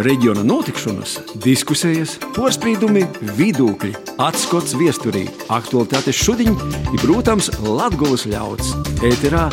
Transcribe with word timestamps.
reģiona 0.00 0.44
notikšanas, 0.46 1.18
diskusijas, 1.44 2.16
porcelāna, 2.36 3.04
vidūkļi, 3.36 3.92
atskats 4.22 4.76
viesturī, 4.78 5.26
aktuālitātes 5.52 6.18
šodien 6.22 6.56
ir, 6.56 6.98
protams, 7.04 7.52
Latvijas 7.66 8.26
ļauds. 8.32 8.74
Ēterā 9.04 9.48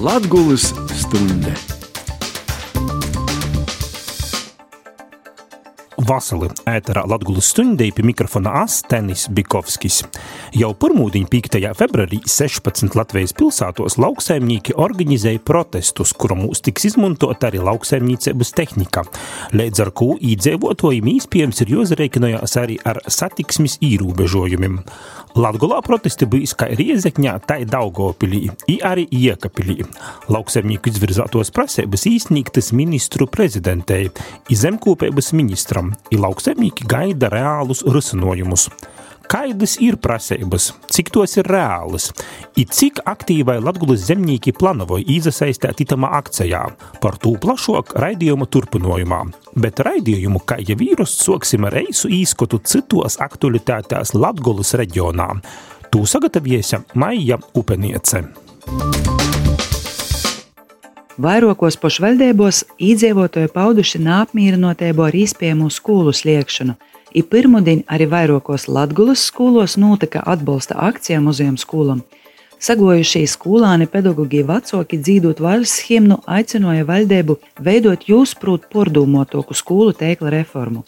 Latvijas 0.00 0.72
stunde! 1.04 1.73
Vasali 6.04 6.50
ēterā 6.68 7.04
Latgulas 7.08 7.46
stundī 7.52 7.86
pie 7.94 8.02
mikrofona 8.04 8.50
Astenis 8.60 9.24
Bikovskis. 9.32 10.02
Jau 10.58 10.70
pirmūdiņ 10.76 11.24
5. 11.32 11.56
februārī 11.78 12.18
16 12.28 12.96
Latvijas 12.98 13.32
pilsētos 13.38 13.96
lauksaimnieki 14.02 14.76
organizēja 14.84 15.40
protestus, 15.46 16.12
kura 16.12 16.36
mūs 16.36 16.60
tiks 16.66 16.90
izmantot 16.90 17.46
arī 17.48 17.62
lauksaimniecības 17.64 18.52
tehnika. 18.58 19.06
Līdz 19.56 19.84
ar 19.86 19.92
ko 19.96 20.10
īdzīvotājiem 20.20 21.08
īspējams 21.14 21.64
ir 21.64 21.72
jāzareikinojās 21.78 22.58
arī 22.60 22.76
ar 22.84 23.00
satiksmes 23.08 23.78
īrūbežojumiem. 23.84 24.82
Latgulā 25.34 25.80
protesti 25.82 26.28
bijis 26.30 26.52
kā 26.54 26.68
Riezekņā, 26.78 27.32
tā 27.42 27.56
ir 27.64 27.66
Daugopilī, 27.66 28.44
i 28.70 28.76
arī 28.86 29.02
Iekapilī. 29.10 29.80
Lauksaimnieku 30.30 30.92
izvirzātos 30.92 31.50
prasības 31.50 32.06
īsnīgtas 32.06 32.70
ministru 32.70 33.26
prezidentei, 33.26 34.12
i 34.46 34.54
zemkopības 34.54 35.32
ministram, 35.34 35.90
i 36.14 36.20
lauksaimnieki 36.22 36.86
gaida 36.86 37.32
reālus 37.34 37.82
risinojumus. 37.82 38.68
Kādas 39.30 39.78
ir 39.82 39.96
prasības, 40.00 40.68
cik 40.92 41.10
tos 41.14 41.36
ir 41.40 41.48
reālas, 41.48 42.10
un 42.60 42.68
cik 42.76 43.00
aktīvai 43.08 43.56
Latvijas 43.64 44.04
zemnieki 44.10 44.52
plānoja 44.56 45.04
iesaistīt 45.10 45.80
itamā 45.86 46.10
akcijā. 46.20 46.62
Par 47.00 47.16
to 47.22 47.34
plašāk 47.40 47.94
raidījuma 48.04 48.46
turpinājumā. 48.46 49.22
Bet 49.56 49.80
raidījumu, 49.86 50.44
kā 50.44 50.60
jau 50.60 50.76
vīrus, 50.80 51.16
sāksim 51.24 51.66
ar 51.66 51.76
reisu 51.78 52.12
īskatu 52.12 52.60
citos 52.68 53.18
aktualitātēs 53.24 54.14
Latvijas 54.18 54.74
reģionā. 54.80 55.30
To 55.90 56.04
sagatavojusi 56.10 56.82
Maija 56.98 57.38
Upeniece. 57.54 58.24
Vairākos 61.14 61.76
pašvaldībos 61.78 62.64
iedzīvotāji 62.82 63.52
pauduši 63.54 64.00
neapmierinotību 64.02 65.04
ar 65.06 65.14
īspējamu 65.14 65.68
skolu 65.70 66.10
sliekšanu. 66.10 66.74
I 67.14 67.22
pirmdien 67.22 67.84
arī 67.86 68.08
vairākos 68.10 68.66
Latvijas 68.66 69.28
skolos 69.28 69.76
notika 69.78 70.22
atbalsta 70.26 70.74
akcija 70.88 71.20
muzejam 71.22 71.56
skolam. 71.56 72.00
Sagojušie 72.58 73.22
skolāni 73.28 73.86
pedagoģi 73.90 74.42
vecāki 74.48 74.98
dzīvot 74.98 75.42
valsts 75.44 75.84
himnu 75.86 76.18
aicināja 76.26 76.86
valdību 76.88 77.38
veidot 77.60 78.08
jūsprūt 78.08 78.66
pordomātoku 78.72 79.54
skolu 79.54 79.94
tēkla 79.94 80.32
reformu. 80.34 80.82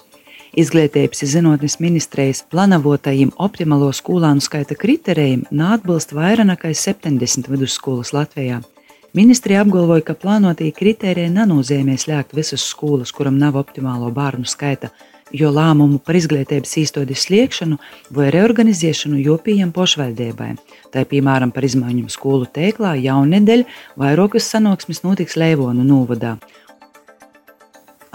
Izglītības 0.57 1.21
zinātnes 1.31 1.79
ministrijas 1.85 2.43
planavotajiem 2.51 3.35
optimālo 3.37 3.93
skolānu 3.93 4.41
skaita 4.41 4.75
kritērijiem 4.75 5.45
neatbilst 5.51 6.15
vairāk 6.17 6.49
nekā 6.49 6.73
70 6.73 7.51
vidusskolas 7.53 8.15
Latvijā. 8.17 8.63
Ministrija 9.15 9.63
apgalvoja, 9.63 10.03
ka 10.09 10.17
plānotie 10.17 10.73
kritēriji 10.75 11.31
nenozīmē 11.37 11.95
slēgt 12.01 12.35
visas 12.37 12.65
skolas, 12.67 13.13
kuram 13.13 13.39
nav 13.39 13.61
optimālo 13.61 14.11
bērnu 14.17 14.49
skaita, 14.49 14.91
jo 15.35 15.51
lēmumu 15.51 15.99
par 16.05 16.19
izglītības 16.19 16.77
īstenības 16.83 17.27
sliekšanu 17.27 17.79
vai 18.15 18.29
reorganizēšanu 18.35 19.19
jopījiem 19.25 19.73
pašvaldībai. 19.75 20.53
Tā 20.95 21.07
piemēram 21.09 21.53
par 21.55 21.67
izmaiņām 21.67 22.11
skolu 22.13 22.47
teiklā 22.47 22.95
jaunedēļ 23.01 23.67
vairākas 23.99 24.51
sanāksmes 24.53 25.03
notiks 25.07 25.39
Leivonu 25.41 25.87
novadā. 25.87 26.37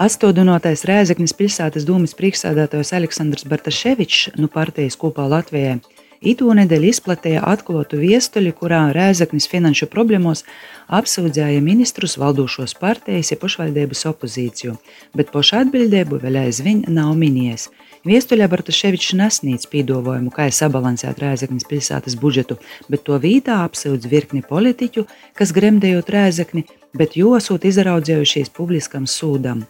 Astotdenotais 0.02 0.82
Rēzeknis 0.88 1.34
pilsētas 1.36 1.84
dūmas 1.86 2.16
priekšsēdētājs 2.18 2.94
Aleksandrs 2.96 3.46
Bartaševičs 3.46 4.32
no 4.34 4.48
nu 4.48 4.50
partijas 4.50 4.96
kopā 4.98 5.28
Latvijai 5.30 5.76
Itūnedēļ 6.22 6.84
izplatīja 6.86 7.40
atklātu 7.50 7.98
viestuļu, 7.98 8.52
kurā 8.54 8.82
Rēzaknis 8.94 9.48
finanšu 9.50 9.88
problēmos 9.90 10.44
apsūdzēja 10.86 11.62
ministrus 11.64 12.14
valdošos 12.22 12.76
partijas 12.78 13.32
ja 13.32 13.38
pašvaldības 13.42 14.04
opozīciju, 14.12 14.76
bet 15.18 15.32
poša 15.34 15.64
atbildību 15.64 16.20
vēl 16.22 16.38
aizvien 16.44 16.84
nav 16.86 17.16
minējis. 17.18 17.66
Viestuļā 18.06 18.46
Bartaševičs 18.50 19.16
nesnīdz 19.18 19.66
pīdovojumu, 19.70 20.30
kā 20.34 20.46
sabalansēt 20.54 21.18
Rēzaknis 21.22 21.66
pilsētas 21.70 22.18
budžetu, 22.18 22.58
bet 22.90 23.02
to 23.06 23.18
vītā 23.22 23.58
apsūdz 23.66 24.06
virkni 24.10 24.42
politiķu, 24.46 25.08
kas 25.38 25.54
gremdējot 25.54 26.10
Rēzakni, 26.10 26.66
bet 26.98 27.18
josot 27.18 27.66
izraudzējušies 27.66 28.54
publiskam 28.54 29.10
sūdam. 29.10 29.66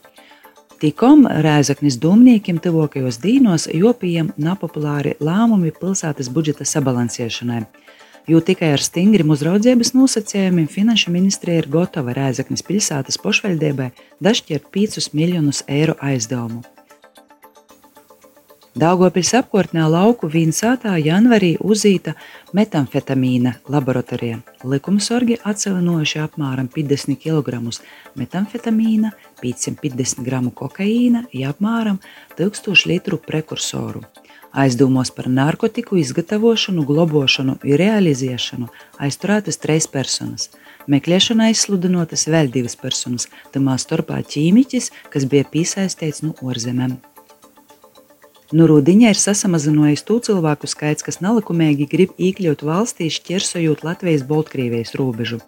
Tikom 0.82 1.28
Rēzaknis 1.30 1.94
domniekiem 2.02 2.56
tuvākajos 2.58 3.20
dīnos 3.22 3.68
jopījiem 3.70 4.32
nepopulāri 4.34 5.12
lēmumi 5.22 5.70
pilsētas 5.76 6.26
budžeta 6.34 6.66
sabalansēšanai. 6.66 7.60
Jo 8.26 8.40
tikai 8.42 8.72
ar 8.74 8.82
stingriem 8.82 9.30
uzraudzības 9.30 9.92
nosacījumiem 9.94 10.66
Finanšu 10.66 11.14
ministrija 11.14 11.62
ir 11.62 11.68
gatava 11.70 12.16
Rēzaknis 12.18 12.66
pilsētas 12.66 13.20
pašvaldībai 13.22 13.92
dažķirt 14.26 14.66
5 14.74 15.12
miljonus 15.14 15.62
eiro 15.70 15.94
aizdevumu. 16.02 16.64
Daugopils 18.72 19.34
apkārtnē 19.36 19.82
lauku 19.84 20.30
vīnsātā 20.32 20.94
janvarī 20.96 21.50
uzīta 21.60 22.14
metamfetamīna 22.56 23.58
laboratorija. 23.68 24.38
Likumsorgi 24.64 25.36
atcelinoši 25.44 26.22
apmēram 26.22 26.70
50 26.72 27.20
kg 27.20 27.60
metamfetamīna, 28.16 29.10
550 29.42 30.24
g 30.24 30.40
kokaīna, 30.56 31.26
ja 31.36 31.52
apmēram 31.52 32.00
1000 32.40 32.88
litru 32.88 33.20
prekursoru. 33.20 34.06
Aizdomos 34.56 35.12
par 35.12 35.28
narkotiku 35.28 36.00
izgatavošanu, 36.00 36.88
globošanu 36.88 37.58
un 37.60 37.78
realizēšanu 37.84 38.72
aizturētas 39.04 39.60
trīs 39.60 39.84
personas. 39.84 40.48
Meklēšanā 40.88 41.52
izsludinotas 41.52 42.24
vēl 42.24 42.48
divas 42.48 42.80
personas, 42.80 43.28
tamā 43.52 43.76
starpā 43.76 44.24
ķīmiķis, 44.24 44.92
kas 45.12 45.28
bija 45.28 45.44
piesaistīts 45.52 46.24
no 46.24 46.32
ārzemēm. 46.40 47.02
Nu, 48.52 48.66
rudiņā 48.68 49.14
ir 49.14 49.16
sasamazinājis 49.16 50.02
to 50.04 50.18
cilvēku 50.26 50.68
skaits, 50.68 51.04
kas 51.06 51.22
nelikumīgi 51.24 51.86
grib 51.88 52.10
iekļūt 52.20 52.60
valstī, 52.68 53.06
šķērsojot 53.08 53.80
Latvijas-Baltkrievijas 53.86 54.92
robežu. 55.00 55.38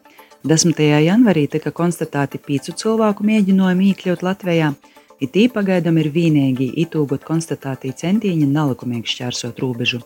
10. 0.49 0.81
janvarī 1.05 1.43
tika 1.53 1.69
konstatēti 1.69 2.41
pīcu 2.41 2.73
cilvēku 2.81 3.27
mēģinājumi 3.29 3.91
iekļūt 3.91 4.25
Latvijā, 4.25 4.71
it 5.21 5.37
īpaši 5.37 5.53
pagaidām 5.53 6.01
ir 6.01 6.09
vienīgi 6.17 6.71
itūgot 6.87 7.29
konstatēti 7.29 7.93
centieni 7.93 8.49
nelikumīgi 8.49 9.13
šķērsot 9.13 9.61
robežu. 9.61 10.01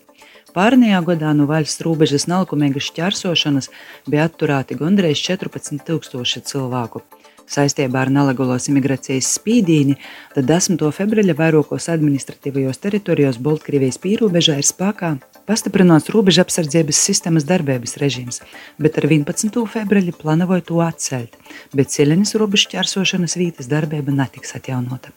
Pārnējā 0.59 0.99
gadā 1.07 1.31
no 1.39 1.47
valsts 1.47 1.85
robežas 1.87 2.27
nelikumīgas 2.27 2.91
šķērsošanas 2.91 3.71
bija 4.11 4.27
atturēti 4.27 4.75
gandrīz 4.83 5.23
14,000 5.23 6.51
cilvēku. 6.51 7.07
Saistībā 7.49 8.03
ar 8.05 8.11
nelegālos 8.13 8.69
imigrācijas 8.69 9.31
spīdīni, 9.39 9.97
tad 10.35 10.49
10. 10.51 10.83
februāra 10.93 11.37
vairākos 11.39 11.89
administratīvajos 11.93 12.83
teritorijos 12.83 13.41
Baltkrievijas 13.45 14.01
pīrobežā 14.03 14.59
ir 14.61 14.69
spēkā 14.69 15.15
pastiprināts 15.49 16.13
robeža 16.13 16.45
apsardzības 16.45 17.01
sistēmas 17.09 17.49
darbības 17.49 17.97
režīms, 18.03 18.43
bet 18.77 19.01
ar 19.01 19.09
11. 19.09 19.65
februāri 19.73 20.13
plānoja 20.13 20.61
to 20.69 20.83
atcelt, 20.85 21.41
bet 21.73 21.95
ceļenes 21.95 22.37
robežu 22.41 22.75
ķērsošanas 22.75 23.39
vietas 23.41 23.73
darbība 23.73 24.13
netiks 24.21 24.55
atjaunota. 24.61 25.17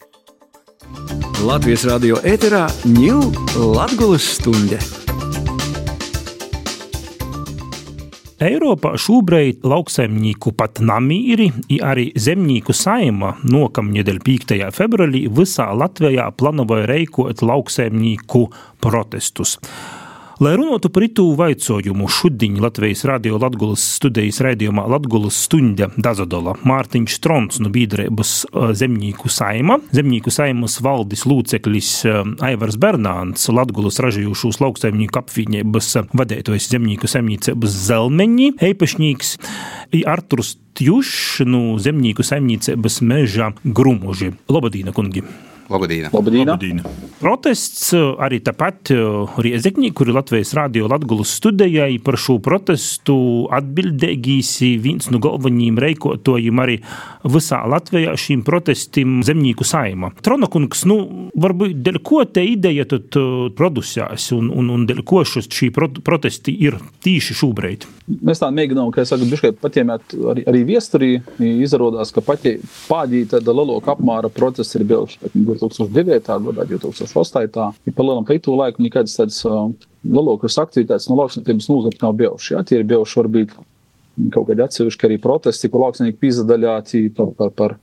Latvijas 1.42 1.86
radio 1.90 2.18
ēterā 2.26 2.66
ņūl 2.88 3.32
Latgulas 3.76 4.34
stunde! 4.38 5.01
Eiropā 8.42 8.96
šobrīd 8.98 9.60
lauksaimnieku 9.70 10.50
pat 10.58 10.80
namīri, 10.82 11.46
arī 11.78 12.08
zemnieku 12.18 12.74
saima 12.74 13.36
nokamnedēļ 13.46 14.18
5. 14.26 14.56
februārī 14.74 15.20
visā 15.30 15.68
Latvijā 15.78 16.26
plānoja 16.34 16.88
reikot 16.90 17.44
lauksaimnieku 17.46 18.48
protestus. 18.82 19.60
Lai 20.42 20.56
runātu 20.58 20.88
par 20.90 21.04
itu 21.06 21.22
vaicojumu, 21.38 22.08
šodien 22.10 22.56
Latvijas 22.58 23.04
radio 23.06 23.36
Latgulas 23.38 23.82
studijas 23.94 24.40
raidījumā 24.42 24.88
Latgulas 24.90 25.36
stunda 25.44 25.86
Dazadola 25.94 26.56
Mārtiņš 26.66 27.14
Strons 27.14 27.60
no 27.62 27.70
biedrības 27.70 28.32
Zemnieku 28.80 29.30
saima, 29.30 29.76
Zemnieku 29.94 30.32
saimas 30.34 30.80
valdes 30.82 31.22
lūceklis 31.30 31.92
Aivars 32.42 32.80
Bernāns, 32.82 33.46
Latgulas 33.54 34.02
ražījušos 34.02 34.58
lauksaimnieku 34.64 35.22
apvienības 35.22 35.92
vadētojs 36.10 36.68
Zemnieku 36.74 37.12
saimniecības 37.14 37.78
Zelmeņi, 37.92 38.50
eipašņīgs 38.72 39.32
Arturs 40.10 40.56
Tjušs 40.74 41.46
no 41.46 41.78
Zemnieku 41.78 42.26
saimniecības 42.26 42.98
meža 43.06 43.52
Grumuži. 43.62 44.34
Lobadīna 44.50 44.90
kungi! 44.90 45.22
Labdien! 45.68 46.08
Labdien. 46.12 46.48
Labdien. 46.48 46.80
Protests 47.22 47.92
uh, 47.94 48.16
arī 48.22 48.40
tāpat 48.42 48.90
uh, 48.96 49.30
Riezekņī, 49.38 49.92
kur 49.94 50.08
ir 50.10 50.16
Latvijas 50.16 50.50
Rādio 50.58 50.88
Latgulas 50.90 51.36
studijai 51.38 52.00
par 52.02 52.18
šo 52.18 52.40
protestu 52.42 53.14
atbildīgīs 53.54 54.50
viens 54.82 55.06
no 55.12 55.20
galvenajiem 55.22 55.78
reikotojiem 55.84 56.62
arī 56.64 56.80
visā 57.22 57.60
Latvijā 57.70 58.16
šīm 58.18 58.42
protestim 58.46 59.20
zemnieku 59.22 59.66
saima. 59.66 60.10
Tronakungs, 60.24 60.82
nu, 60.90 60.98
varbūt 61.38 61.78
dēļ 61.86 62.00
ko 62.02 62.24
te 62.26 62.42
ideja 62.42 62.88
tad 62.90 63.20
uh, 63.20 63.46
producēs 63.54 64.32
un, 64.34 64.50
un, 64.50 64.72
un 64.74 64.88
dēļ 64.90 65.04
ko 65.06 65.22
šī 65.28 65.70
protesti 65.72 66.56
ir 66.66 66.80
tīši 67.06 67.38
šobrīd? 67.38 67.86
Mēs 68.18 68.42
tā 68.42 68.50
mēģinām, 68.50 68.90
ka 68.90 69.04
es 69.04 69.12
saku, 69.14 69.30
biškai 69.30 69.54
patiemēt 69.62 70.18
arī, 70.32 70.42
arī 70.50 70.64
viesturī, 70.72 71.12
izrādās, 71.38 72.10
ka 72.14 72.24
pati 72.24 72.56
pādī 72.88 73.22
tāda 73.30 73.54
lielāka 73.54 73.94
apmāra 73.94 74.30
procesi 74.32 74.80
ir 74.80 74.88
bijuši 74.90 75.32
2009. 75.60 76.38
gadā, 76.48 76.66
2008. 76.70 77.60
Ja 77.86 77.94
pa 77.96 78.06
lielam 78.06 78.26
pēc 78.28 78.42
to 78.46 78.56
laiku 78.58 78.84
nekādas 78.84 79.18
tādas 79.18 79.42
lielākas 80.02 80.58
aktivitātes 80.62 81.08
no 81.10 81.18
lauksniecības 81.20 81.70
nozara 81.70 82.02
nav 82.02 82.16
bijušas. 82.18 82.50
Ja? 82.54 82.64
Tie 82.66 82.80
ir 82.80 82.88
bijuši 82.88 83.20
varbūt 83.20 83.54
kaut 84.32 84.50
kādi 84.50 84.64
atsevišķi 84.64 85.08
arī 85.08 85.18
protesti, 85.22 85.70
ko 85.72 85.86
lauksnieki 85.86 86.20
pīzadaļāti 86.20 87.06
par, 87.16 87.32
par, 87.38 87.52
par 87.56 87.76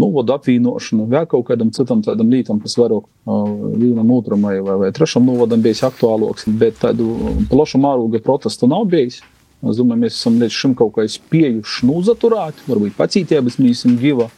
novodu 0.00 0.34
apvienošanu, 0.34 1.06
vēl 1.10 1.26
kaut 1.30 1.46
kādam 1.50 1.70
citam 1.74 2.02
tādam 2.02 2.30
lītam, 2.32 2.60
kas 2.62 2.76
vairāk 2.78 3.04
uh, 3.04 3.50
vienam 3.78 4.10
otram 4.14 4.42
vai, 4.46 4.56
vai, 4.64 4.78
vai 4.82 4.90
trešam 4.94 5.26
novadam 5.28 5.62
bijis 5.62 5.84
aktuālāks, 5.86 6.48
bet 6.60 6.80
tādu 6.82 7.14
plašu 7.50 7.80
mēroga 7.82 8.22
protestu 8.24 8.70
nav 8.70 8.88
bijis. 8.90 9.20
Es 9.64 9.78
domāju, 9.78 10.02
mēs 10.02 10.18
esam 10.18 10.34
līdz 10.42 10.56
šim 10.58 10.74
kaut 10.76 10.92
kā 10.96 11.06
spējuši 11.08 11.86
nozaturēt, 11.88 12.58
varbūt 12.68 12.98
pacītības 12.98 13.56
mēs 13.62 13.80
esam 13.80 13.94
giva 14.00 14.28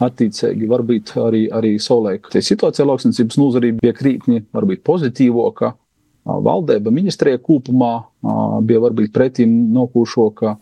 attiecīgi, 0.00 0.68
varbūt 0.70 1.14
arī, 1.20 1.44
arī 1.52 1.74
savulaik. 1.82 2.30
Tie 2.32 2.42
situācija 2.44 2.86
lauksniecības 2.88 3.38
nozarī 3.40 3.74
bija 3.76 3.94
krītni, 3.96 4.42
varbūt 4.56 4.82
pozitīvāka. 4.86 5.74
Valdība, 6.24 6.92
ministrija 6.92 7.40
kopumā 7.40 7.94
bija 8.66 8.82
varbūt 8.84 9.12
pretīm 9.14 9.54
nokūšoka. 9.74 10.54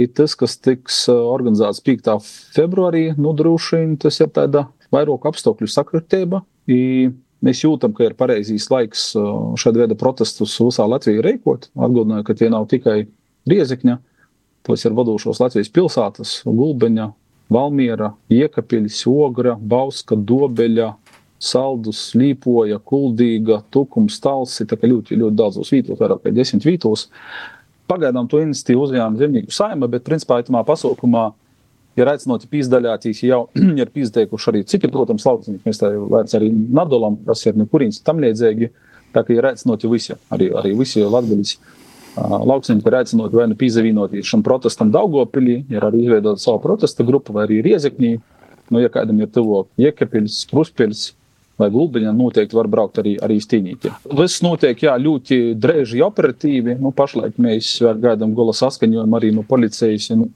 Ir 0.00 0.12
tas, 0.16 0.34
kas 0.38 0.56
tiks 0.58 1.04
organizēts 1.12 1.82
5. 1.86 2.14
februārī, 2.56 3.10
nodrošina, 3.20 3.98
tas 4.02 4.18
ir 4.22 4.30
tāda 4.34 4.66
vairāk 4.94 5.26
apstākļu 5.30 5.68
sakritība. 5.70 6.42
Mēs 7.40 7.62
jūtam, 7.62 7.94
ka 7.96 8.04
ir 8.08 8.16
pareizīs 8.18 8.66
laiks 8.72 9.10
šāda 9.60 9.84
veida 9.84 9.96
protestus 10.00 10.58
visā 10.60 10.84
Latvijā 10.88 11.22
reikot. 11.24 11.70
Atgādināju, 11.78 12.26
ka 12.26 12.36
tie 12.36 12.50
nav 12.52 12.66
tikai 12.72 12.98
Riezekņa, 13.48 13.96
tos 14.66 14.84
ir 14.84 14.96
vadošos 14.98 15.40
Latvijas 15.40 15.70
pilsētas, 15.72 16.34
Gulbeņa, 16.44 17.06
Valmiera, 17.50 18.12
Iekapiļs, 18.30 19.02
Ogra, 19.10 19.56
Bauska, 19.58 20.16
Dobeļa, 20.16 20.92
Saldus, 21.40 22.02
Līpoja, 22.14 22.78
Kuldīga, 22.84 23.62
Tukums, 23.72 24.20
Talsi, 24.22 24.66
tā 24.68 24.76
kā 24.78 24.90
ļoti, 24.90 25.18
ļoti 25.18 25.38
daudzos 25.38 25.72
vītos, 25.72 25.98
vairāk 26.00 26.22
kā 26.26 26.32
desmit 26.36 26.66
vītos. 26.68 27.08
Pagaidām 27.90 28.28
to 28.30 28.42
iniciatīvu 28.44 28.84
uzņēma 28.86 29.18
zemnieku 29.18 29.54
saima, 29.54 29.88
bet 29.90 30.06
principā 30.06 30.38
itamā 30.44 30.62
pasaukumā 30.68 31.30
ir 31.98 32.12
aicināti 32.12 32.46
pīzdaļātīs, 32.52 33.24
jau 33.26 33.42
ir 33.82 33.90
pīzdeikuši 33.96 34.52
arī 34.52 34.62
citi, 34.68 34.92
protams, 34.92 35.26
lauksnieki, 35.26 35.64
mēs 35.66 35.82
tā 35.82 35.90
vairs 36.12 36.36
arī 36.38 36.52
nadolam, 36.54 37.18
kas 37.26 37.42
ir 37.48 37.58
nekurīns 37.58 38.02
tam 38.06 38.22
liedzēgi, 38.22 38.70
tā 39.16 39.24
kā 39.26 39.34
ir 39.34 39.50
aicināti 39.50 39.90
visi, 39.90 40.14
arī, 40.30 40.52
arī 40.60 40.76
visi 40.78 41.02
latgaļas 41.02 41.56
Lauksaimnieki 42.16 42.90
ir 42.90 42.96
aicināti 42.98 43.38
vai 43.38 43.46
nu 43.50 43.56
pīzavīnoties 43.58 44.26
šim 44.32 44.42
protestam 44.46 44.90
Daugopilī, 44.94 45.60
ir 45.70 45.86
arī 45.86 46.04
izveidota 46.06 46.42
savu 46.42 46.60
protesta 46.64 47.06
grupu, 47.06 47.34
vai 47.36 47.46
arī 47.46 47.60
Riezeknī. 47.66 48.16
Nu, 48.70 48.82
ja 48.82 48.90
kādam 48.92 49.18
ir 49.22 49.30
tuvo 49.34 49.64
Iekapils, 49.80 50.44
Kruspils 50.50 51.10
vai 51.60 51.68
Gulbiņā, 51.74 52.12
noteikti 52.16 52.56
var 52.56 52.68
braukt 52.70 53.00
arī, 53.02 53.16
arī 53.22 53.36
stīnīti. 53.42 53.92
Viss 54.16 54.42
notiek, 54.44 54.78
jā, 54.86 54.94
ļoti 54.98 55.56
drēži 55.60 56.02
operatīvi. 56.06 56.78
Nu, 56.80 56.92
pašlaik 56.96 57.40
mēs 57.42 57.76
gaidām 58.00 58.34
gala 58.38 58.54
saskaņojumu 58.56 59.18
arī 59.18 59.32
no 59.36 59.44
policijas 59.46 60.08
un 60.14 60.28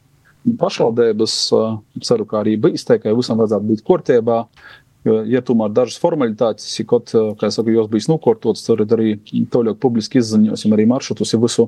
pašvaldības. 0.60 1.36
Ceru, 2.04 2.26
ka 2.28 2.42
arī 2.42 2.58
bijis 2.60 2.84
tā, 2.88 2.98
ka 3.00 3.14
visam 3.16 3.40
vajadzētu 3.40 3.70
būt 3.70 3.84
kārtībā. 3.88 4.42
Jo, 5.04 5.18
ja 5.28 5.42
tomēr 5.44 5.68
dažas 5.76 5.98
formalitātes, 6.00 6.70
kaut 6.88 7.10
kā 7.40 7.50
saka, 7.52 7.68
jos 7.74 7.90
bijis 7.92 8.06
nokārtotas, 8.08 8.62
tad 8.64 8.92
arī 8.96 9.18
toļāk 9.52 9.76
publiski 9.82 10.16
izziņosim 10.22 10.72
arī 10.72 10.86
maršrutus, 10.88 11.34
visu, 11.42 11.66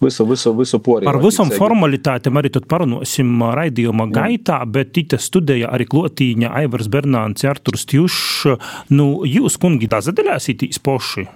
visu, 0.00 0.24
visu, 0.30 0.52
visu 0.56 0.80
pori. 0.84 1.04
Par 1.04 1.18
visam 1.20 1.52
formalitātēm 1.52 2.40
arī 2.40 2.52
tad 2.54 2.64
parunāsim 2.70 3.44
raidījuma 3.58 4.08
gaitā, 4.14 4.62
bet 4.64 4.94
tīta 4.96 5.20
studēja 5.20 5.68
arī 5.76 5.84
klotīņa 5.90 6.54
Aivars 6.62 6.88
Bernāns, 6.92 7.44
Arturs 7.48 7.84
Tjušs. 7.92 8.56
Nu, 8.94 9.10
jūs, 9.28 9.58
kungi, 9.60 9.90
tā 9.92 10.00
zadeļāsītīs 10.08 10.80
poši? 10.80 11.26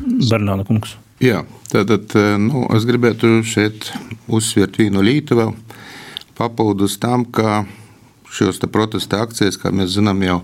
Bernāna 0.00 0.64
kungs. 0.64 0.96
Jā, 1.20 1.42
tātad 1.68 2.16
nu, 2.40 2.64
es 2.72 2.88
gribētu 2.88 3.42
šeit 3.44 3.90
uzsvērt 4.32 4.80
vienu 4.80 5.04
lītu 5.04 5.36
vēl 5.36 5.52
papildus 6.40 6.96
tam, 7.02 7.26
ka 7.28 7.66
šos 8.30 8.62
protesta 8.70 9.22
akcijas, 9.24 9.58
kā 9.58 9.72
mēs 9.74 9.96
zinām, 9.96 10.22
jau 10.22 10.40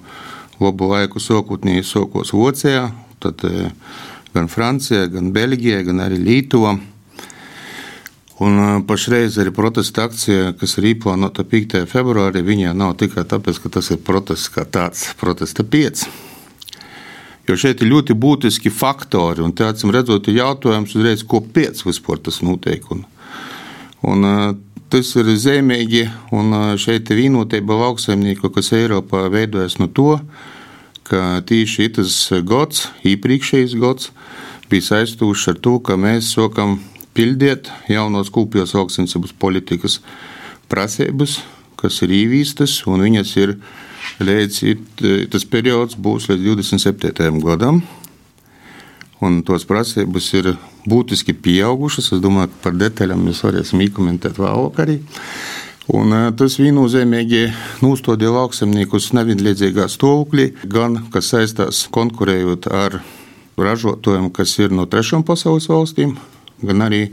labu 0.61 0.91
laiku 0.91 1.21
sokotnī 1.21 1.83
sokos 1.85 2.33
Vācijā, 2.35 2.91
tad 3.23 3.45
e, 3.47 3.71
gan 4.35 4.51
Francijā, 4.53 5.07
gan 5.13 5.33
Beļģijā, 5.35 5.83
gan 5.87 6.03
arī 6.07 6.21
Lietuvā. 6.21 6.77
Un 8.45 8.61
e, 8.61 8.69
pašreiz 8.89 9.39
arī 9.41 9.53
protesta 9.55 10.07
akcija, 10.09 10.55
kas 10.61 10.77
ir 10.81 10.91
īplānota 10.95 11.45
5. 11.47 11.85
februārī, 11.91 12.43
viņa 12.45 12.75
nav 12.77 12.97
tikai 13.01 13.27
tāpēc, 13.29 13.61
ka 13.63 13.73
tas 13.79 13.93
ir 13.95 14.03
protests 14.05 14.53
kā 14.53 14.67
tāds, 14.69 15.11
protesta 15.21 15.65
5. 15.65 16.07
Jo 17.47 17.55
šeit 17.55 17.83
ir 17.85 17.93
ļoti 17.93 18.17
būtiski 18.19 18.73
faktori, 18.75 19.45
un 19.45 19.55
tāds 19.55 19.87
redzot, 19.87 20.27
ir 20.27 20.41
jautājums 20.41 20.97
uzreiz, 20.97 21.23
ko 21.23 21.41
pēc 21.41 21.85
vispār 21.87 22.19
tas 22.19 22.41
notiek. 22.43 22.89
Un, 22.91 23.05
un 24.03 24.27
e, 24.27 24.39
tas 24.93 25.13
ir 25.19 25.31
zemīgi, 25.41 26.07
un 26.35 26.53
šeit 26.81 27.11
vienotība 27.15 27.79
lauksaimnieku, 27.81 28.51
kas 28.55 28.73
Eiropā 28.77 29.27
veidojas 29.33 29.79
no 29.81 29.89
to, 29.89 30.19
ka 31.07 31.41
tieši 31.47 31.91
šis 31.95 32.19
gads, 32.47 32.89
iepriekšējais 33.07 33.77
gads, 33.83 34.11
bija 34.71 34.89
saistīts 34.91 35.47
ar 35.51 35.59
to, 35.63 35.79
ka 35.79 35.99
mēs 36.01 36.33
sākam 36.35 36.79
pildīt 37.17 37.71
jaunos 37.91 38.31
kopējos 38.35 38.75
lauksaimniecības 38.77 39.35
politikas 39.41 40.01
prasības, 40.71 41.41
kas 41.81 42.01
ir 42.05 42.15
īvīstas, 42.17 42.81
un 42.91 43.05
viņas 43.07 43.37
ir 43.43 43.57
līdz 44.23 44.61
tas 45.33 45.47
periods 45.51 45.99
būs 45.99 46.31
līdz 46.31 46.51
27. 46.57 47.41
gadam. 47.45 47.83
Un 49.25 49.39
tos 49.47 49.65
prasības 49.65 50.27
ir 50.37 50.51
būtiski 50.89 51.33
pieaugušas. 51.33 52.13
Es 52.13 52.23
domāju, 52.25 52.51
ka 52.53 52.67
par 52.67 52.75
detaļām 52.83 53.23
mēs 53.29 53.41
varēsim 53.47 53.81
iekomentēt 53.87 54.41
vēlāk 54.41 54.83
arī. 54.85 54.99
Un 55.97 56.11
tas 56.37 56.57
viennozīmīgi 56.59 57.45
nostādīja 57.85 58.33
lauksaimniekus 58.35 59.13
nevienlīdzīgā 59.15 59.87
stāvoklī, 59.89 60.51
gan 60.67 60.99
kas 61.15 61.31
saistās 61.31 61.85
konkurējot 61.95 62.67
ar 62.75 62.99
ražotājiem, 63.57 64.33
kas 64.35 64.57
ir 64.59 64.75
no 64.75 64.89
trešām 64.91 65.23
pasaules 65.25 65.69
valstīm, 65.71 66.17
gan 66.59 66.83
arī 66.83 67.05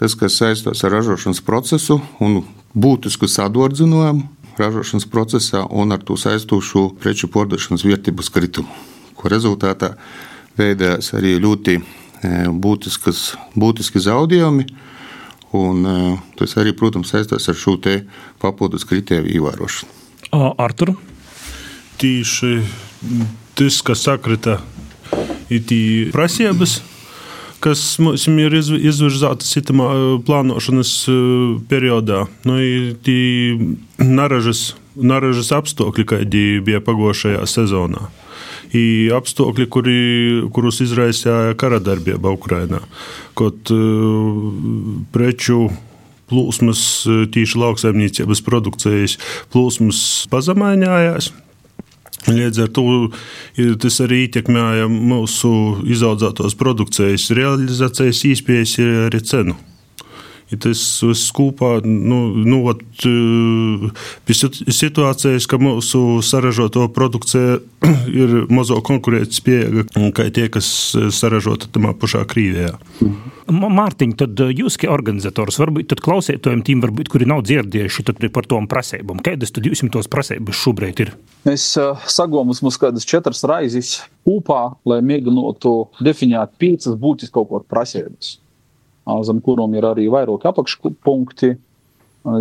tas, 0.00 0.16
kas 0.16 0.40
saistās 0.40 0.82
ar 0.88 0.96
ražošanas 0.96 1.42
procesu 1.44 2.00
un 2.24 2.40
būtisku 2.72 3.28
sadordzinājumu 3.28 4.24
ražošanas 4.58 5.06
procesā 5.12 5.62
un 5.70 5.92
ar 5.94 6.02
to 6.02 6.16
saistošu 6.18 6.88
preču 6.98 7.28
pārdošanas 7.30 7.84
vērtības 7.86 8.32
kritumu, 8.34 8.72
ko 9.14 9.30
rezultātā 9.30 9.94
veidojās 10.58 11.14
arī 11.16 11.38
ļoti 11.42 11.78
E, 12.18 12.48
būtiskas, 12.50 13.32
būtiski 13.58 14.02
zaudējumi. 14.02 14.66
Un, 15.56 15.86
e, 15.86 16.16
tas 16.38 16.56
arī, 16.60 16.74
protams, 16.76 17.12
saistās 17.12 17.48
ar 17.48 17.56
šo 17.56 17.78
papildus 18.42 18.86
kritēriju 18.88 19.38
ievērošanu. 19.38 19.94
Artur? 20.58 20.96
Tīši 21.98 22.58
tas, 23.58 23.80
kas 23.82 24.04
sakrita, 24.04 24.58
ir 25.50 26.10
prasības, 26.12 26.80
kas 27.62 27.80
mums 28.02 28.26
ir 28.28 28.58
izvirzītas 28.58 29.54
citamā 29.54 29.88
e, 29.94 30.04
plānošanas 30.26 30.92
periodā. 31.70 32.26
Nu, 32.44 32.58
naražas, 34.02 34.74
naražas 34.94 35.54
apstākļi, 35.54 36.08
kādi 36.16 36.46
bija 36.66 36.82
pagošajā 36.82 37.46
sezonā 37.46 38.10
apstākļi, 39.16 39.66
kuri, 39.72 39.98
kurus 40.54 40.82
izraisīja 40.84 41.56
kara 41.58 41.80
darbība 41.80 42.32
Ukrajinā. 42.34 42.82
Kaut 43.38 43.72
uh, 43.74 44.40
preču 45.14 45.68
plūsmas, 46.28 46.80
tīši 47.32 47.60
lauksaimniecības 47.62 48.42
produkcijas 48.44 49.16
plūsmas 49.52 50.00
pazemājās. 50.32 51.32
Līdz 52.28 52.64
ar 52.66 52.72
to 52.76 52.84
tas 53.80 54.00
arī 54.04 54.26
ietekmēja 54.26 54.90
mūsu 54.90 55.50
izaudzētos 55.88 56.58
produkcijas 56.58 57.30
realizācijas 57.32 58.24
īspējas, 58.28 58.76
arī 59.08 59.22
cenu 59.24 59.56
Ja 60.48 60.56
tas 60.64 60.80
viss 61.04 61.28
kopā 61.36 61.74
nu, 61.84 62.18
nu, 62.40 62.62
vat, 62.64 62.80
situācijas, 64.28 65.46
ka 65.50 65.58
mūsu 65.60 66.22
saražoto 66.24 66.86
produkcija 66.96 67.58
ir 68.22 68.36
mazo 68.52 68.80
konkurētspējīga 68.84 69.84
kā 70.16 70.28
tie, 70.32 70.46
kas 70.52 70.70
saražota 71.12 71.68
tamā 71.72 71.92
pašā 71.98 72.24
Krīvijā. 72.28 72.78
Mārtiņ, 73.48 74.10
tad 74.20 74.40
jūs, 74.52 74.76
kā 74.80 74.90
organizators, 74.92 75.56
varbūt 75.60 75.94
klausētājiem, 76.04 76.64
tiem, 76.64 76.82
varbūt, 76.84 77.08
kuri 77.12 77.28
nav 77.28 77.44
dzirdējuši 77.48 78.04
par 78.32 78.48
tom 78.48 78.68
prasībām, 78.68 79.22
kādas 79.24 79.54
tad 79.54 79.68
jums 79.68 79.84
tos 79.92 80.10
prasības 80.12 80.64
šobrīd 80.64 81.04
ir? 81.04 81.14
Es 81.48 81.70
uh, 81.80 81.96
sagūmu 82.08 82.56
mums 82.56 82.80
kādas 82.80 83.08
četras 83.08 83.44
raizes 83.48 83.98
kopā, 84.28 84.74
lai 84.88 85.00
mēģinātu 85.04 85.74
definēt 86.04 86.56
piecas 86.60 86.98
būtiskas 87.00 87.36
kaut 87.36 87.48
kādas 87.52 87.72
prasības, 87.72 88.36
zem 89.26 89.40
kurām 89.44 89.74
ir 89.78 89.86
arī 89.88 90.06
vairāk 90.12 90.46
apakšpunkti. 90.50 91.54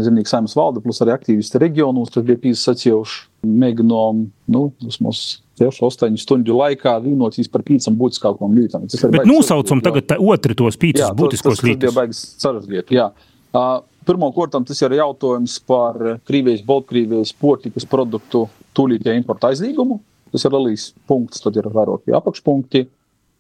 Zemnieku 0.04 0.28
saimnes 0.28 0.56
valde, 0.58 0.82
plus 0.84 1.00
arī 1.04 1.14
aktīvisti 1.14 1.62
reģionos, 1.64 2.12
tas 2.12 2.26
bija 2.28 2.52
atsevišķi. 2.52 3.26
Mēģinām, 3.48 4.24
nu, 4.52 4.62
vismaz 4.84 5.20
6-8 5.62 6.18
stundu 6.20 6.58
laikā 6.58 6.98
vienoties 7.06 7.48
par 7.54 7.64
piecām 7.64 7.96
būtiskākajām 8.00 8.58
lietām. 8.58 8.88
Bet 9.14 9.30
nosaucam 9.30 9.80
tagad 9.86 10.18
otru 10.18 10.58
tos 10.58 10.80
piecas 10.82 11.14
būtiskos 11.16 11.62
lietas. 11.64 11.86
Tas 11.86 11.94
ir 11.94 11.96
baigas 11.96 12.24
sarežģīti, 12.42 12.98
jā. 12.98 13.12
Uh, 13.56 13.86
Pirmkārt, 14.08 14.56
tas 14.70 14.82
ir 14.86 14.94
jautājums 14.96 15.58
par 15.68 15.98
Krievijas, 16.28 16.62
Baltkrievijas 16.64 17.34
portikas 17.36 17.84
produktu 17.90 18.46
tūlītēju 18.78 19.20
importu 19.20 19.50
aizliegumu. 19.50 20.00
Tas 20.32 20.46
ir 20.48 20.54
lielais 20.56 20.86
punkts, 21.10 21.42
tad 21.44 21.58
ir 21.60 21.68
vairāki 21.74 22.16
apakšpunkti. 22.16 22.86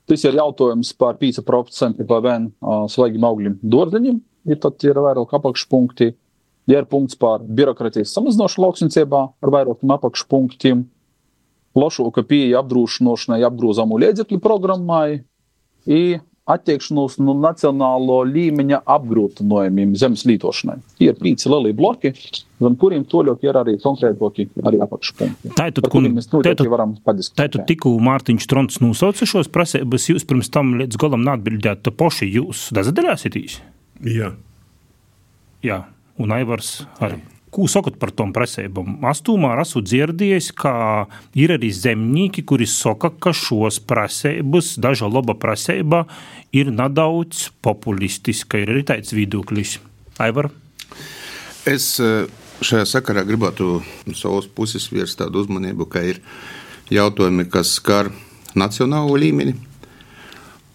Tas 0.07 0.23
ir 0.23 0.37
jautājums 0.39 0.93
par 0.95 1.17
5% 1.19 2.05
PVN 2.07 2.51
svaigiem 2.91 3.25
augļiem 3.27 3.57
dārzeņiem, 3.59 4.21
ja 4.47 4.57
tad 4.63 4.83
ir 4.87 4.99
vairāk 5.03 5.33
apakšpunkti. 5.35 6.13
Ja 6.67 6.81
ir 6.81 6.87
punkts 6.91 7.15
par 7.19 7.43
birokrātijas 7.43 8.11
samazināšanu 8.15 8.65
lauksniecībā 8.65 9.19
ar 9.43 9.51
vairākiem 9.55 9.91
apakšpunktiem, 9.95 10.81
plašāka 11.75 12.23
pieeja 12.27 12.59
apdrošināšanai 12.63 13.43
apgrozamu 13.47 13.99
līdzekļu 14.03 14.39
programmai, 14.43 15.21
attiekšanos 16.47 17.17
no 17.21 17.35
nacionālo 17.37 18.21
līmeņa 18.27 18.81
apgrūtinājumiem 18.95 19.93
zemes 19.99 20.23
lietošanai. 20.29 20.77
Tie 20.99 21.11
ir 21.11 21.19
pieci 21.19 21.51
lielie 21.51 21.73
bloki, 21.77 22.13
zem 22.63 22.77
kuriem 22.79 23.05
toļok 23.09 23.45
ir 23.45 23.59
arī 23.61 23.77
konkrētāki 23.83 24.47
arī 24.63 24.81
apakšpunkti. 24.85 25.53
Tātad, 25.57 25.89
kur 25.91 26.07
mēs 26.07 26.31
noteikti 26.31 26.71
varam 26.71 26.97
padiskutēt. 27.05 27.43
Tātad 27.43 27.67
tikko 27.69 27.93
Mārtiņš 28.07 28.49
Trons 28.49 28.81
nosauca 28.83 29.29
šos 29.29 29.51
prasības, 29.53 30.09
jūs 30.13 30.27
pirms 30.27 30.51
tam 30.53 30.75
līdz 30.81 30.99
galam 31.03 31.25
neatbildējāt 31.27 31.91
poši, 31.99 32.31
jūs 32.39 32.67
dazadarāsitīs? 32.77 33.61
Jā. 34.07 34.33
Jā, 35.65 35.81
un 36.21 36.37
Aivars 36.37 36.79
arī. 37.01 37.19
Jā. 37.19 37.36
Ko 37.57 37.65
sakat 37.65 37.95
par 37.97 38.11
tom 38.13 38.29
prasībām? 38.35 38.99
Astūmā 39.09 39.55
esmu 39.63 39.81
dzirdējis, 39.81 40.51
ka 40.61 40.73
ir 41.33 41.55
arī 41.55 41.71
zemnieki, 41.73 42.43
kuri 42.45 42.67
saka, 42.69 43.09
ka 43.09 43.31
šos 43.33 43.79
prasības, 43.81 44.75
daža 44.77 45.09
laba 45.09 45.33
prasība, 45.33 46.03
ir 46.53 46.69
nedaudz 46.69 47.47
populistiska. 47.65 48.61
Ir 48.61 48.75
arī 48.75 48.83
tāds 48.85 49.15
viedoklis. 49.17 49.79
Aivar? 50.21 50.51
Es 51.65 51.95
eh, 51.97 52.29
šajā 52.61 52.85
sakarā 52.93 53.25
gribētu 53.25 53.79
no 54.05 54.19
savas 54.21 54.45
puses 54.45 54.85
vērst 54.93 55.23
tādu 55.23 55.41
uzmanību, 55.41 55.89
ka 55.89 56.05
ir 56.05 56.21
jautājumi, 56.93 57.49
kas 57.49 57.73
skar 57.81 58.11
nacionālo 58.53 59.17
līmeni, 59.17 59.57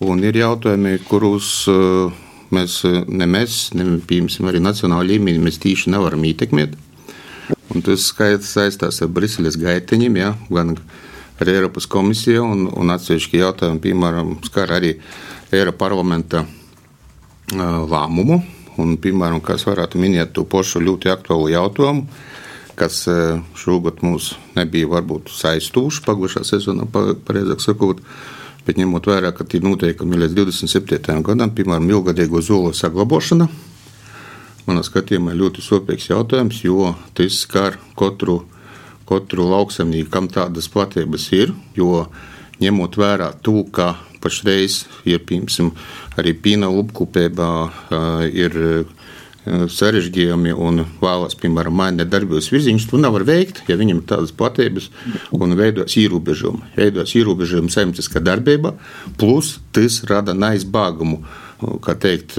un 0.03 0.27
ir 0.27 0.43
jautājumi, 0.43 0.99
kurus 1.07 1.61
uh, 1.71 2.11
mēs, 2.55 2.79
eh, 2.89 3.03
ne 3.09 3.27
mēs, 3.27 3.73
ne 3.75 3.99
piemēram, 4.07 4.51
arī 4.51 4.63
nacionālā 4.63 5.09
līmenī 5.15 5.41
mēs 5.43 5.61
tīši 5.63 5.93
nevaram 5.95 6.25
ietekmēt. 6.29 6.77
Un 7.73 7.83
tas 7.83 8.05
skaits 8.13 8.53
saistās 8.53 9.01
ar 9.03 9.09
Briseles 9.09 9.57
gaiteņiem, 9.57 10.17
ja, 10.21 10.35
gan 10.51 10.77
ar 11.41 11.49
Eiropas 11.49 11.87
komisiju 11.91 12.45
un, 12.45 12.67
un 12.77 12.93
atsevišķi 12.95 13.41
jautājumi, 13.41 13.81
piemēram, 13.81 14.35
skar 14.47 14.75
arī 14.77 14.95
Eiropa 15.53 15.89
parlamenta 15.89 16.45
lēmumu. 17.53 18.43
Un, 18.81 18.95
piemēram, 18.97 19.41
kas 19.45 19.67
varētu 19.69 20.01
minēt 20.01 20.33
to 20.33 20.47
pašu 20.49 20.81
ļoti 20.81 21.11
aktuālu 21.13 21.51
jautājumu, 21.53 22.07
kas 22.79 23.03
šogad 23.61 24.01
mums 24.01 24.31
nebija 24.57 24.89
varbūt 24.89 25.29
saistoši 25.29 26.05
pagājušā 26.07 26.45
sezonā, 26.49 26.87
pareizāk 27.27 27.61
sakot, 27.61 28.01
Bet 28.67 28.79
ņemot 28.79 29.09
vērā, 29.11 29.33
ka 29.35 29.47
ir 29.57 29.65
noteikumi 29.67 30.21
līdz 30.23 30.37
27. 30.39 31.23
gadam, 31.27 31.51
piemēram, 31.51 31.89
ilgadīgo 31.91 32.43
zolo 32.45 32.71
saglabāšana, 32.77 33.49
manā 34.69 34.85
skatījumā 34.87 35.35
ļoti 35.35 35.65
sopīgs 35.65 36.07
jautājums, 36.13 36.61
jo 36.63 36.93
tas 37.19 37.41
skar 37.43 37.81
katru, 37.99 38.45
katru 39.09 39.49
lauksaimnieku, 39.51 40.13
kam 40.15 40.31
tādas 40.31 40.71
platības 40.71 41.27
ir. 41.35 41.51
Jo 41.75 42.07
ņemot 42.63 42.99
vērā 43.03 43.33
to, 43.43 43.65
ka 43.75 43.97
pašreiz 44.23 44.85
ir 45.11 45.25
piemēram 45.27 45.73
arī 46.21 46.37
pīna 46.39 46.71
upkopībā, 46.71 47.53
ir 48.31 48.61
Eh, 48.63 49.02
sarežģījumi 49.45 50.53
un 50.55 50.85
vēlas, 51.01 51.35
piemēram, 51.39 51.75
mainīt 51.81 52.11
darbības 52.13 52.51
virzienus, 52.53 52.87
to 52.91 53.01
nevar 53.03 53.25
veikt, 53.27 53.65
ja 53.71 53.79
viņam 53.81 54.03
ir 54.03 54.09
tādas 54.13 54.35
platības 54.39 54.91
un 55.35 55.57
veidojas 55.59 55.97
ierobežojumi. 55.99 56.75
Veidojas 56.77 57.17
ierobežojumi 57.19 57.75
saimnieciskā 57.75 58.23
darbībā, 58.23 58.77
plus 59.19 59.57
tas 59.75 60.03
rada 60.11 60.37
neizbāgumu, 60.39 61.25
kā 61.83 61.97
teikt, 61.99 62.39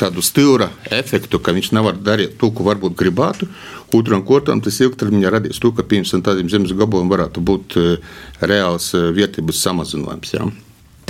tādu 0.00 0.24
stilra 0.24 0.70
efektu, 0.94 1.40
ka 1.42 1.52
viņš 1.56 1.72
nevar 1.76 1.98
darīt 2.00 2.38
to, 2.40 2.50
ko 2.54 2.64
varbūt 2.68 2.96
gribētu. 2.98 3.48
Otram 3.96 4.24
kārtam 4.26 4.62
tas 4.64 4.78
ilgtermiņā 4.80 5.32
radīs 5.34 5.60
to, 5.60 5.72
ka 5.76 5.84
pirms 5.86 6.14
tādiem 6.24 6.48
zemes 6.52 6.72
gabaliem 6.76 7.10
varētu 7.12 7.44
būt 7.44 7.78
eh, 7.80 8.16
reāls 8.40 8.92
eh, 8.94 9.10
vietības 9.16 9.60
samazinājums. 9.66 10.34
Ja. 10.36 10.48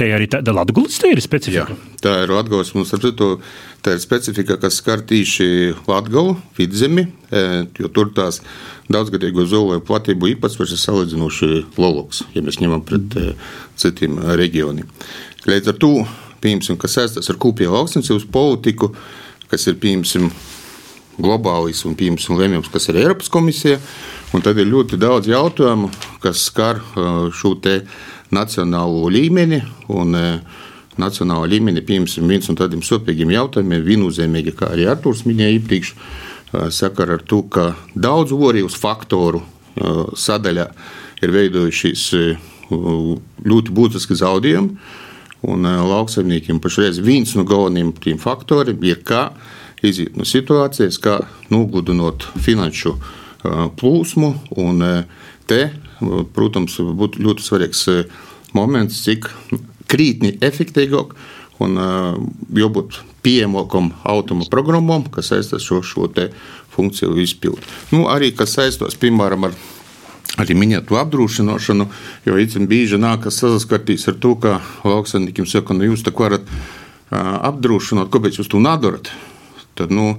Te 0.01 0.07
arī 0.17 0.31
tāda 0.33 0.55
latgulas 0.57 0.97
te 0.97 1.11
ir 1.13 1.21
specifika. 1.21 1.75
Jā, 1.75 1.97
tā 2.01 2.13
ir 2.23 2.31
latgulas, 2.33 2.71
mums 2.73 2.89
ar 2.97 3.03
to 3.05 3.27
tā 3.85 3.93
ir 3.93 4.01
specifika, 4.01 4.57
kas 4.61 4.79
skar 4.81 5.03
tīši 5.05 5.49
latgalu, 5.85 6.39
vidzemi, 6.57 7.05
e, 7.29 7.43
jo 7.77 7.91
tur 7.93 8.09
tās 8.17 8.39
daudzgadīgo 8.89 9.45
zoloju 9.45 9.83
platību 9.85 10.31
īpatsvars 10.33 10.73
ir 10.73 10.81
salīdzinoši 10.81 11.51
loloks, 11.77 12.23
ja 12.33 12.41
mēs 12.47 12.63
ņemam 12.63 12.81
pret 12.89 13.17
e, 13.21 13.35
citiem 13.81 14.17
reģioniem. 14.41 14.89
Līdz 15.51 15.75
ar 15.75 15.77
to, 15.85 15.93
piemēram, 16.41 16.79
kas 16.81 16.97
saistās 16.97 17.29
ar 17.29 17.37
kūpiju 17.45 17.75
lauksniecības 17.77 18.25
politiku, 18.33 18.95
kas 19.53 19.69
ir, 19.69 19.77
piemēram, 19.83 20.31
globālis 21.21 21.85
un, 21.85 21.99
piemēram, 22.01 22.41
lēmums, 22.41 22.73
kas 22.73 22.89
ir 22.89 23.03
Eiropas 23.03 23.29
komisija, 23.33 23.77
tad 24.33 24.57
ir 24.57 24.73
ļoti 24.73 24.97
daudz 24.97 25.29
jautājumu, 25.29 25.93
kas 26.25 26.47
skar 26.49 26.81
e, 26.81 27.05
šo 27.37 27.53
te 27.61 27.83
nacionālo 28.35 29.09
līmeni. 29.13 29.63
Un, 29.93 30.15
e, 30.15 30.41
Nacionālā 31.01 31.47
līmenī, 31.49 31.81
piemēram, 31.87 32.27
viens 32.29 32.49
no 32.51 32.57
tādiem 32.59 32.83
sopīgiem 32.85 33.31
jautājumiem, 33.33 33.85
viennozīmīgi, 33.87 34.53
kā 34.59 34.73
arī 34.75 34.89
Arthurs 34.91 35.23
minēja 35.25 35.57
iepriekš, 35.57 35.93
e, 35.95 36.65
sakara 36.75 37.17
ar 37.17 37.23
to, 37.25 37.43
ka 37.49 37.71
daudz 37.95 38.35
orīvas 38.37 38.77
faktoru 38.77 39.41
e, 39.41 39.93
sadaļā 40.19 40.67
ir 41.23 41.33
veidojušies 41.37 42.03
ļoti 42.71 43.73
būtiski 43.77 44.19
zaudējumi. 44.19 44.77
Un 45.51 45.65
lauksaimniekiem 45.65 46.61
pašreiz 46.61 47.01
viens 47.01 47.33
no 47.35 47.47
galvenajiem 47.49 48.19
faktoriem 48.21 48.83
ir, 48.85 49.01
kā 49.03 49.31
iziet 49.83 50.19
no 50.21 50.27
situācijas, 50.29 51.01
kā 51.01 51.17
nogludinot 51.51 52.29
finanšu 52.45 52.95
plūsmu. 53.81 54.35
Un 54.61 54.85
te 55.49 55.63
protams, 56.35 56.79
būtu 56.81 57.23
ļoti 57.25 57.45
svarīgs 57.45 57.85
eh, 57.93 58.05
moments, 58.57 59.03
cik 59.07 59.29
krītni 59.91 60.37
efektīvāk 60.45 61.15
un 61.61 61.81
eh, 61.81 62.21
jābūt 62.61 63.03
pieejamākam 63.25 63.93
automa 64.09 64.49
programmam, 64.51 65.05
kas 65.13 65.33
saistās 65.33 65.67
šo, 65.67 65.83
šo 65.85 66.09
funkciju 66.71 67.19
izpildi. 67.21 67.67
Nu, 67.93 68.07
arī 68.09 68.33
kas 68.37 68.55
saistās, 68.57 68.97
piemēram, 68.97 69.51
ar 69.51 69.57
arī 70.41 70.55
minēto 70.57 70.97
apdrošināšanu, 71.01 71.89
jo 72.25 72.37
īstenībā 72.39 72.71
bieži 72.71 73.01
nākas 73.01 73.41
saskarties 73.43 74.07
ar 74.09 74.21
to, 74.23 74.37
ka 74.41 74.61
lauksaimniekiem 74.87 75.49
saka, 75.51 75.75
nu 75.75 75.91
jūs 75.91 76.05
tā 76.07 76.15
varat 76.17 76.47
apdrošināt, 77.11 78.11
kāpēc 78.15 78.39
jūs 78.39 78.51
to 78.51 78.61
nedarat. 78.63 79.11
Tad, 79.79 79.91
nu, 79.91 80.15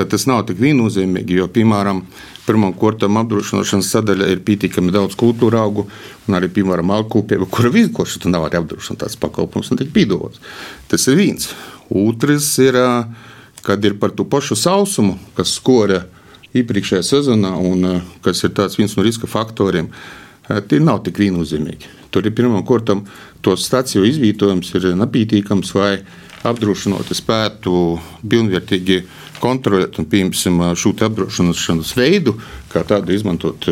tad 0.00 0.14
tas 0.14 0.24
nav 0.24 0.46
tik 0.48 0.60
viennozīmīgi. 0.62 1.36
Jo, 1.36 1.46
piemēram, 1.52 2.00
pirmām 2.46 2.72
kārtām 2.80 3.18
apdrošināšanas 3.20 3.90
sadaļā 3.92 4.30
ir 4.32 4.40
pietiekami 4.46 4.94
daudz 4.94 5.16
kultūra 5.20 5.60
augu, 5.66 5.84
un 6.24 6.38
arī, 6.38 6.48
piemēram, 6.56 6.94
alkūpība, 6.96 7.48
kura 7.52 7.72
vienkārši 7.74 8.22
tu 8.22 8.32
nevari 8.32 8.56
apdrošināt 8.62 9.02
tāds 9.04 9.18
pakalpojums 9.20 9.74
un 9.74 9.82
tiek 9.82 9.92
pīdots. 9.92 10.40
Tas 10.88 11.04
ir 11.12 11.20
viens. 11.20 11.50
Otrs 11.92 12.48
ir, 12.64 12.80
kad 13.66 13.84
ir 13.84 13.98
par 14.00 14.16
to 14.16 14.24
pašu 14.24 14.56
sausumu, 14.56 15.18
kas 15.36 15.52
skora 15.60 16.06
iepriekšējā 16.56 17.04
sezonā, 17.04 17.52
un 17.60 18.00
kas 18.24 18.40
ir 18.48 18.56
viens 18.78 18.96
no 18.96 19.04
riska 19.04 19.28
faktoriem. 19.30 19.92
Tie 20.48 20.80
nav 20.82 21.04
tik 21.04 21.20
viennozīmīgi. 21.20 21.92
Tur 22.10 22.24
ir 22.26 22.34
pirmām 22.34 22.64
kārtām 22.66 23.04
to 23.44 23.52
stāciju 23.54 24.08
izvietojums 24.08 24.72
ir 24.80 24.88
nepītīkams 24.98 25.76
vai 25.76 25.92
apdrošinoti 26.48 27.14
spētu 27.14 27.74
pilnvērtīgi 28.24 29.02
kontrolēt 29.40 29.98
un, 30.00 30.06
piemēram, 30.10 30.76
šo 30.78 30.94
apdrošināšanas 31.08 31.94
veidu, 31.98 32.36
kā 32.72 32.84
tādu 32.86 33.16
izmantot 33.16 33.68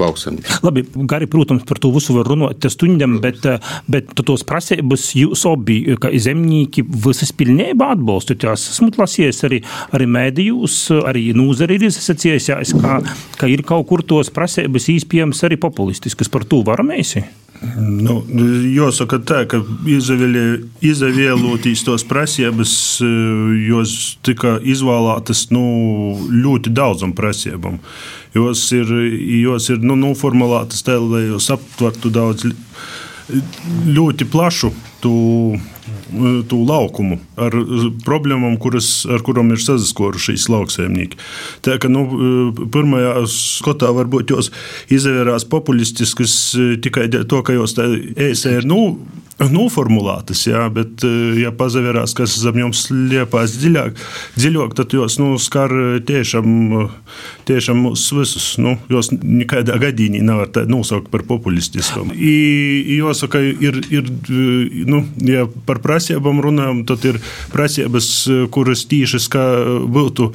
lauksaimnieks. 0.00 0.60
Labi, 0.66 0.84
Gari, 1.10 1.28
protams, 1.30 1.64
par 1.68 1.80
to 1.82 1.90
visu 1.94 2.16
var 2.16 2.28
runāt 2.30 2.66
stundām, 2.72 3.18
bet, 3.24 3.46
bet 3.90 4.12
tos 4.26 4.44
prasības 4.48 5.10
jūs 5.18 5.44
abi, 5.50 5.80
kā 6.00 6.12
zemnieki, 6.14 6.84
visas 7.06 7.32
pilnībā 7.36 7.92
atbalstat. 7.96 8.46
Esmu 8.52 8.90
lasījies 8.98 9.44
arī, 9.48 9.62
arī 9.96 10.08
mēdījus, 10.18 10.78
arī 11.08 11.28
nūzari 11.38 11.78
ir 11.78 11.88
izsacījis, 11.90 12.50
ka, 12.82 13.00
ka 13.40 13.50
ir 13.50 13.64
kaut 13.66 13.88
kur 13.90 14.04
tos 14.06 14.32
prasības 14.34 14.90
īspējams 14.94 15.44
arī 15.48 15.60
populistiskas. 15.60 16.30
Par 16.32 16.46
to 16.48 16.62
varamēsi? 16.66 17.26
Nu, 17.78 18.20
jāsaka, 18.70 19.18
tā, 19.26 19.40
ka 19.50 19.58
izvēlēties 19.90 21.82
tos 21.86 22.04
prasības, 22.06 22.72
jos 23.66 23.94
tika 24.26 24.58
izvēlētas 24.62 25.48
nu, 25.54 25.64
ļoti 26.30 26.70
daudzam 26.74 27.16
prasībām. 27.18 27.80
Jos 28.36 28.66
ir, 28.76 28.90
jos 29.42 29.70
ir 29.72 29.82
nu, 29.84 29.96
noformulētas 29.98 30.84
tā, 30.86 30.98
lai 31.00 31.26
jūs 31.28 31.48
aptvertu 31.54 32.12
daudz 32.12 32.48
ļoti 33.88 34.24
plašu 34.32 34.70
tu, 35.02 35.12
tu 36.48 36.58
laukumu 36.66 37.18
ar 37.40 37.54
problēmām, 38.06 38.56
kuras, 38.60 38.88
ar 39.08 39.22
kurām 39.26 39.52
ir 39.52 39.60
sazaskorušies 39.62 40.48
lauksaimnieki. 40.52 41.20
Tā 41.64 41.76
kā 41.82 41.90
nu, 41.92 42.06
pirmajā 42.72 43.14
skotā 43.32 43.92
varbūt 43.96 44.34
jūs 44.34 44.50
izvērās 44.94 45.46
populistiskas 45.48 46.34
tikai 46.84 47.08
to, 47.12 47.42
ka 47.44 47.56
jūs 47.56 47.76
tā 47.78 47.88
ēsē 48.28 48.58
ir 48.60 48.68
nu, 48.68 48.80
noformulētas, 49.38 50.40
jā, 50.48 50.64
bet, 50.74 51.04
ja 51.38 51.52
pazavērās, 51.54 52.14
kas 52.18 52.34
zem 52.42 52.58
jums 52.64 52.88
liepās 52.90 53.54
dziļāk, 53.60 54.00
dziļāk 54.38 54.74
tad 54.78 54.96
jūs 54.96 55.18
nu, 55.22 55.30
skar 55.42 55.70
tiešām, 56.08 56.48
tiešām 57.48 57.84
mūs 57.86 58.08
visus. 58.16 58.48
Nu, 58.62 58.74
jūs 58.90 59.12
nekādā 59.14 59.78
gadījumā 59.78 60.24
nevarat 60.26 60.58
nosaukt 60.70 61.10
par 61.12 61.22
populistiskām. 61.28 62.10
Jāsaka, 62.18 63.42
ir, 63.42 63.78
ir 63.94 64.10
nu, 64.88 65.04
ja 65.22 65.46
par 65.68 65.82
prasībām 65.84 66.42
runājam, 66.44 66.82
tad 66.88 67.06
ir 67.06 67.22
prasības, 67.54 68.10
kuras 68.54 68.84
tīšas 68.90 69.30
kā 69.32 69.46
būtu, 69.86 70.32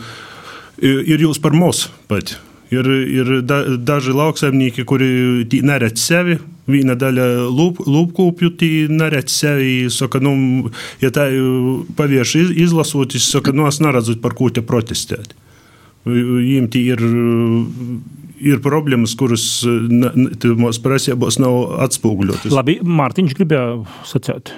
ir 0.84 1.28
jūs 1.28 1.44
par 1.44 1.56
mūsu 1.58 1.92
pat. 2.08 2.38
Ir, 2.72 2.88
ir 2.88 3.30
da, 3.46 3.64
daži 3.78 4.16
lauksaimnieki, 4.16 4.86
kuri 4.88 5.10
neredz 5.66 6.02
sevi. 6.02 6.40
Viena 6.64 6.96
daļa 6.96 7.28
lūpkūpju 7.52 8.52
neredz 8.94 9.36
sevi. 9.36 9.90
Saka, 9.92 10.22
nu, 10.24 10.72
ja 11.04 11.12
tā 11.14 11.28
pavieši 11.98 12.48
izlasot, 12.64 13.18
es 13.20 13.28
saku, 13.34 13.54
nu, 13.56 13.68
es 13.68 13.82
neredzu, 13.84 14.18
par 14.24 14.36
ko 14.38 14.50
te 14.54 14.64
protestēt. 14.66 15.36
Viņiem 16.08 16.68
ir, 16.80 17.04
ir 18.44 18.60
problēmas, 18.64 19.16
kuras 19.20 19.46
mūsu 19.64 20.84
prasībās 20.84 21.40
nav 21.40 21.78
atspoguļotas. 21.86 22.52
Labi, 22.56 22.80
Mārtiņš 22.84 23.38
gribēja 23.40 23.84
sacīt. 24.08 24.56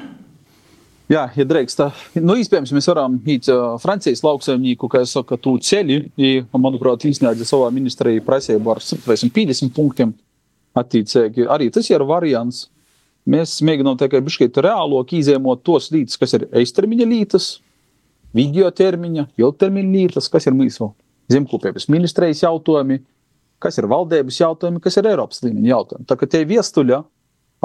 Jā, 1.05 1.27
ja 1.37 1.45
drīkst, 1.45 1.81
nu, 2.17 2.33
iespējams, 2.41 2.71
mēs 2.73 2.87
varam 2.89 3.19
iet 3.29 3.45
uh, 3.53 3.75
Francijas 3.81 4.23
lauksaimnieku, 4.25 4.87
kā 4.89 5.03
es 5.05 5.11
saku, 5.13 5.37
tu 5.37 5.53
ceļi, 5.61 5.99
ja, 6.17 6.45
manuprāt, 6.57 7.05
izsniedza 7.05 7.45
savā 7.45 7.67
ministrijā 7.73 8.23
prasību 8.25 8.73
ar 8.73 8.81
50 8.81 9.69
punktiem 9.75 10.15
attiecīgi. 10.75 11.45
Arī 11.51 11.69
tas 11.73 11.91
ir 11.91 12.05
variants. 12.09 12.65
Mēs 13.29 13.57
mēģinām 13.65 13.97
tikai 14.01 14.21
bišķiet 14.25 14.57
reālok 14.65 15.13
izēmot 15.17 15.63
tos 15.65 15.91
līdzes, 15.93 16.17
kas 16.21 16.35
ir 16.37 16.47
eistermiņa 16.61 17.07
lītas, 17.09 17.47
video 18.37 18.69
termiņa, 18.73 19.29
ilgtermiņa 19.41 19.93
lītas, 19.95 20.29
kas 20.29 20.45
ir 20.49 20.57
mūsu 20.57 20.91
zemkopības 21.33 21.87
ministrijas 21.89 22.43
jautājumi, 22.43 22.99
kas 23.61 23.77
ir 23.81 23.87
valdības 23.89 24.41
jautājumi, 24.41 24.81
kas 24.81 24.97
ir 24.99 25.09
Eiropas 25.09 25.41
līmeņa 25.45 25.71
jautājumi. 25.71 26.07
Tā 26.09 26.17
kā 26.19 26.29
tie 26.29 26.43
viestuļa 26.49 27.01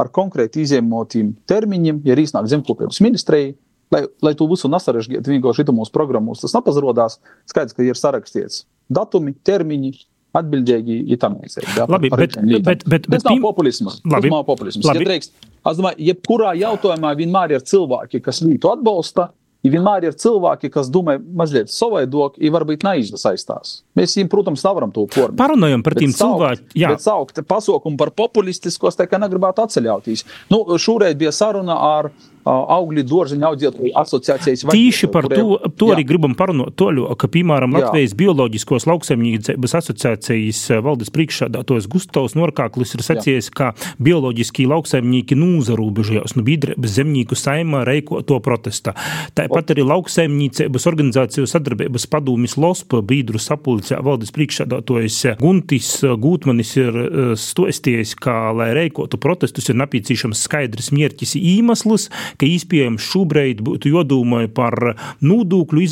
ar 0.00 0.10
konkrēti 0.14 0.64
izņemotiem 0.64 1.34
termiņiem, 1.50 2.00
ja 2.06 2.16
arī 2.16 2.26
iznāk 2.26 2.48
zemkopības 2.50 3.00
ministrijai, 3.04 3.54
lai, 3.94 4.04
lai 4.24 4.34
to 4.38 4.48
visu 4.50 4.70
nesarežģītu 4.72 5.34
vienkārši 5.34 5.66
mūsu 5.74 5.94
programmos. 5.94 6.42
Tas 6.44 6.54
nepazrodās. 6.56 7.18
Skaidrs, 7.50 7.76
ka 7.76 7.86
ir 7.86 7.98
sarakstīts 7.98 8.64
datumi, 8.90 9.36
termiņi. 9.46 9.98
Atbildīgi 10.30 10.96
ir 11.10 11.18
tam 11.18 11.40
līdzīgi. 11.40 11.72
Labi, 11.90 12.06
bet, 12.14 12.36
bet, 12.38 12.60
bet, 12.62 12.84
bet, 12.86 13.06
bet 13.10 13.24
nav 13.26 13.40
populisms. 13.42 13.96
Labi, 14.06 14.28
nav 14.30 14.44
populisms. 14.46 14.84
Labi. 14.86 15.02
Ja 15.02 15.08
drīkst, 15.08 15.32
es 15.42 15.80
domāju, 15.80 15.98
jebkurā 16.06 16.52
jautājumā 16.54 17.10
vienmēr 17.18 17.56
ir 17.56 17.64
cilvēki, 17.66 18.20
kas 18.22 18.38
lītu 18.44 18.70
atbalsta, 18.70 19.32
Ja 19.60 19.74
vienmēr 19.74 20.06
ir 20.08 20.14
cilvēki, 20.16 20.70
kas 20.72 20.88
domā 20.92 21.18
mazliet 21.20 21.68
savādāk, 21.72 22.38
ja 22.40 22.52
varbūt 22.54 22.86
neizsaistās. 22.86 23.82
Mēs 23.98 24.14
viņiem, 24.16 24.30
protams, 24.32 24.64
nevaram 24.64 24.92
to 24.94 25.04
formēt. 25.12 25.36
Parunājam 25.36 25.84
par 25.84 25.98
tiem 26.00 26.14
cilvēkiem. 26.16 26.94
Bet 26.94 27.04
saukt 27.04 27.42
pasaukumu 27.50 28.00
par 28.00 28.14
populistiskos, 28.16 28.96
tā 28.96 29.04
kā 29.10 29.20
negribētu 29.20 29.66
atceļauties. 29.66 30.24
Nu, 30.52 30.62
šoreiz 30.80 31.18
bija 31.20 31.34
saruna 31.36 31.76
ar 31.90 32.08
augļu 32.48 33.04
dārziņu 33.04 33.46
audzētāju 33.50 33.92
asociācijas 34.00 34.64
vadītāju. 34.64 34.90
Tieši 34.90 35.10
par 35.12 35.26
kuriem, 35.28 35.40
to, 35.40 35.70
to 35.80 35.88
jā. 35.90 35.96
arī 35.96 36.04
gribam 36.08 36.34
parunāt, 36.38 36.72
toļo, 36.80 37.08
ka, 37.20 37.28
piemēram, 37.32 37.74
Latvijas 37.76 38.14
jā. 38.14 38.18
bioloģiskos 38.22 38.86
lauksaimniecības 38.88 39.76
asociācijas 39.80 40.62
valdes 40.84 41.12
priekšsādātājs 41.14 41.88
Gustavs 41.90 42.36
Norkāklis 42.38 42.96
ir 42.96 43.04
sacījis, 43.04 43.50
jā. 43.50 43.56
ka 43.58 43.98
bioloģiski 44.02 44.68
lauksaimnieki 44.70 45.38
nūzarūbežojās 45.40 46.36
nu 46.38 46.44
bīdrēbas 46.46 46.96
zemnieku 46.96 47.38
saimā 47.38 47.84
reiko 47.88 48.22
to 48.26 48.40
protesta. 48.44 48.94
Tāpat 49.36 49.74
arī 49.74 49.84
lauksaimniecības 49.90 50.88
organizāciju 50.90 51.48
sadarbības 51.50 52.08
padūmis 52.10 52.56
LOSPA 52.60 53.02
bīdru 53.06 53.40
sapulcē 53.42 54.00
valdes 54.04 54.32
priekšsādātājs 54.36 55.20
Guntis 55.40 55.92
Gūtmanis 56.02 56.72
ir 56.80 56.98
stosties, 57.40 58.14
ka, 58.18 58.50
lai 58.56 58.70
reikotu 58.76 59.20
protestus, 59.20 59.68
ir 59.70 59.78
nepieciešams 59.80 60.44
skaidrs 60.46 60.90
mierķis 60.94 61.36
īmaslis, 61.38 62.08
ka 62.38 62.48
iespējams 62.48 63.06
šobrīd 63.12 63.62
būtu 63.66 63.92
jādomā 63.94 64.44
par 64.54 64.94
nodokļu 65.24 65.84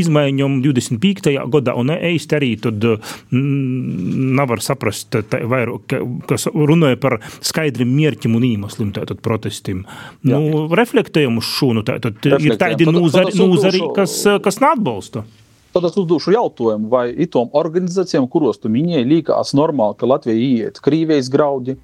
izmaiņām 0.00 0.60
25. 0.64 1.34
gadā, 1.52 1.74
un 1.78 1.92
īsti 1.94 2.38
arī 2.38 2.52
tad 2.62 2.84
mm, 2.84 4.36
nevar 4.38 4.62
saprast, 4.64 5.18
tā, 5.30 5.42
vairāk, 5.48 5.96
kas 6.30 6.48
runāja 6.52 7.00
par 7.00 7.18
skaidriem 7.40 7.90
mērķiem 7.96 8.38
un 8.38 8.46
iemeslim 8.52 8.94
tātad 8.96 9.22
protestiem. 9.24 9.84
Jā. 10.22 10.38
Nu, 10.38 10.66
reflektējam 10.78 11.40
uz 11.40 11.48
šo, 11.48 11.72
nu, 11.76 11.84
tātad 11.86 12.22
ir 12.38 12.56
tādi 12.60 12.88
nūzari, 12.88 13.34
nūzari 13.38 13.84
kas, 13.96 14.20
kas 14.44 14.62
neatbalsta. 14.64 15.24
Tad 15.74 15.84
es 15.84 15.98
uzdošu 16.00 16.32
jautājumu, 16.32 16.88
vai 16.90 17.10
itom 17.22 17.50
organizācijām, 17.56 18.24
kuros 18.32 18.56
tu 18.58 18.70
minēji, 18.72 19.04
liekas 19.10 19.52
normāli, 19.56 19.98
ka 20.00 20.08
Latvija 20.08 20.64
iet 20.64 20.80
Krievijas 20.82 21.28
graudi, 21.30 21.76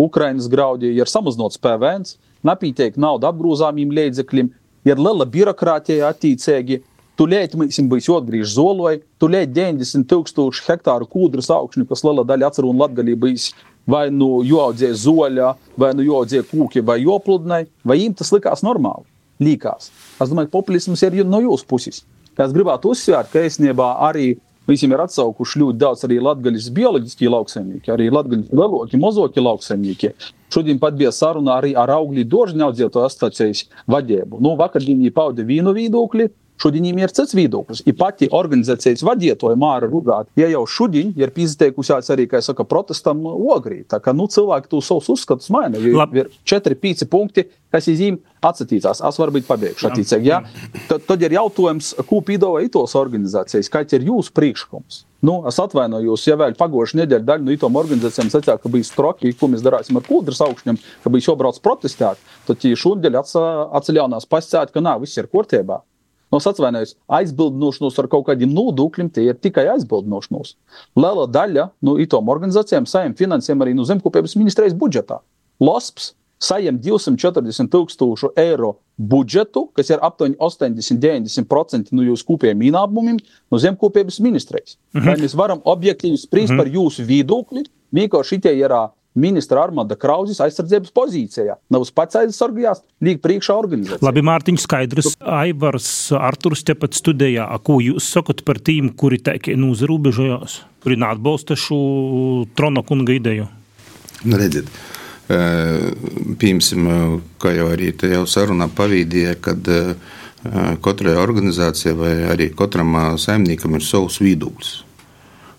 Ukrainas 0.00 0.48
graudi, 0.52 0.94
ir 0.96 1.10
samazināts 1.10 1.60
PVN, 1.60 2.06
nepietiek 2.44 2.98
naudu 3.00 3.28
apgrūzāmiem 3.30 3.94
līdzekļiem, 3.96 4.50
ir 4.86 5.00
liela 5.00 5.26
birokrātija 5.28 6.10
attīcīgi. 6.12 6.82
Tūlīt 7.16 7.54
mums 7.56 7.78
būs 7.88 8.10
jāatgriež 8.10 8.50
zoloj, 8.52 8.98
tūlīt 9.22 9.54
90 9.56 10.04
tūkstoši 10.10 10.66
hektāru 10.66 11.08
kūdras 11.08 11.48
augšņu, 11.54 11.86
kas 11.88 12.04
liela 12.04 12.26
daļa 12.28 12.50
atceru 12.50 12.74
un 12.74 12.82
latgalī 12.82 13.14
bijis 13.16 13.54
vai 13.88 14.10
nu 14.12 14.42
jāaudzē 14.44 14.90
zoļa, 15.00 15.54
vai 15.80 15.94
nu 15.96 16.04
jāaudzē 16.04 16.42
kūki, 16.50 16.82
vai 16.84 16.98
jopludnai, 17.00 17.62
vai 17.86 18.00
jums 18.02 18.20
tas 18.20 18.34
likās 18.34 18.64
normāli? 18.66 19.06
Līkās. 19.40 19.88
Es 20.20 20.28
domāju, 20.28 20.52
populisms 20.52 21.02
ir 21.06 21.22
no 21.24 21.40
jūsu 21.40 21.64
puses. 21.68 22.02
Es 22.36 22.52
gribētu 22.52 22.92
uzsvērt, 22.92 23.32
ka 23.32 23.46
īstenībā 23.48 23.94
arī 24.10 24.34
Visiem 24.66 24.90
ir 24.90 25.02
atsaukuši 25.04 25.60
ļoti 25.60 25.78
daudz 25.78 26.00
arī 26.08 26.16
latgaļas 26.26 26.72
bioloģiskie 26.74 27.28
lauksaimnieki, 27.30 27.90
arī 27.94 28.08
latgaļas 28.10 28.48
lielākie, 28.50 28.98
mazokie 28.98 29.44
lauksaimnieki. 29.44 30.10
Šodien 30.52 30.78
pat 30.82 30.94
bija 30.98 31.12
saruna 31.12 31.58
arī 31.60 31.74
ar 31.78 31.90
augļu 31.96 32.24
dārziņu 32.30 32.66
audzētāju 32.68 33.08
asociācijas 33.10 33.64
vadību. 33.90 34.40
Nu, 34.42 34.54
vakar 34.58 34.84
viņi 34.84 35.14
pauda 35.14 35.46
vienu 35.46 35.74
viedokli, 35.76 36.30
Šodien 36.56 36.86
ir 36.88 37.12
cits 37.12 37.34
viedoklis. 37.36 37.82
Ir 37.84 37.96
pati 37.98 38.28
organizācijas 38.32 39.02
vadītāja 39.04 39.58
Māra 39.60 39.88
Rudāta. 39.90 40.30
Ja 40.40 40.48
jau 40.48 40.62
šodien 40.64 41.12
ir 41.18 41.32
pieteikusies 41.36 42.08
arī, 42.12 42.24
kā 42.30 42.40
saka, 42.44 42.64
protestam 42.64 43.20
ogrī. 43.28 43.82
Tā 43.84 44.00
kā 44.00 44.14
nu, 44.16 44.24
cilvēki 44.32 44.70
to 44.72 44.80
savus 44.84 45.10
uzskatus 45.12 45.50
maina. 45.52 45.76
Ir 45.76 46.30
4-5 46.48 47.04
punkti, 47.12 47.44
kas 47.72 47.90
izzīm 47.92 48.16
atsatīcās. 48.40 49.04
Es 49.04 49.20
varbūt 49.20 49.48
pabeigšu 49.48 49.90
attiecīgi. 49.90 50.32
Ja? 50.32 50.40
Tad, 50.88 51.04
tad 51.08 51.26
ir 51.28 51.36
jautājums, 51.36 51.92
ko 52.08 52.22
piedāvā 52.24 52.64
itos 52.64 52.96
organizācijas, 52.96 53.70
kāds 53.72 53.98
ir 53.98 54.08
jūsu 54.08 54.32
priekšlikums? 54.36 55.04
Nu, 55.24 55.38
es 55.48 55.56
atvainojos, 55.62 56.26
ja 56.28 56.36
vēl 56.36 56.54
pagājušā 56.58 57.00
nedēļa 57.00 57.24
daļa 57.24 57.44
no 57.46 57.54
itām 57.54 57.78
organizācijām 57.80 58.28
sacīja, 58.32 58.58
ka 58.60 58.70
bija 58.72 58.84
stroki, 58.84 59.32
ko 59.38 59.48
mēs 59.48 59.64
darāsim 59.64 59.96
ar 59.96 60.04
kūdras 60.04 60.42
augšņiem, 60.44 60.78
ka 61.04 61.12
bija 61.12 61.30
jābrauc 61.30 61.60
protestēt. 61.64 62.20
Tad 62.48 62.66
šodien 62.76 63.16
atceļās 63.16 64.28
pasciet, 64.28 64.74
ka 64.74 64.84
nā, 64.84 64.98
viss 65.00 65.16
ir 65.16 65.30
kārtībā. 65.32 65.80
No 66.32 66.40
es 66.42 66.48
atvainojos, 66.50 66.96
aizbildnošanos 67.16 67.96
ar 68.02 68.08
kaut 68.12 68.26
kādiem 68.26 68.50
nodokļiem, 68.52 69.08
tie 69.14 69.28
ir 69.30 69.38
tikai 69.38 69.68
aizbildnošanos. 69.76 70.56
Liela 70.98 71.26
daļa 71.30 71.68
no 71.80 71.94
nu, 71.94 72.00
itām 72.02 72.28
organizācijām 72.34 72.88
saņem 72.90 73.14
finansējumu 73.16 73.64
arī 73.64 73.76
no 73.78 73.86
zemkopības 73.86 74.34
ministrijas 74.36 74.74
budžetā. 74.76 75.20
LOSPS 75.62 76.10
saņem 76.42 76.80
240 76.84 77.70
tūkstošu 77.72 78.32
eiro 78.36 78.76
budžetu, 78.96 79.66
kas 79.76 79.90
ir 79.92 80.02
aptuveni 80.04 80.36
80-90% 80.40 81.92
no 81.92 82.04
jūsu 82.06 82.26
kopējiem 82.28 82.66
ienākumiem 82.70 83.18
no 83.52 83.60
zemkopības 83.60 84.20
ministrijas. 84.20 84.76
Mm 84.92 85.00
-hmm. 85.00 85.06
Vai 85.06 85.16
mēs 85.16 85.36
varam 85.36 85.60
objektīvi 85.64 86.16
spriest 86.16 86.52
mm 86.52 86.58
-hmm. 86.58 86.62
par 86.62 86.68
jūsu 86.68 87.06
viedokli? 87.06 87.64
Vienkārši 87.92 88.28
šitie 88.28 88.58
ir 88.58 88.72
ministra 89.16 89.62
Armanda 89.64 89.96
Krauzes 89.96 90.40
aizsardzības 90.44 90.92
pozīcijā. 90.96 91.56
Nav 91.72 91.86
pats 91.96 92.18
aizsargājās, 92.20 92.82
līdz 93.00 93.22
priekšā 93.24 93.56
organizācijā. 93.56 94.04
Labi, 94.04 94.24
Mārtiņš, 94.28 94.60
skaidrs. 94.66 95.14
Aivars 95.20 96.12
Arturs 96.12 96.64
tepat 96.68 96.96
studijā. 96.98 97.48
Ko 97.64 97.80
jūs 97.80 98.10
sakat 98.12 98.44
par 98.44 98.60
tīm, 98.60 98.92
kuri 98.96 99.18
teikie 99.18 99.56
nūzarobežojās, 99.56 100.60
kuri 100.84 101.00
neatbalsta 101.00 101.56
šo 101.56 101.80
trona 102.54 102.84
kunga 102.86 103.16
ideju? 103.16 103.48
Nu, 104.24 104.36
redziet, 104.36 104.68
Piemēram, 105.26 107.20
kā 107.42 107.50
jau 107.56 107.66
arī 107.72 107.90
te 107.98 108.12
jau 108.12 108.24
sarunā 108.30 108.68
pavīdīja, 108.70 109.34
kad 109.42 109.70
katrai 110.84 111.16
organizācijai 111.18 111.94
vai 111.98 112.12
arī 112.30 112.50
katram 112.54 112.94
saimniekam 113.18 113.74
ir 113.74 113.82
savs 113.82 114.20
viedoklis. 114.22 114.82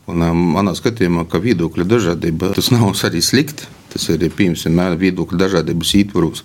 Un, 0.08 0.24
manā 0.56 0.72
skatījumā, 0.78 1.26
ka 1.28 1.42
viedokļu 1.44 1.84
dažādība 1.84 2.54
tas 2.56 2.72
nav 2.72 2.94
arī 3.10 3.24
slikti. 3.24 3.68
Tas 3.92 4.04
ir 4.12 4.24
piemēram 4.36 5.00
viedokļu 5.00 5.40
dažādības 5.40 5.94
ietvaros. 6.00 6.44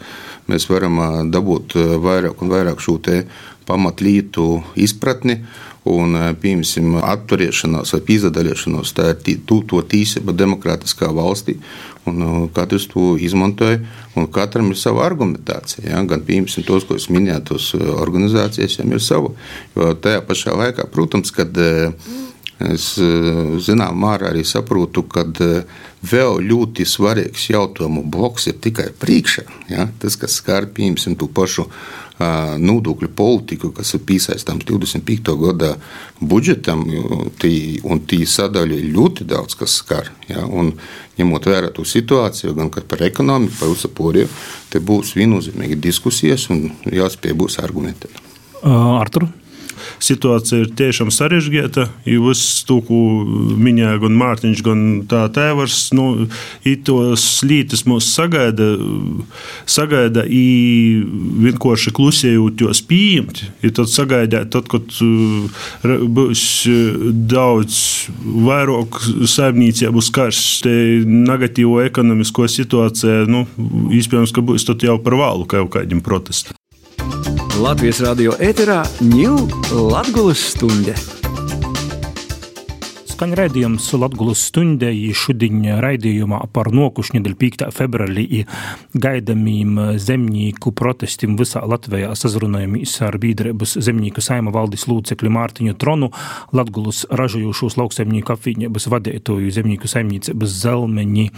Mēs 0.51 0.69
varam 0.71 0.99
dabūt 1.31 1.77
vairāk 2.03 2.43
un 2.43 2.51
vairāk 2.51 2.83
šo 2.83 2.99
pamatlītu 3.67 4.47
izpratni. 4.75 5.43
Un, 5.83 6.15
piemēram, 6.39 7.01
atturēšanās 7.03 7.91
vai 7.97 8.01
izdalīšanās, 8.15 8.93
tā 8.95 9.09
ir 9.11 9.17
tī, 9.27 9.33
to 9.43 9.81
tīsība 9.83 10.35
demokrātiskā 10.39 11.09
valstī. 11.11 11.57
Un 12.07 12.23
uh, 12.23 12.37
katrs 12.55 12.89
to 12.91 13.17
izmantoja, 13.19 13.81
un 14.19 14.29
katram 14.31 14.71
ir 14.71 14.79
sava 14.79 15.05
argumentācija. 15.07 15.89
Ja? 15.91 16.03
Gan 16.07 16.23
piemēram, 16.27 16.67
tos, 16.67 16.87
ko 16.87 16.99
es 16.99 17.09
minēju, 17.11 17.45
tos 17.51 17.69
uh, 17.79 17.83
organizācijas, 18.03 18.79
viņiem 18.79 18.95
ir 18.95 19.03
sava. 19.03 19.33
Jo 19.75 19.93
tajā 19.99 20.23
pašā 20.27 20.55
laikā, 20.59 20.87
protams, 20.95 21.35
kad 21.35 21.59
es 22.63 22.93
zināmā 23.67 23.95
mērā 24.05 24.29
arī 24.31 24.45
saprotu, 24.47 25.03
ka 25.11 25.25
vēl 26.07 26.39
ļoti 26.47 26.87
svarīgs 26.87 27.49
jautājumu 27.51 28.05
bloks 28.07 28.47
ir 28.53 28.61
tikai 28.63 28.93
priekšā. 29.03 29.47
Ja? 29.73 29.89
Tas, 30.03 30.15
kas 30.21 30.39
skar 30.39 30.69
piemēram 30.71 31.19
to 31.19 31.27
pašu 31.27 31.67
nodokļu 32.63 33.11
politiku, 33.17 33.73
kas 33.77 33.95
ir 33.97 34.03
piesaistāms 34.09 34.67
25. 34.69 35.35
gada 35.41 35.75
budžetam, 36.21 36.85
tī, 37.43 37.55
un 37.85 38.03
tī 38.09 38.23
sadaļa 38.29 38.79
ir 38.79 38.91
ļoti 38.97 39.27
daudz, 39.29 39.59
kas 39.59 39.77
skar. 39.83 40.11
Ja, 40.31 40.47
un, 40.47 40.73
ņemot 41.19 41.51
vērā 41.51 41.73
to 41.75 41.85
situāciju, 41.89 42.55
gan 42.59 42.73
par 42.73 43.05
ekonomiku, 43.07 43.59
par 43.61 43.95
pārējo, 43.99 44.31
te 44.73 44.81
būs 44.81 45.15
viennozīmīgi 45.19 45.81
diskusijas 45.83 46.49
un 46.55 46.69
jāspēj 46.89 47.39
būs 47.39 47.61
argumentēt. 47.63 48.21
Artur? 48.63 49.29
Situācija 50.03 50.65
ir 50.65 50.71
tiešām 50.79 51.11
sarežģīta. 51.15 51.87
Viss 52.07 52.63
to, 52.69 52.81
ko 52.87 52.99
minēja 53.59 54.01
gan 54.03 54.17
Mārtiņš, 54.19 54.63
gan 54.67 54.85
tā 55.11 55.25
tēvars, 55.35 55.79
nu, 55.97 56.29
tos 56.87 57.27
lītas 57.47 57.85
mūs 57.89 58.09
sagaida, 58.15 58.73
sagaida 59.69 60.25
vienkārši 61.47 61.95
klusējot 61.97 62.65
pieņemt. 62.89 63.43
Ir 63.63 63.75
tad 63.77 63.93
sagaidāt, 63.93 64.51
tad, 64.55 64.71
kad 64.73 64.95
uh, 65.05 65.67
būs 66.19 66.47
uh, 66.71 67.11
daudz 67.13 67.79
vairāk 68.23 69.03
saimniecību 69.31 70.03
skars 70.05 70.43
negatīvo 71.07 71.81
ekonomisko 71.87 72.49
situāciju, 72.51 73.29
nu, 73.31 73.47
iespējams, 73.95 74.35
ka 74.35 74.45
būs 74.45 74.67
jau 74.83 74.99
par 75.03 75.19
vēlu 75.21 75.49
kaut 75.51 75.73
kādiem 75.77 76.03
protestiem. 76.05 76.62
Latvijas 77.63 78.01
radio 78.03 78.33
ēterā 78.43 78.81
ņūl 79.07 79.45
Latvijas 79.93 80.49
stunde 80.51 80.97
skan 83.23 83.37
raidījums 83.39 83.85
Latgulas 84.03 84.41
stundēji 84.49 85.13
šodien 85.15 85.61
raidījumā 85.79 86.41
par 86.51 86.73
nokušņu 86.75 87.21
dēļ 87.23 87.35
5. 87.39 87.61
februārī 87.71 88.41
gaidamīm 88.99 89.77
zemnieku 90.03 90.73
protestiem 90.75 91.37
visā 91.39 91.63
Latvijā 91.63 92.17
sazrunājamies 92.19 92.97
ar 93.07 93.21
biedrības 93.23 93.77
zemnieku 93.79 94.25
saima 94.27 94.51
valdes 94.51 94.89
lūcekļu 94.91 95.31
Mārtiņu 95.37 95.77
Tronu, 95.79 96.09
Latgulas 96.51 97.05
ražojošos 97.15 97.79
lauksaimnieku 97.79 98.35
apvienības 98.35 98.89
vadētoju 98.91 99.55
zemnieku 99.55 99.93
saimniecības 99.93 100.59
zelmeņi, 100.65 101.29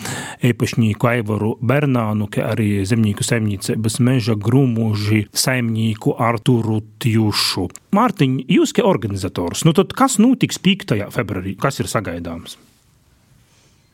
īpašnieku 0.54 1.12
Aivaru 1.12 1.52
Bernānu, 1.60 2.30
kā 2.32 2.48
arī 2.54 2.78
zemnieku 2.88 3.28
saimniecības 3.28 4.00
meža 4.00 4.38
grūmuži 4.40 5.26
saimnieku 5.36 6.16
Arturu 6.16 6.80
Tjušu. 7.04 7.68
Mārtiņ, 7.94 8.40
jūs 8.50 8.72
kā 8.74 8.82
organizators, 8.88 9.66
nu 9.68 9.76
tad 9.76 9.92
kas 9.94 10.16
notiks 10.18 10.56
5. 10.64 10.96
februārī? 11.14 11.52
Kas 11.60 11.73
kas 11.74 11.82
ir 11.82 11.90
sagaidāms? 11.90 12.54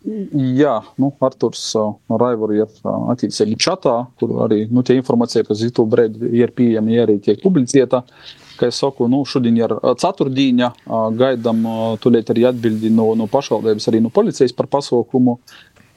Jā, 0.00 0.78
nu, 1.00 1.10
Arthurs 1.24 1.62
uh, 1.76 1.94
Raivors 2.08 2.56
ir 2.56 2.68
uh, 2.88 3.10
attiecīgi 3.12 3.56
čatā, 3.60 3.94
kur 4.20 4.38
arī 4.46 4.62
nu, 4.72 4.84
tie 4.84 4.96
informācija, 4.96 5.44
kas 5.48 5.64
ir 5.64 5.72
brīdi 5.92 6.30
ir 6.40 6.52
pieejama, 6.56 7.02
arī 7.02 7.18
tiek 7.24 7.40
publicēta. 7.42 8.02
Kā 8.60 8.68
es 8.68 8.76
saku, 8.80 9.06
nu, 9.12 9.22
šodien 9.28 9.56
ir 9.56 9.72
uh, 9.76 9.92
ceturtdiena, 10.00 10.70
gaidām 11.16 11.64
tūlīt 12.00 12.32
arī 12.32 12.46
atbildi 12.48 12.92
no, 12.92 13.10
no 13.16 13.28
pašvaldības, 13.32 13.88
arī 13.88 14.00
no 14.04 14.12
policijas 14.12 14.56
par 14.56 14.68
pasaukumu. 14.72 15.38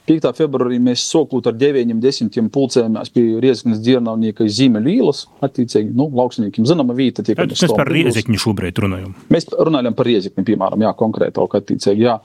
5. 0.04 0.26
februārī 0.36 0.76
mēs 0.84 1.00
sokot 1.08 1.46
ar 1.48 1.54
9-10 1.56 2.50
pulcējamies 2.52 3.12
pie 3.14 3.22
Riezikņas 3.40 3.78
dzirnavnieka 3.80 4.44
Zīmeļu 4.52 4.90
īlas, 4.92 5.22
attiecīgi, 5.44 5.94
nu, 5.96 6.10
lauksniekiem 6.12 6.66
zināma 6.68 6.96
vieta. 6.98 7.24
Tiek, 7.24 7.40
mēs 7.40 7.72
par 7.72 7.88
Riezikņu 7.88 8.42
šobrīd 8.42 8.82
runājam. 8.84 9.14
Mēs 9.32 9.48
runājam 9.54 9.96
par 9.96 10.10
Riezikņu, 10.10 10.44
piemēram, 10.50 10.84
jā, 10.84 10.92
konkrētāk, 11.00 11.56
attiecīgi, 11.56 12.04
jā. 12.04 12.18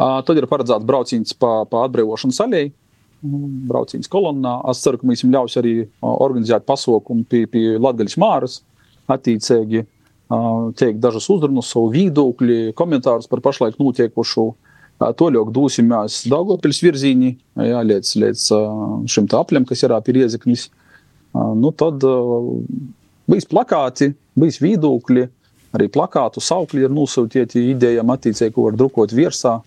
Tad 0.00 0.40
ir 0.40 0.48
paredzēts 0.48 0.88
brauciens 0.88 1.36
pa, 1.36 1.52
pa 1.68 1.84
atbrīvošanas 1.90 2.40
alēju, 2.46 2.72
brauciens 3.68 4.08
kolonnā. 4.12 4.56
Es 4.72 4.80
ceru, 4.86 5.02
ka 5.02 5.10
mēs 5.10 5.26
jums 5.26 5.36
ļaus 5.36 5.60
arī 5.60 5.76
organizēt 6.00 6.64
pasaukumu 6.68 7.28
pie, 7.28 7.44
pie 7.52 7.66
Latgaļas 7.76 8.16
māras, 8.22 8.60
attiecīgi, 9.12 9.84
teikt 10.80 11.04
dažas 11.04 11.28
uzrunas, 11.30 11.68
savu 11.68 11.92
viedokļi, 11.92 12.72
komentārus 12.80 13.28
par 13.28 13.44
pašlaik 13.44 13.76
notiekušu 13.76 14.54
Toļok 14.96 15.50
dūsimies 15.52 16.22
Daugopils 16.32 16.80
virzīņi, 16.80 17.30
jā, 17.68 17.80
līdz, 17.84 18.12
līdz 18.22 18.44
šim 19.12 19.28
apļam, 19.36 19.66
kas 19.68 19.84
ir 19.84 19.92
pie 20.06 20.14
Riezeknis. 20.16 20.70
Nu, 21.36 21.72
tad 21.76 22.00
bijis 23.28 23.48
plakāti, 23.50 24.14
bijis 24.40 24.56
viedokļi, 24.64 25.26
arī 25.76 25.90
plakātu 25.92 26.40
saukļi 26.40 26.86
ir 26.86 26.96
nosūtīti 26.96 27.66
idejām 27.74 28.14
attīcīgi, 28.14 28.54
ko 28.56 28.70
var 28.70 28.80
drukot 28.80 29.12
virsā, 29.12 29.58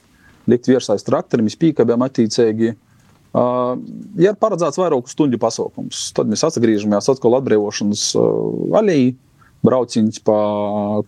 likt 0.50 0.70
virsā 0.72 0.98
aiz 0.98 1.06
traktoriem, 1.06 1.52
spīkabiem 1.54 2.10
attīcīgi. 2.10 2.74
Uh, 3.30 3.76
ja 4.18 4.32
ir 4.32 4.38
paredzēts 4.42 4.80
vairāku 4.82 5.12
stundu 5.12 5.38
pasaukums, 5.38 6.08
tad 6.18 6.32
mēs 6.32 6.42
atgriežamies 6.48 7.12
atkal 7.14 7.38
atbrīvošanas 7.38 8.08
uh, 8.18 8.80
alejā, 8.80 9.12
brauciens 9.62 10.18
pa 10.26 10.40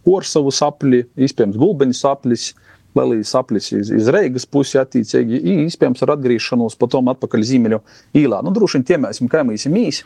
Korsavu 0.05 0.51
sapli, 0.53 0.99
iespējams, 1.17 1.57
gulbeņu 1.57 1.97
saplis, 1.97 2.51
uh, 2.51 2.70
Lelijas 2.97 3.35
aplis 3.39 3.71
iz, 3.71 3.91
iz 3.95 4.09
Reigas 4.11 4.47
pusi 4.49 4.79
attiecīgi, 4.81 5.39
iespējams 5.65 6.03
ar 6.03 6.15
atgriešanos 6.17 6.75
potom 6.79 7.11
atpakaļ 7.13 7.45
Zīmeļu 7.47 7.79
īlā. 8.23 8.41
Nu, 8.43 8.51
droši 8.55 8.79
vien 8.79 8.89
tiemēsim, 8.91 9.29
kā 9.31 9.45
mēs 9.47 9.67
īsi, 9.69 10.03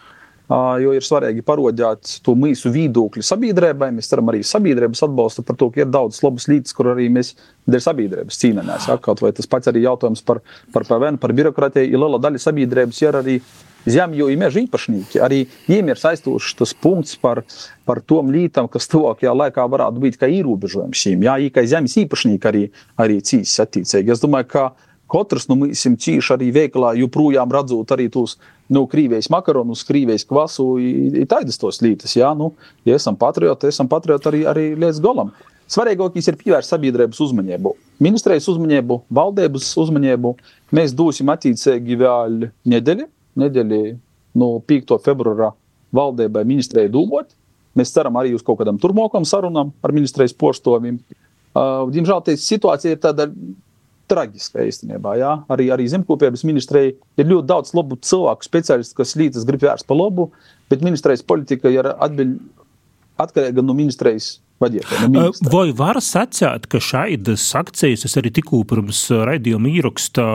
jo 0.82 0.94
ir 0.94 1.06
svarīgi 1.06 1.42
parodēt 1.46 2.20
to 2.26 2.36
mūsu 2.38 2.70
viedokļu 2.74 3.24
sabiedrībai. 3.26 3.90
Mēs 3.96 4.12
ceram 4.12 4.30
arī 4.30 4.44
sabiedrības 4.46 5.02
atbalstu 5.08 5.46
par 5.46 5.58
to, 5.60 5.72
ka 5.74 5.82
ir 5.82 5.90
daudz 5.90 6.22
labas 6.26 6.46
lietas, 6.52 6.76
kur 6.78 6.92
arī 6.94 7.08
mēs 7.14 7.34
dēļ 7.66 7.86
sabiedrības 7.88 8.42
cīnāmies. 8.44 8.90
Ja? 8.92 9.00
Kaut 9.02 9.24
vai 9.26 9.34
tas 9.36 9.50
pats 9.50 9.72
arī 9.72 9.86
jautājums 9.88 10.22
par, 10.26 10.44
par 10.76 10.86
PVN, 10.86 11.18
par 11.22 11.34
birokrātiju, 11.34 11.90
ir 11.90 12.02
liela 12.02 12.22
daļa 12.22 12.44
sabiedrības 12.46 13.02
ir 13.02 13.20
arī 13.24 13.40
zemju 13.86 14.30
un 14.30 14.42
meža 14.42 14.62
īpašnieki. 14.64 15.22
Arī 15.24 15.44
viņiem 15.68 15.92
ir 15.94 16.02
saistošs 16.02 16.58
tas 16.60 16.74
punkts 16.74 17.16
par, 17.22 17.44
par 17.86 18.02
tom 18.02 18.32
lietām, 18.34 18.70
kas 18.72 18.90
tuvākajā 18.92 19.34
laikā 19.36 19.68
varētu 19.72 20.04
būt 20.04 20.20
kā 20.22 20.30
ierobežojums 20.32 21.06
šīm. 21.06 21.26
Jā, 21.28 21.38
kā 21.54 21.66
zemes 21.70 21.98
īpašnieki 22.02 22.52
arī, 22.52 22.66
arī 23.02 23.22
cīņas 23.22 23.56
attīcīgi. 23.66 24.14
Es 24.16 24.24
domāju, 24.24 24.50
ka 24.52 24.68
katrs 25.12 25.48
no 25.50 25.58
mums 25.60 25.86
cīši 25.86 26.34
arī 26.36 26.52
veikalā, 26.56 26.96
joprojām 27.00 27.52
redzot 27.54 27.94
arī 27.94 28.08
tos 28.14 28.38
nu, 28.74 28.86
krīvijas 28.90 29.30
makaronus, 29.34 29.86
krīvijas 29.88 30.26
kvasu, 30.28 30.70
ir 30.82 31.28
tādas 31.30 31.60
tos 31.62 31.82
lietas. 31.86 32.16
Jā, 32.18 32.34
nu, 32.38 32.54
ja 32.88 32.98
esam 32.98 33.18
patrioti, 33.20 33.70
esam 33.70 33.90
patrioti 33.92 34.32
arī, 34.32 34.46
arī 34.50 34.66
līdz 34.82 35.04
galam. 35.04 35.34
Svarīgākais 35.72 36.28
ir 36.30 36.38
pievērst 36.38 36.76
sabiedrības 36.76 37.20
uzmanību. 37.26 37.72
Ministrijas 38.06 38.46
uzmanību, 38.52 39.00
valdības 39.18 39.72
uzmanību. 39.82 40.36
Mēs 40.78 40.94
dosim 40.94 41.32
attiecīgi 41.34 41.98
vēl 41.98 42.50
nedēļu, 42.70 43.08
nedēļā 43.40 43.96
no 44.40 44.56
5. 44.68 44.98
februāra 45.04 45.52
valdībai 45.96 46.44
ministrei 46.48 46.90
dūmot. 46.92 47.36
Mēs 47.76 47.92
ceram 47.96 48.16
arī 48.20 48.34
uz 48.36 48.44
kaut 48.46 48.62
kādām 48.62 48.80
turpmākām 48.80 49.28
sarunām 49.28 49.74
ar 49.84 49.94
ministrijas 49.96 50.36
postoviem. 50.36 51.00
Uh, 51.56 51.88
diemžēl 51.92 52.24
tā 52.24 52.36
situācija 52.40 52.96
ir 52.96 53.02
tāda 53.04 53.30
traģiska 54.12 54.64
īstenībā. 54.70 55.16
Jā. 55.20 55.32
Arī, 55.52 55.70
arī 55.74 55.88
zemkopības 55.90 56.46
ministrijai 56.48 56.94
ir 56.94 57.30
ļoti 57.30 57.50
daudz 57.50 57.74
labu 57.78 57.98
cilvēku, 58.06 58.48
speciālistu, 58.48 58.98
kas 59.00 59.16
līdzas 59.20 59.48
grib 59.48 59.64
vērst 59.66 59.88
pa 59.90 59.98
labu, 59.98 60.30
bet 60.72 60.86
ministrijas 60.86 61.26
politika 61.26 61.72
ir 61.74 61.90
atbild, 61.96 62.38
atkarīga 63.22 63.64
no 63.66 63.76
ministrijas. 63.78 64.36
Vai 64.56 65.66
var 65.76 65.98
sacīt, 66.00 66.68
ka 66.72 66.80
šādas 66.80 67.44
akcijas, 67.60 68.06
es 68.08 68.14
arī 68.16 68.32
tikko 68.38 68.62
pirms 68.68 69.02
raidījuma 69.28 69.68
ierakstā 69.68 70.28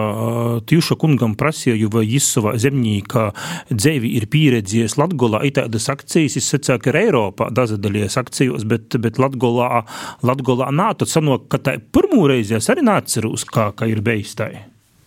Tjuša 0.69 0.99
kungam 1.01 1.33
prasīju, 1.41 1.89
vai 1.95 2.05
viņš 2.05 2.27
savā 2.37 2.53
zemnieka 2.61 3.31
dzīvi 3.73 4.13
ir 4.19 4.29
pieredzējis 4.33 4.99
Latgolā, 5.01 5.41
ir 5.49 5.57
tādas 5.57 5.89
akcijas, 5.93 6.37
es 6.37 6.51
sacīju, 6.53 6.83
ka 6.85 6.93
ir 6.93 7.01
Eiropā 7.07 7.49
dazadalies 7.57 8.19
akcijos, 8.21 8.69
bet, 8.69 8.99
bet 9.01 9.23
Latgolā, 9.23 9.87
Latgolā 10.27 10.69
nā, 10.69 10.93
tad 11.01 11.09
sanok, 11.09 11.49
ka 11.49 11.63
tā 11.71 11.79
pirmo 11.81 12.29
reizi 12.29 12.59
es 12.61 12.69
arī 12.73 12.85
nācerūs, 12.91 13.49
kā, 13.49 13.71
kā 13.73 13.89
ir 13.89 14.05
bijis 14.05 14.37
tā. 14.37 14.53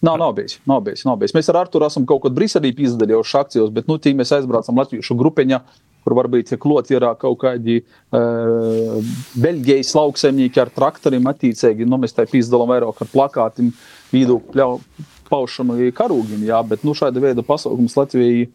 Nav, 0.03 0.17
nav 0.19 0.33
bijis, 0.35 0.57
nav 0.67 0.81
bijis, 0.83 1.05
nav 1.07 1.21
bijis. 1.21 1.31
Mēs 1.37 1.47
ar 1.53 1.61
Arturu 1.61 1.85
esam 1.87 2.03
kaut 2.09 2.25
kad 2.25 2.33
Briselī 2.35 2.73
piedalījušies 2.75 3.39
akcijos, 3.39 3.69
bet, 3.71 3.85
nu, 3.87 4.01
tī 4.01 4.11
mēs 4.17 4.33
aizbraucam 4.35 4.81
Latviešu 4.81 5.15
grupiņā, 5.21 5.61
kur 6.03 6.15
varbūt 6.17 6.53
ir 6.53 6.59
kloti 6.61 6.97
ir 6.97 7.05
kaut 7.19 7.39
kādi 7.41 7.79
uh, 7.81 8.99
Beļģijas 9.39 9.93
lauksaimnieki 9.97 10.61
ar 10.63 10.71
traktoriem, 10.75 11.27
attīcīgi, 11.31 11.87
nu, 11.87 11.99
mēs 12.01 12.15
tā 12.17 12.27
pīzdalām 12.29 12.71
vairāk 12.73 13.01
ar 13.05 13.11
plakātiem, 13.13 13.71
viedokļu 14.13 14.69
paušanu 15.31 15.79
karūgiem, 15.95 16.45
jā, 16.49 16.59
bet, 16.67 16.83
nu, 16.85 16.93
šāda 16.97 17.23
veida 17.23 17.45
pasaukums 17.45 17.95
Latvijai, 17.97 18.47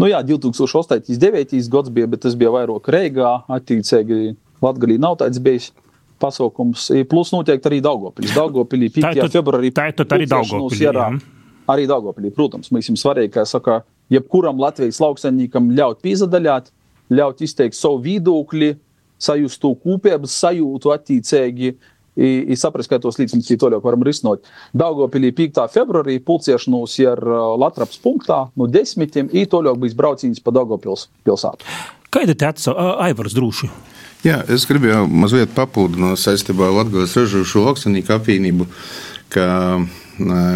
nu, 0.00 0.10
jā, 0.10 0.20
2008. 0.26 1.06
9. 1.22 1.56
gads 1.72 1.94
bija, 1.94 2.10
bet 2.10 2.26
tas 2.26 2.36
bija 2.38 2.52
vairāk 2.54 2.90
Reigā, 2.92 3.38
attīcīgi, 3.58 4.36
Latgalī 4.64 4.96
nav 5.00 5.18
tāds 5.20 5.40
bijis 5.42 5.70
pasaukums, 6.20 6.88
plus 7.10 7.32
noteikti 7.34 7.68
arī 7.70 7.80
Daugopilī. 7.84 8.30
Daugopilī 8.32 8.88
5. 8.94 9.26
februārī. 9.32 9.72
Tā 9.76 9.90
ir 9.92 10.06
arī 10.16 10.28
Daugopilī. 10.30 11.20
Arī 11.66 11.84
Daugopilī, 11.90 12.30
protams, 12.34 12.70
mēs 12.72 12.88
jums 12.88 13.02
svarīgi, 13.02 13.32
kā 13.34 13.44
saka, 13.48 13.80
jebkuram 14.12 14.60
Latvijas 14.62 15.00
lauksaimniekam 15.02 15.72
ļaut 15.76 16.00
pīzadaļāt, 16.04 16.70
ļaut 17.12 17.42
izteikt 17.46 17.76
savu 17.78 18.00
viedokli, 18.04 18.74
sajust 19.18 19.60
to 19.62 19.74
kūpības 19.82 20.40
sajūtu 20.44 20.92
attīcīgi. 20.94 21.76
I 22.16 22.56
saprast, 22.56 22.88
ka 22.88 22.96
tos 22.96 23.18
līdzekļus 23.20 23.58
toļāk 23.60 23.82
varam 23.84 24.00
risināt. 24.06 24.46
Daugopilī 24.72 25.34
5. 25.36 25.66
februārī 25.68 26.14
pulciešanos 26.24 26.94
ir 27.02 27.20
Latraps 27.60 28.00
punktā 28.00 28.38
no 28.56 28.68
desmitiem, 28.72 29.28
i 29.36 29.44
toļāk 29.44 29.76
bijis 29.82 29.96
brauciens 29.98 30.40
pa 30.40 30.54
Daugopils 30.56 31.10
pilsētu. 31.28 31.68
Kāda 32.08 32.32
te 32.32 32.48
atsauca 32.48 32.94
Aivars 33.04 33.36
Drūši? 33.36 33.68
Jā, 34.24 34.38
es 34.48 34.64
gribēju 34.64 35.04
mazliet 35.12 35.52
papildināt 35.52 36.16
saistībā 36.22 36.70
ar 36.70 36.78
Latvijas 36.78 37.18
ražošu 37.20 37.66
lauksaimnieku 37.66 38.16
apvienību, 38.16 38.64
ka 39.36 39.44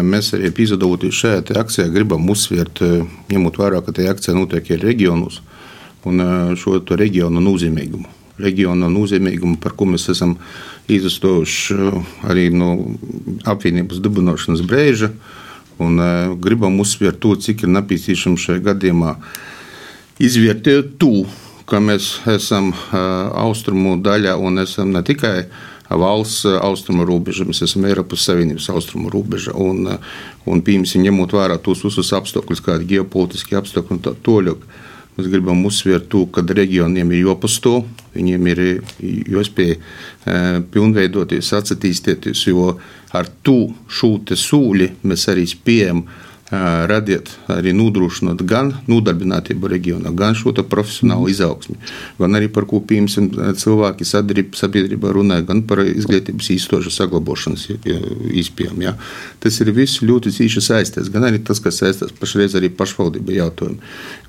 mēs 0.01 0.33
arī 0.33 0.49
epizodotī 0.49 1.13
šajā 1.13 1.45
akcijā 1.61 1.85
gribam 1.93 2.25
uzsvērt, 2.33 2.81
ņemot 3.29 3.61
vērā, 3.61 3.85
ka 3.85 3.93
tie 3.93 4.09
akcija 4.09 4.33
notiek 4.33 4.73
ir 4.73 4.81
reģionos 4.81 5.43
un 6.09 6.55
šo 6.57 6.79
reģionu 6.81 7.43
nozīmīgumu. 7.43 8.17
Reģiona 8.41 8.89
nozīmīgumu, 8.89 9.59
par 9.61 9.75
ko 9.77 9.85
mēs 9.91 10.07
esam 10.09 10.37
izstājuši 10.89 11.77
arī 12.29 12.49
no 12.55 12.73
apvienības 13.45 14.01
dibināšanas 14.01 14.63
brīža, 14.65 15.11
un 15.81 16.01
gribam 16.41 16.79
uzsvērt 16.81 17.21
to, 17.21 17.35
cik 17.35 17.65
ir 17.65 17.73
nepieciešams 17.75 18.47
šajā 18.47 18.63
gadījumā 18.71 19.15
izvērtēt 20.21 20.95
to, 21.01 21.25
ka 21.69 21.79
mēs 21.83 22.17
esam 22.29 22.71
austrumu 22.91 23.97
daļā 24.03 24.35
un 24.41 24.63
esam 24.63 24.91
ne 24.95 25.03
tikai 25.05 25.45
valsts 25.91 26.45
austrumu 26.45 27.05
robeža, 27.07 27.45
mēs 27.47 27.63
esam 27.65 27.85
Eiropas 27.87 28.23
Savienības 28.27 28.69
austrumu 28.71 29.11
robeža. 29.11 29.53
Un, 29.59 29.89
un 30.47 30.63
piemēram, 30.63 31.03
ņemot 31.07 31.35
vērā 31.35 31.57
tos 31.63 31.83
visus 31.83 32.13
apstākļus, 32.15 32.63
kādi 32.63 32.87
ģeopolitiski 32.93 33.57
apstākļi 33.59 33.97
un 33.97 34.03
tā 34.05 34.15
tālāk. 34.25 34.63
Mēs 35.17 35.27
gribam 35.27 35.65
uzsvērt 35.67 36.07
to, 36.11 36.23
ka 36.31 36.43
reģioniem 36.47 37.11
ir 37.11 37.25
jāpastāv, 37.27 37.83
viņiem 38.15 38.49
ir 38.53 38.63
jāspēj 39.35 39.77
pilnveidoties, 40.71 41.53
attīstīties, 41.59 42.47
jo 42.47 42.73
ar 43.11 43.29
to 43.43 43.59
šūte 43.91 44.39
sūļi 44.39 44.91
mēs 45.03 45.27
arī 45.31 45.47
spējam 45.51 46.05
radiet 46.51 47.29
arī 47.47 47.71
nodrošinot 47.71 48.41
gan 48.43 48.73
nodarbinātību 48.91 49.69
reģionā, 49.71 50.11
gan 50.15 50.35
šo 50.35 50.51
profesionālu 50.67 51.29
izaugsmi, 51.31 51.77
gan 52.19 52.35
arī 52.35 52.49
par 52.51 52.65
ko 52.67 52.81
piemēram 52.83 53.55
cilvēki 53.55 54.07
sabiedrībā 54.07 55.13
runāja, 55.15 55.45
gan 55.47 55.63
par 55.67 55.79
izglītības 55.85 56.51
īstošu 56.57 56.91
saglabāšanas 56.91 57.69
izpējām. 58.43 58.83
Ja. 58.83 58.97
Tas 59.39 59.61
ir 59.63 59.71
viss 59.75 60.03
ļoti 60.03 60.33
cīši 60.35 60.65
saistīts, 60.67 61.11
gan 61.13 61.29
arī 61.29 61.39
tas, 61.39 61.63
kas 61.63 61.79
saistās 61.79 62.11
pašreiz 62.19 62.57
arī 62.59 62.67
pašvaldību 62.75 63.37
jautājumu. 63.37 63.79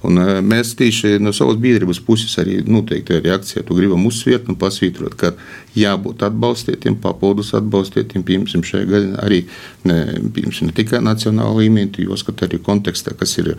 Un 0.08 0.18
mēs 0.46 0.74
tieši 0.78 1.16
no 1.22 1.30
savas 1.36 1.60
biedrības 1.62 2.00
puses 2.02 2.34
arī 2.42 2.58
noteikti 2.66 3.20
reakcijā 3.22 3.62
to 3.66 3.76
gribam 3.78 4.02
uzsvērt 4.08 4.50
un 4.50 4.58
pasvītrot, 4.58 5.14
ka 5.18 5.32
jābūt 5.78 6.24
atbalstītiem, 6.26 6.98
papildus 7.02 7.52
atbalstītiem, 7.58 8.26
piemēram, 8.26 8.66
šajā 8.66 8.88
gadā 8.90 9.22
arī 9.22 9.44
ne, 9.86 9.98
piemēram, 10.34 10.68
ne 10.68 10.76
tikai 10.76 11.02
nacionāla 11.06 11.62
līmenī, 11.62 12.08
jāskata 12.08 12.48
arī 12.48 12.62
kontekstā, 12.66 13.14
kas 13.18 13.38
ir 13.42 13.54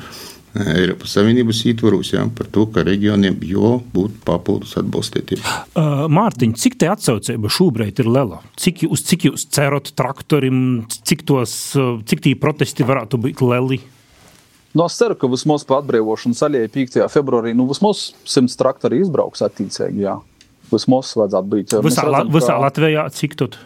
Eiropas 0.53 1.15
Savienības 1.15 1.63
ietvaros, 1.65 2.11
jā, 2.13 2.21
par 2.37 2.45
to, 2.53 2.67
ka 2.69 2.83
reģioniem 2.85 3.39
jau 3.49 3.79
būtu 3.95 4.19
papildus 4.27 4.75
atbalstītiem. 4.77 5.41
Uh, 5.73 6.03
Mārtiņ, 6.13 6.53
cik 6.61 6.77
te 6.83 6.91
atsaucība 6.93 7.49
šobrīd 7.49 8.03
ir 8.03 8.11
liela? 8.13 8.37
Cik, 8.61 8.83
uz 8.93 9.01
cik 9.07 9.31
jūs 9.31 9.47
cerat 9.55 9.89
traktorim, 9.97 10.83
cik, 10.93 11.25
tos, 11.25 11.55
cik 12.05 12.21
tī 12.27 12.35
protesti 12.37 12.85
varētu 12.85 13.21
būt 13.23 13.41
lieli? 13.41 13.81
Nu, 14.73 14.85
es 14.89 14.95
ceru, 14.97 15.15
ka 15.19 15.29
vismaz 15.29 15.65
pa 15.69 15.77
atbrīvošanas 15.83 16.41
aļai 16.47 16.63
5. 16.73 17.03
februārī, 17.13 17.53
nu, 17.57 17.67
vismaz 17.69 18.07
100 18.25 18.57
traktori 18.57 19.03
izbrauks 19.03 19.45
attīcīgi, 19.45 20.01
jā. 20.07 20.17
Vismaz 20.73 21.11
vajadzētu 21.19 21.51
būt. 21.51 21.75
Visā, 21.85 22.07
redzam, 22.07 22.31
visā 22.33 22.55
ka... 22.55 22.63
Latvijā 22.63 23.03
cik 23.13 23.37
tad? 23.37 23.59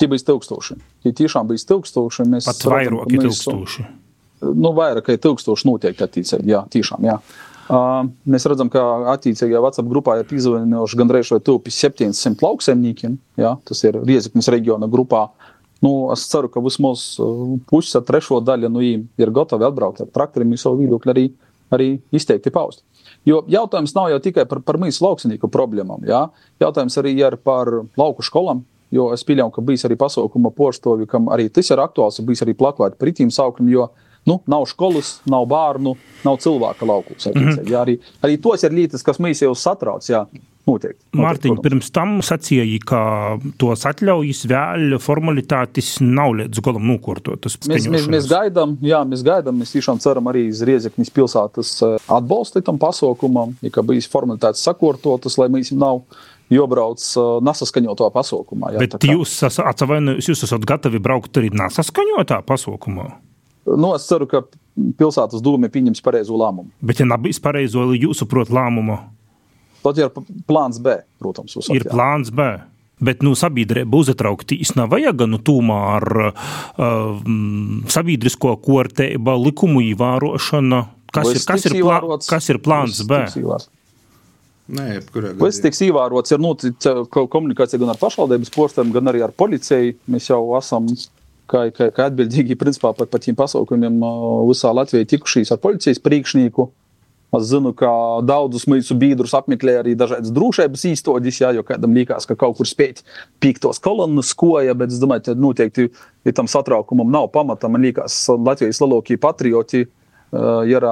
Tie 0.00 0.08
bija 0.10 0.24
tūkstoši. 0.32 0.78
Ja 1.06 1.12
tiešām 1.14 1.46
bija 1.46 1.62
tūkstoši, 1.68 2.26
mēs 2.32 2.48
pat 2.50 2.66
vairāk 2.72 3.06
kā 3.06 3.22
tūkstoši. 3.28 3.86
Nu, 4.50 4.72
vairāk 4.74 5.06
kā 5.06 5.18
tūkstoši 5.28 5.68
noteikti 5.68 6.06
attīcīgi, 6.08 6.50
jā, 6.50 6.64
tiešām, 6.74 7.06
jā. 7.06 7.20
Uh, 7.72 8.08
mēs 8.26 8.44
redzam, 8.50 8.66
ka 8.72 8.82
attiecīgajā 9.14 9.60
WhatsApp 9.62 9.88
grupā 9.88 10.18
ir 10.18 10.26
piesaistījuši 10.28 10.98
gandrīz 10.98 11.30
vai 11.30 11.38
tuvu 11.46 11.70
700 11.70 12.42
lauksaimniekiem. 12.42 13.14
Jā, 13.38 13.54
tas 13.68 13.84
ir 13.86 14.00
Rieziknis 14.02 14.50
reģiona 14.50 14.90
grupā. 14.90 15.28
Nu, 15.82 15.92
es 16.14 16.28
ceru, 16.30 16.50
ka 16.52 16.62
vismaz 16.62 17.16
pusi 17.70 17.96
ar 17.98 18.04
trešo 18.06 18.38
daļu 18.44 18.70
no 18.70 18.82
viņiem 18.82 19.06
ir 19.18 19.32
gatavi 19.34 19.66
atbraukt 19.66 20.04
ar 20.04 20.10
traktoriem, 20.14 20.54
savu 20.60 20.78
viedokli 20.84 21.14
arī, 21.14 21.24
arī 21.74 21.88
izteikti 22.14 22.52
paust. 22.54 22.84
Jo 23.26 23.40
jautājums 23.50 23.94
nav 23.96 24.10
jau 24.12 24.20
tikai 24.22 24.44
par, 24.50 24.62
par 24.66 24.78
mūsu 24.82 25.02
lauksaimnieku 25.02 25.50
problēmām. 25.50 26.06
Jā. 26.06 26.28
Jautājums 26.62 26.98
arī 27.02 27.16
ir 27.18 27.38
par 27.42 27.70
lauku 27.98 28.22
skolām, 28.26 28.62
Jo 28.92 29.06
es 29.14 29.22
pieļauju, 29.24 29.54
ka 29.54 29.62
bijis 29.64 29.86
arī 29.88 29.96
pasaukuma 29.96 30.50
poštovi, 30.52 31.06
kam 31.08 31.30
arī 31.32 31.46
tas 31.48 31.70
ir 31.72 31.80
aktuāls, 31.80 32.18
un 32.20 32.26
bijis 32.28 32.42
arī 32.44 32.52
plakāti 32.58 32.98
par 33.00 33.08
itīm 33.08 33.30
saukļiem, 33.32 33.70
nu, 34.28 34.38
nav 34.46 34.66
skolas, 34.70 35.16
nav 35.26 35.46
bērnu, 35.50 35.96
nav 36.24 36.38
cilvēka 36.42 36.86
laukums. 36.86 37.26
Mm 37.26 37.42
-hmm. 37.42 37.68
jā, 37.70 37.84
arī, 37.84 37.98
arī 38.22 38.40
tos 38.40 38.64
ir 38.64 38.72
lietas, 38.72 39.02
kas 39.02 39.18
mēs 39.18 39.42
jau 39.42 39.54
satrauc. 39.54 40.08
Jā. 40.08 40.26
Noteikti. 40.62 41.02
Mārtiņ, 41.18 41.56
pirms 41.58 41.88
tam 41.90 42.20
sacīja, 42.22 42.78
ka 42.86 42.98
tos 43.58 43.82
atļaujas 43.88 44.44
vēl 44.46 44.98
formalitātes 45.02 45.96
nav 46.00 46.36
līdz 46.38 46.62
galam 46.62 46.84
nokārtotas. 46.86 47.56
Mēs, 47.66 47.88
mēs, 47.90 48.06
mēs 48.06 48.28
gaidām, 48.30 48.76
jā, 48.80 49.00
mēs 49.02 49.24
gaidām, 49.26 49.58
mēs 49.58 49.74
tiešām 49.74 49.98
ceram 49.98 50.30
arī 50.30 50.44
uz 50.52 50.62
Riezekņas 50.62 51.10
pilsētas 51.10 51.72
eh, 51.82 51.96
atbalstu 52.06 52.62
tam 52.62 52.78
pasaukumam, 52.78 53.56
ja 53.60 53.74
ka 53.74 53.82
bijis 53.82 54.06
formalitātes 54.12 54.62
sakārtotas, 54.62 55.34
lai 55.42 55.50
mēs 55.50 55.72
nav 55.74 56.04
jobrauc 56.52 57.02
uh, 57.16 57.40
nesaskaņotā 57.42 58.12
pasaukumā. 58.12 58.74
Jā, 58.74 58.78
Bet 58.84 59.06
jūs, 59.08 59.34
atvainojos, 59.42 60.28
jūs 60.28 60.44
esat 60.46 60.66
gatavi 60.68 61.00
braukt 61.02 61.38
arī 61.40 61.50
nesaskaņotā 61.58 62.42
pasaukumā? 62.46 63.08
Nu, 63.66 63.92
es 63.94 64.06
ceru, 64.08 64.26
ka 64.30 64.42
pilsētas 64.98 65.42
dūmi 65.44 65.70
pieņems 65.72 66.02
pareizo 66.04 66.36
lēmumu. 66.40 66.72
Bet, 66.82 67.02
ja 67.02 67.06
nebija 67.08 67.42
pareizo 67.44 67.86
jūsu 67.94 68.26
prot 68.30 68.50
lēmumu, 68.52 68.98
tad 69.82 69.98
ir 69.98 70.12
plāns 70.48 70.80
B, 70.82 71.00
protams. 71.22 71.56
Uzsat, 71.58 71.74
ir 71.76 71.86
jā. 71.86 71.94
plāns 71.94 72.32
B. 72.34 72.52
Bet 73.02 73.24
nu, 73.26 73.32
sabiedrība 73.34 73.98
uzatrauktīs 73.98 74.76
nav 74.78 74.92
vajag 74.92 75.24
nu, 75.26 75.40
tūmā 75.42 75.78
ar 75.96 76.04
uh, 76.28 77.16
sabiedrisko 77.90 78.54
kārtību, 78.62 79.34
likumu 79.42 79.82
ievērošanu. 79.88 80.82
Kas, 81.12 81.32
ir, 81.34 81.42
kas, 81.48 81.66
ir 81.66 81.74
plā, 81.82 81.98
kas 82.28 82.46
ir 82.52 82.60
plāns 82.62 83.02
B? 83.08 83.24
Nē, 84.72 85.00
Tas 85.40 85.58
tiks 85.60 85.82
ievērots, 85.84 86.32
ir 86.32 86.40
noticis 86.40 87.10
komunikācija 87.10 87.80
gan 87.82 87.90
ar 87.92 87.98
pašvaldības 88.00 88.54
postiem, 88.54 88.94
gan 88.94 89.10
arī 89.10 89.24
ar 89.26 89.34
policiju. 89.34 89.96
Mēs 90.14 90.30
jau 90.30 90.40
esam 90.56 90.86
kā, 91.50 91.66
kā, 91.74 91.88
kā 91.94 92.10
atbildīgi 92.10 92.58
principā, 92.60 92.92
par, 92.96 93.08
par 93.10 93.22
tiem 93.22 93.36
pasaukumiem 93.38 93.98
visā 94.48 94.72
Latvijā 94.74 95.08
tikušies 95.08 95.52
ar 95.54 95.60
policijas 95.62 96.02
priekšnieku. 96.02 96.68
Es 97.32 97.46
zinu, 97.48 97.70
ka 97.72 97.88
daudzus 98.28 98.66
mūsu 98.68 98.92
biedrus 99.00 99.32
apmeklē 99.32 99.78
arī 99.80 99.94
dažādas 99.96 100.34
drošības 100.36 100.82
īstenības, 100.90 101.38
jā, 101.40 101.54
jo 101.56 101.62
kādam 101.64 101.94
liekas, 101.96 102.26
ka 102.28 102.36
kaut 102.36 102.58
kur 102.58 102.68
spēt 102.68 103.00
pīktos 103.40 103.80
kolonnas 103.80 104.34
koja, 104.36 104.74
bet 104.76 104.92
es 104.92 105.00
domāju, 105.00 105.30
ka 105.30 105.36
noteikti 105.40 105.88
ja 106.28 106.34
tam 106.36 106.50
satraukumam 106.50 107.08
nav 107.08 107.30
pamata. 107.32 107.72
Man 107.72 107.86
liekas, 107.88 108.18
Latvijas 108.36 108.82
lielākie 108.84 109.16
patrioti 109.16 109.86
ir 110.68 110.88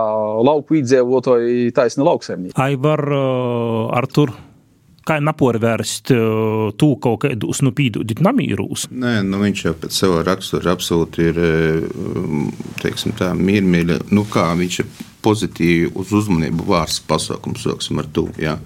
lauku 0.48 0.80
iedzīvotāji, 0.80 1.74
taisni 1.76 2.08
lauksaimnieki. 2.08 2.56
Aivar, 2.60 3.04
Artur 4.00 4.32
kā 5.10 5.18
napārvērst 5.24 6.12
to 6.80 6.90
kaut 7.02 7.24
kādus 7.24 7.62
nu, 7.66 7.74
pīdūdīt 7.76 8.22
namīrūs? 8.24 8.88
Nē, 8.94 9.20
nu, 9.26 9.42
viņš 9.42 9.64
jau 9.66 9.74
pēc 9.82 9.96
sava 9.96 10.22
rakstura 10.26 10.74
absolūti 10.76 11.30
ir 11.32 11.40
miermīļa. 13.40 14.00
Nu, 14.14 14.24
kā 14.30 14.46
viņš 14.58 14.80
ir 14.84 14.90
pozitīvi 15.24 15.92
uz 15.98 16.12
uzmanību 16.16 16.66
vārsts 16.70 17.04
pasākums, 17.08 17.66
sāksim 17.66 18.00
ar 18.02 18.10
to. 18.14 18.28
Ja? 18.40 18.58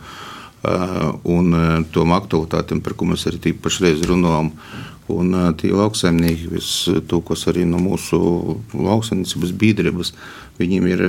Un 1.29 1.55
tom 1.95 2.15
aktualitātēm, 2.17 2.83
par 2.85 2.97
ko 2.99 3.09
mēs 3.11 3.27
arī 3.31 3.55
pašreiz 3.57 4.05
runājam. 4.09 4.53
Un 5.13 5.35
tie 5.61 5.69
lauksaimnieki, 5.69 6.63
to, 7.11 7.19
kas 7.29 7.43
arī 7.51 7.67
no 7.69 7.77
mūsu 7.83 8.19
lauksaimniecības 8.73 9.51
biedrības, 9.61 10.15
viņiem 10.57 10.87
ir 10.89 11.03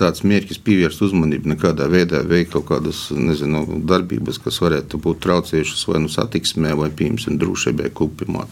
tāds 0.00 0.24
mērķis 0.26 0.60
pievērst 0.64 1.02
uzmanību, 1.06 1.50
nekādā 1.52 1.88
veidā 1.92 2.22
veikt 2.26 2.54
kaut 2.54 2.68
kādas 2.70 3.04
nezinu, 3.14 3.64
darbības, 3.88 4.40
kas 4.42 4.60
varētu 4.62 5.00
būt 5.02 5.20
traucējušas 5.26 5.86
vai 5.90 6.02
nu 6.04 6.12
satiksmē, 6.12 6.74
vai 6.78 6.90
piemēram 6.96 7.38
drošībai 7.40 7.92
kupimā. 7.96 8.46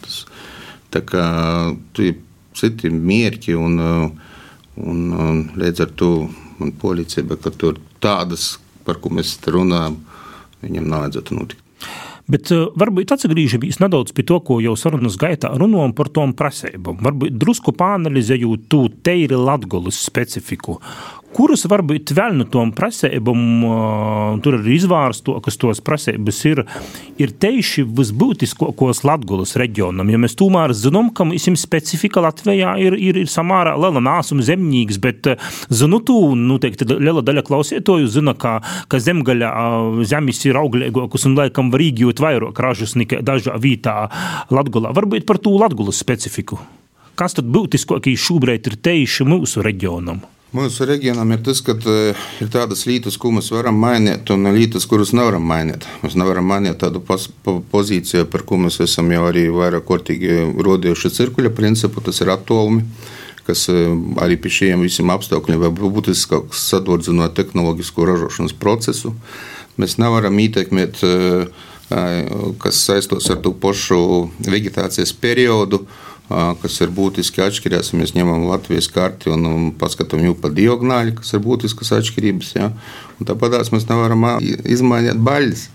Tā 0.90 1.03
kā 1.07 1.24
tu 1.96 2.11
ir 2.11 2.20
citi 2.57 2.90
mērķi 2.90 3.57
un, 3.59 3.79
un, 3.81 5.00
un 5.26 5.42
līdz 5.61 5.87
ar 5.87 5.96
to 5.96 6.12
man 6.61 6.74
policība, 6.81 7.38
ka 7.40 7.55
tur 7.55 7.81
tādas, 8.03 8.53
par 8.85 9.00
ko 9.00 9.12
mēs 9.16 9.38
runājam, 9.48 10.00
viņam 10.64 10.88
nav 10.90 11.07
vajadzētu 11.07 11.40
notikt. 11.40 11.66
Bet 12.31 12.50
uh, 12.55 12.68
varbūt 12.79 13.11
atgriežamies 13.14 13.81
nedaudz 13.83 14.12
pie 14.14 14.22
to, 14.29 14.37
ko 14.46 14.61
jau 14.62 14.76
sarunas 14.79 15.16
gaitā 15.18 15.50
runājam 15.59 15.94
par 15.98 16.11
tom 16.14 16.35
prasībām. 16.37 17.00
Varbūt 17.03 17.35
drusku 17.40 17.74
pāanalizējot 17.74 18.68
to 18.70 18.85
teiri 19.07 19.38
latgolas 19.38 19.98
specifiku 20.05 20.79
kuras 21.37 21.64
varbūt 21.71 22.12
vēl 22.16 22.37
no 22.38 22.47
tom 22.51 22.73
prasībām, 22.77 23.43
tur 24.45 24.57
ir 24.59 24.69
izvārstokas 24.75 25.59
tos 25.61 25.81
prasības, 25.85 26.40
ir, 26.51 26.62
ir 27.21 27.35
tieši 27.43 27.85
visbūtiskākos 27.87 29.05
Latgulas 29.07 29.55
reģionam. 29.61 30.11
Ja 30.11 30.21
mēs 30.21 30.37
tomēr 30.38 30.75
zinām, 30.77 31.12
ka 31.14 31.27
mums 31.29 31.49
specifika 31.62 32.23
Latvijā 32.25 32.75
ir, 32.83 32.97
ir, 32.99 33.21
ir 33.23 33.31
samārā 33.31 33.77
liela 33.79 34.03
nāsuma 34.05 34.45
zemnīgs, 34.47 35.01
bet 35.03 35.31
zinu 35.71 36.01
tu, 36.07 36.19
nu, 36.38 36.59
teikti, 36.62 36.88
liela 36.99 37.23
daļa 37.25 37.47
klausītoju 37.47 38.11
zina, 38.11 38.35
ka, 38.38 38.59
ka 38.90 39.01
zemgaļa 39.03 39.53
zemes 40.09 40.43
ir 40.49 40.59
auglīgākas 40.61 41.29
un 41.29 41.38
laikam 41.38 41.71
var 41.73 41.85
īgūt 41.85 42.23
vairāk 42.23 42.61
ražas 42.64 42.97
nekā 42.99 43.23
dažā 43.27 43.57
vītā 43.61 43.97
Latgulā. 44.51 44.95
Varbūt 44.97 45.29
par 45.29 45.40
to 45.43 45.55
Latgulas 45.61 46.01
specifiku. 46.03 46.61
Kas 47.19 47.37
tad 47.37 47.49
būtiskākais 47.53 48.21
šobrīd 48.21 48.71
ir 48.71 48.79
tieši 48.81 49.27
mūsu 49.29 49.64
reģionam? 49.64 50.23
Mūsu 50.51 50.83
reģionam 50.83 51.31
ir 51.31 51.45
tas, 51.47 51.61
ka 51.63 51.77
uh, 51.79 52.23
ir 52.43 52.49
tādas 52.51 52.81
lietas, 52.89 53.15
ko 53.23 53.31
mēs 53.31 53.53
varam 53.55 53.77
mainīt, 53.79 54.33
un 54.35 54.49
lietas, 54.51 54.83
kuras 54.91 55.13
nevaram 55.15 55.45
mainīt. 55.47 55.87
Mēs 56.03 56.17
nevaram 56.19 56.49
mainīt 56.51 56.81
tādu 56.83 56.99
pozīciju, 57.07 58.25
par 58.33 58.43
ko 58.49 58.59
mēs 58.59 58.81
esam 58.83 59.13
jau 59.15 59.29
arī 59.29 59.45
vairāk 59.55 59.87
kārtīgi 59.87 60.41
rodījuši 60.59 61.13
cirkuļa 61.21 61.55
principu, 61.55 62.03
tas 62.03 62.19
ir 62.25 62.33
attālumi. 62.35 62.83
Kas 63.47 63.69
uh, 63.71 63.95
arī 64.27 64.41
pie 64.43 64.51
šiem 64.57 64.83
visiem 64.83 65.15
apstākļiem 65.15 65.63
var 65.69 65.79
būtiski 65.79 66.43
sadordzināt 66.51 67.39
tehnoloģisko 67.39 68.11
ražošanas 68.11 68.59
procesu. 68.59 69.15
Mēs 69.79 70.01
nevaram 70.03 70.35
ietekmēt, 70.43 70.99
uh, 71.07 71.47
kas 72.59 72.83
saistos 72.91 73.31
ar 73.31 73.39
to 73.43 73.55
pašu 73.55 74.03
vegetācijas 74.51 75.15
periodu 75.15 75.85
kas 76.31 76.79
ir 76.85 76.93
būtiski 76.95 77.43
atšķirās. 77.43 77.93
Ja 77.93 78.01
mēs 78.01 78.14
ņemam 78.14 78.47
Latvijas 78.49 78.90
karti 78.93 79.33
un, 79.35 79.47
un 79.49 79.69
paskatām 79.79 80.23
jau 80.25 80.37
pa 80.38 80.53
diagonāli, 80.55 81.16
kas 81.19 81.35
ir 81.35 81.43
būtiskas 81.45 81.93
atšķirības. 81.99 82.55
Ja? 82.59 82.71
Tāpat 83.27 83.59
mēs 83.75 83.88
nevaram 83.90 84.29
izmainīt 84.64 85.19
baļas. 85.27 85.69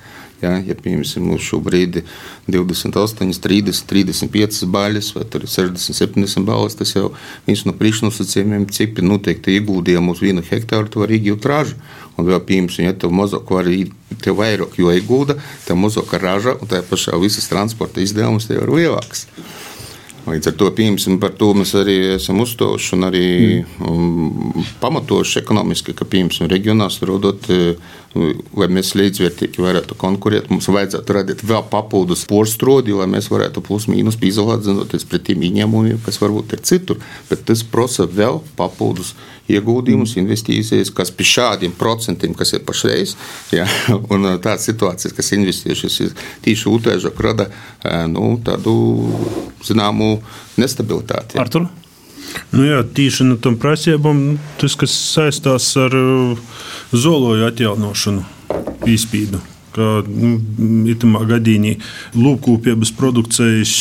Ja, 0.43 0.57
ja 0.59 0.75
piemēram, 0.75 1.23
mums 1.29 1.45
šobrīd 1.47 2.01
ir 2.01 2.09
28, 2.51 3.39
30, 3.41 3.85
35 3.87 4.67
baļas, 4.71 5.13
vai 5.15 5.23
60, 5.31 5.95
70 5.95 6.47
balvas, 6.47 6.75
tas 6.75 6.91
jau 6.91 7.07
viens 7.47 7.63
no 7.65 7.73
priekšnosacījumiem, 7.79 8.67
cik 8.75 8.99
noteikti 9.05 9.55
ieguldījumi 9.55 10.11
uz 10.11 10.21
vienu 10.21 10.43
hektāru, 10.45 10.91
tu 10.91 11.01
vari 11.01 11.21
iegūt 11.21 11.47
ražu. 11.49 11.79
Un 12.15 12.27
vēl, 12.27 12.41
piemēram, 12.47 12.83
ja 12.83 12.95
tev 12.99 13.15
mazāk 13.15 13.49
var 13.51 13.71
tev 14.23 14.37
vairāk, 14.39 14.75
jo 14.79 14.91
iegulda, 14.91 15.37
tev 15.65 15.79
mazāk 15.79 16.13
raža, 16.19 16.57
un 16.59 16.71
tā 16.71 16.83
pašā 16.85 17.15
visas 17.19 17.47
transporta 17.51 18.03
izdevumus 18.03 18.47
tev 18.51 18.63
ir 18.63 18.75
lielāks. 18.75 19.25
Līdz 20.25 20.49
ar 20.49 20.55
to 20.57 20.69
piemēram, 20.73 21.19
par 21.21 21.35
to 21.37 21.51
mēs 21.53 21.75
arī 21.77 21.95
esam 22.15 22.39
uzstājuši 22.41 22.95
un 22.97 23.05
arī 23.05 23.25
mm. 23.59 23.83
um, 23.85 24.63
pamatojuši 24.81 25.43
ekonomiski, 25.43 25.93
ka 25.97 26.07
piemēram 26.09 26.49
reģionās 26.49 26.97
rodot, 27.05 27.45
lai 28.15 28.67
mēs 28.71 28.93
līdzvērtīgi 28.97 29.61
varētu 29.61 29.97
konkurēt, 30.01 30.49
mums 30.49 30.69
vajadzētu 30.71 31.17
radīt 31.17 31.43
vēl 31.45 31.65
papildus 31.69 32.25
porstrodi, 32.29 32.95
lai 32.95 33.05
mēs 33.11 33.29
varētu 33.29 33.61
plus 33.65 33.85
mīnus 33.91 34.17
izolēt, 34.25 34.65
zinoties 34.65 35.05
pret 35.09 35.27
tiem 35.29 35.45
ieņēmumiem, 35.45 36.01
kas 36.05 36.17
varbūt 36.23 36.57
ir 36.57 36.65
citur. 36.65 37.01
Bet 37.29 37.45
tas 37.45 37.61
prasa 37.67 38.07
vēl 38.09 38.41
papildus 38.57 39.13
ieguldījumus, 39.51 40.15
investīcijas, 40.21 40.91
kas 40.95 41.11
pie 41.13 41.27
šādiem 41.29 41.73
procentiem, 41.77 42.33
kas 42.37 42.55
ir 42.55 42.65
pašreiz, 42.65 43.15
ja, 43.53 43.67
un 44.13 44.27
tādas 44.39 44.67
situācijas, 44.69 45.15
kas 45.15 45.33
investējušas 45.37 46.01
tīši 46.45 46.69
ūtēža, 46.71 47.13
rada 47.25 47.49
nu, 48.11 48.35
tādu 48.45 48.75
zināmu 49.65 50.19
nestabilitāti. 50.61 51.39
Artur? 51.41 51.69
Nu 52.51 52.65
jā, 52.65 52.81
tīši 52.83 53.27
no 53.29 53.37
tam 53.41 53.57
prasībām, 53.61 54.37
tas, 54.59 54.75
kas 54.79 54.93
saistās 55.13 55.69
ar 55.79 55.93
uh, 55.95 56.39
zoloju 56.95 57.45
atjaunošanu, 57.47 58.25
izpīdu. 58.91 59.41
Kā 59.75 59.87
nu, 60.07 60.37
itamā 60.87 61.25
gadījumā 61.27 61.75
lūpkopības 62.15 62.93
produkcijas, 62.95 63.73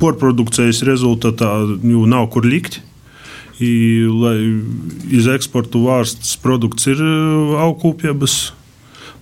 porprodukcijas 0.00 0.84
rezultātā 0.86 1.50
jau 1.82 2.04
nav 2.10 2.28
kur 2.34 2.46
likt. 2.46 2.80
Lai 3.56 4.36
iz 5.16 5.26
eksportu 5.32 5.86
vārsts 5.86 6.34
produkts 6.42 6.90
ir 6.92 7.00
uh, 7.00 7.56
augkopības 7.64 8.36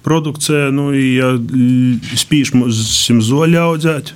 produkcija, 0.05 0.69
nu, 0.75 0.91
ja 0.93 1.31
spīš 2.19 2.53
mums 2.59 3.23
zoļi 3.25 3.57
audzēt, 3.57 4.13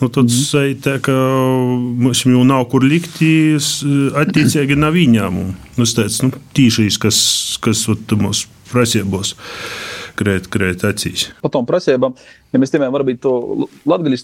nu, 0.00 0.08
tad 0.08 0.26
mm. 0.26 0.32
saitē, 0.34 0.96
ka 1.04 1.14
mums 1.14 2.24
jau 2.26 2.42
nav 2.48 2.64
kur 2.72 2.82
likt, 2.82 3.20
attiecīgi 4.18 4.78
nav 4.78 4.98
ieņēmumu. 4.98 5.54
Nu, 5.76 5.86
es 5.86 5.94
teicu, 5.94 6.26
nu, 6.26 6.42
tīšīs, 6.58 6.98
kas, 7.04 7.20
kas 7.62 7.84
mums 8.18 8.48
prasībos 8.72 9.36
krēt, 10.18 10.48
krēt 10.52 10.84
acīs. 10.88 11.28
Par 11.42 11.52
tām 11.54 11.66
prasībām, 11.68 12.14
ja 12.52 12.60
mēs 12.60 12.72
tiešām 12.74 12.94
varbūt 12.94 13.20
to 13.24 13.34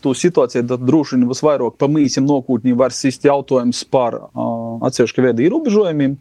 to 0.05 0.15
situāciju, 0.19 0.67
tad 0.71 0.85
droši 0.85 1.19
vien 1.19 1.29
visvairāk 1.31 1.79
pamīsim 1.81 2.27
nokūtņi 2.29 2.77
var 2.79 2.95
sist 2.95 3.27
jautājums 3.27 3.85
par 3.91 4.19
uh, 4.19 4.79
atsevišķu 4.89 5.27
veidu 5.29 5.47
ierobežojumiem. 5.47 6.17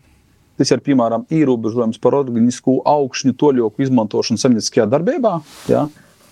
Tas 0.59 0.69
ir 0.69 0.83
piemēram 0.85 1.25
ierobežojums 1.33 1.97
par 2.01 2.13
organisku 2.19 2.77
augšņu 2.85 3.33
toļoku 3.41 3.87
izmantošanu 3.87 4.41
zemnieciskajā 4.41 4.85
darbībā. 4.91 5.39
Ja? 5.71 5.87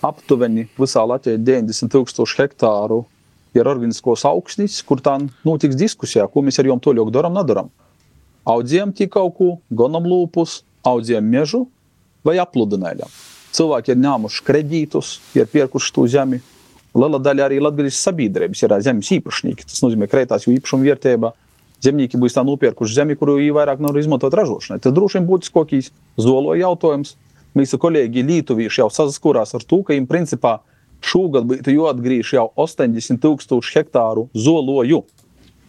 Aptuveni 0.05 0.67
visā 0.77 1.01
Latvijā 1.09 1.41
90,000 1.41 2.37
hektāru 2.37 3.03
ir 3.57 3.67
organiskos 3.67 4.23
augsnis, 4.29 4.77
kur 4.85 5.01
tā 5.03 5.17
notiks 5.45 5.77
diskusijā, 5.79 6.27
ko 6.29 6.45
mēs 6.45 6.61
ar 6.61 6.69
jom 6.69 6.81
toļoku 6.81 7.13
darām, 7.13 7.33
nedaram. 7.35 7.73
Audzējam 8.47 8.93
tik 8.97 9.11
kaut 9.13 9.35
ko, 9.37 9.49
gonam 9.73 10.05
lūpus, 10.09 10.61
audzējam 10.87 11.27
mežu 11.29 11.65
vai 12.25 12.37
apludinājam. 12.41 13.11
Cilvēki 13.51 13.93
ir 13.93 14.01
ņēmuši 14.01 14.43
kredītus, 14.47 15.19
ir 15.35 15.49
pirkuši 15.51 15.93
to 15.95 16.07
zemi. 16.11 16.39
Liela 16.95 17.19
daļa 17.23 17.47
arī 17.47 17.59
Latvijas 17.63 17.99
sabiedrības 18.03 18.63
ir 18.63 18.75
zemes 18.83 19.11
īpašnieki. 19.15 19.67
Tas 19.67 19.83
nozīmē, 19.83 20.07
ka 20.07 20.17
kreitās 20.17 20.47
jau 20.47 20.55
īpašuma 20.55 20.87
vērtība 20.87 21.33
zemnieki 21.83 22.19
būs 22.21 22.35
tā 22.35 22.43
nopirkuši 22.45 22.97
zemi, 22.99 23.17
kuru 23.19 23.37
vairāk 23.55 23.81
nav 23.83 23.97
izmantot 23.97 24.33
ražošanai. 24.37 24.81
Tas 24.83 24.93
droši 24.95 25.19
vien 25.19 25.27
būtu 25.29 25.53
kaut 25.53 25.71
kāds 25.71 25.91
zolo 26.19 26.55
jautājums. 26.59 27.15
Mūsu 27.57 27.75
kolēģi 27.83 28.23
Lietuvieši 28.23 28.79
jau 28.79 28.87
saskarās 28.93 29.51
ar 29.57 29.63
to, 29.67 29.81
ka 29.83 29.91
viņiem 29.91 30.07
principā 30.07 30.59
šogad 31.03 31.49
būtu 31.49 31.73
jāatgriež 31.73 32.35
jau 32.37 32.45
80 32.55 33.19
tūkstoši 33.23 33.75
hektāru 33.79 34.29
zoloju. 34.37 35.01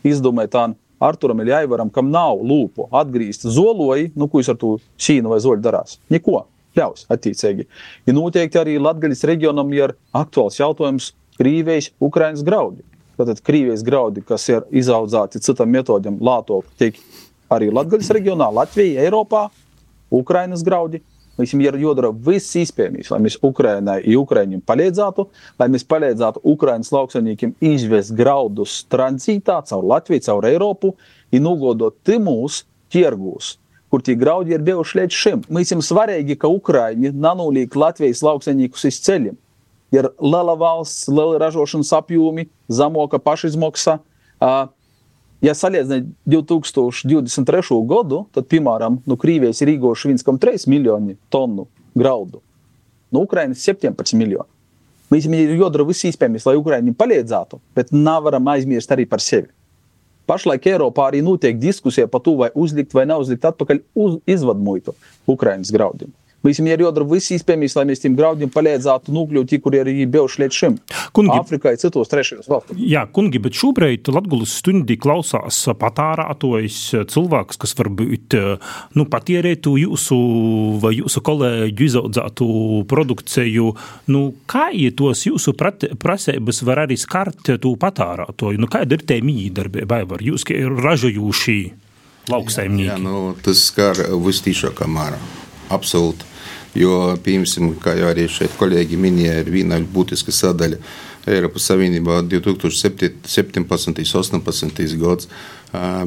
Izdomājiet, 0.07 0.55
Arturam 1.03 1.41
ir 1.43 1.51
jāivaram, 1.53 1.91
kam 1.93 2.13
nav 2.15 2.41
lūpu 2.47 2.89
atgriezt 2.95 3.47
zoloju, 3.51 4.13
nu, 4.15 4.29
ko 4.31 4.43
jūs 4.43 4.53
ar 4.53 4.59
to 4.61 4.77
sīnu 5.01 5.33
vai 5.33 5.41
zoļu 5.43 5.65
darās? 5.65 5.99
Neko. 6.13 6.47
Ļaus, 6.73 7.03
attiecīgi. 7.13 7.67
Ja 8.09 8.15
noteikti 8.17 8.57
arī 8.57 8.79
Latvijas 8.81 9.27
reģionam 9.29 9.69
ir 9.77 9.93
aktuāls 10.17 10.57
jautājums 10.57 11.11
Krīvijas, 11.37 11.91
Ukrainas 12.01 12.41
graudi. 12.47 12.81
Tātad 13.21 13.43
Krievijas 13.45 13.85
graudi, 13.85 14.23
kas 14.25 14.47
ir 14.49 14.65
izaudzēti 14.73 15.43
citam 15.45 15.69
metodam, 15.69 16.17
lāto 16.25 16.63
tiek 16.81 16.97
arī 17.53 17.69
Latvijas 17.69 18.09
reģionā, 18.17 18.49
Latvijā, 18.57 19.05
Eiropā. 19.05 19.51
Ukrainas 20.13 20.65
graudi. 20.65 21.01
Mums 21.39 21.55
ir 21.57 21.77
jādara 21.81 22.11
viss 22.13 22.53
iespējamais, 22.61 23.09
lai 23.09 23.19
mēs 23.25 23.39
Ukraiņai, 23.41 24.03
Ukraiņiem 24.21 24.61
palīdzētu, 24.69 25.25
lai 25.63 25.69
mēs 25.73 25.87
palīdzētu 25.89 26.43
Ukraiņas 26.53 26.93
lauksaimniekiem 26.93 27.55
izvest 27.73 28.13
graudus 28.19 28.83
tranzītā 28.93 29.63
caur 29.71 29.87
Latviju, 29.95 30.25
caur 30.27 30.49
Eiropu, 30.51 30.93
un 31.33 31.47
nogodot 31.47 31.97
timūs 32.05 32.63
tirgus, 32.93 33.57
kur 33.89 34.05
tie 34.05 34.17
graudi 34.21 34.53
ir 34.53 34.67
bijuši 34.67 35.01
līdz 35.01 35.23
šim. 35.23 35.47
Mums 35.49 35.73
ir 35.73 35.81
svarīgi, 35.87 36.37
ka 36.37 36.53
Ukraiņi 36.53 37.15
nanulīk 37.17 37.81
Latvijas 37.81 38.21
lauksaimniekus 38.27 38.85
uz 38.91 39.01
ceļiem. 39.07 39.41
Ir 39.93 40.09
liela 40.21 40.55
valsts, 40.57 41.09
liela 41.13 41.41
ražošanas 41.41 41.93
apjomi, 41.97 42.47
zemoka 42.69 43.21
pašizmaksa. 43.21 43.99
Uh, 44.43 44.69
Ja 45.43 45.57
salīdzinām 45.59 46.13
2023. 46.31 47.79
gadu, 47.91 48.21
tad, 48.35 48.47
piemēram, 48.51 49.01
no 49.07 49.17
Krievijas 49.19 49.59
ir 49.65 49.73
īgoši 49.75 50.13
1,3 50.13 50.69
miljoni 50.71 51.17
tonu 51.35 51.67
graudu, 51.99 52.39
no 53.11 53.25
Ukrainas 53.27 53.65
17 53.67 54.15
miljoni. 54.21 54.47
Mēs 55.13 55.27
viņam 55.27 55.59
jādara 55.59 55.85
viss 55.89 56.07
iespējamais, 56.09 56.47
lai 56.47 56.55
Ukraiņiem 56.61 56.95
palīdzētu, 56.97 57.59
bet 57.77 57.91
nevaram 57.93 58.47
aizmirst 58.55 58.95
arī 58.95 59.05
par 59.11 59.21
sevi. 59.21 59.51
Pašlaik 60.31 60.71
Eiropā 60.71 61.09
arī 61.11 61.21
notiek 61.27 61.59
diskusija 61.59 62.07
par 62.09 62.23
to, 62.23 62.37
vai 62.39 62.53
uzlikt 62.55 62.95
vai 62.95 63.05
neuzlikt 63.11 63.45
atpakaļ 63.51 63.83
uz 63.99 64.21
izvadmuitu 64.31 64.95
Ukraiņas 65.29 65.75
graudiem. 65.75 66.15
Mums 66.43 66.59
ir 66.59 66.83
jādara 66.83 67.07
viss 67.07 67.31
iespējamais, 67.37 67.77
lai 67.79 67.85
mēs 67.87 68.03
tiem 68.03 68.17
graudiem 68.19 68.51
palīdzētu 68.51 69.15
nokļūt 69.15 69.51
tie, 69.53 69.59
kur 69.63 69.77
ir 69.79 69.91
bijuši 70.11 70.43
līdz 70.43 70.59
šim. 70.59 70.79
Kungi, 71.15 71.35
Afrikai, 71.37 71.77
citos 71.79 72.11
trešajos 72.11 72.49
valstīs. 72.51 72.81
Jā, 72.83 73.05
kungi, 73.15 73.39
bet 73.43 73.55
šobrīd 73.59 74.11
Latvijas 74.11 74.57
stundī 74.59 74.97
klausās 75.01 75.61
patārātojas 75.79 76.79
cilvēks, 77.13 77.61
kas 77.63 77.77
varbūt 77.79 78.37
nu, 78.99 79.07
patierētu 79.13 79.77
jūsu 79.85 80.19
vai 80.83 80.97
jūsu 80.97 81.23
kolēģu 81.27 81.87
izaudzētu 81.87 82.49
produkciju. 82.91 83.69
Nu, 84.11 84.25
kā 84.51 84.69
ja 84.75 84.91
tos 84.99 85.23
jūsu 85.29 85.55
prasības 85.55 86.63
var 86.67 86.85
arī 86.87 86.99
skart 87.01 87.53
to 87.63 87.77
patārātoju? 87.79 88.61
Nu, 88.63 88.71
kāda 88.73 88.99
ir 88.99 89.07
tie 89.07 89.21
mīdarbība, 89.25 90.03
vai 90.11 90.21
jūs, 90.27 90.47
ka 90.49 90.59
ir 90.59 90.75
ražojuši 90.83 91.57
lauksaimnieki? 92.33 92.91
Jā, 92.91 92.99
jā, 92.99 93.05
nu, 93.07 93.37
tas 93.47 93.63
skar 93.71 94.03
vistīšākā 94.27 94.91
mērā. 94.91 95.23
Absolūti. 95.73 96.32
Jo, 96.73 97.19
piemēram, 97.21 97.75
kā 97.83 97.93
jau 97.99 98.07
arī 98.09 98.25
šeit 98.33 98.55
kolēģi 98.57 98.97
minēja, 98.97 99.43
ir 99.43 99.51
viena 99.53 99.77
būtiska 99.93 100.33
sadaļa. 100.33 100.79
Eiropas 101.29 101.69
Savienībā 101.69 102.23
2017. 102.27 103.61
un 103.61 103.67
2018. 103.69 104.97
gads 104.99 105.29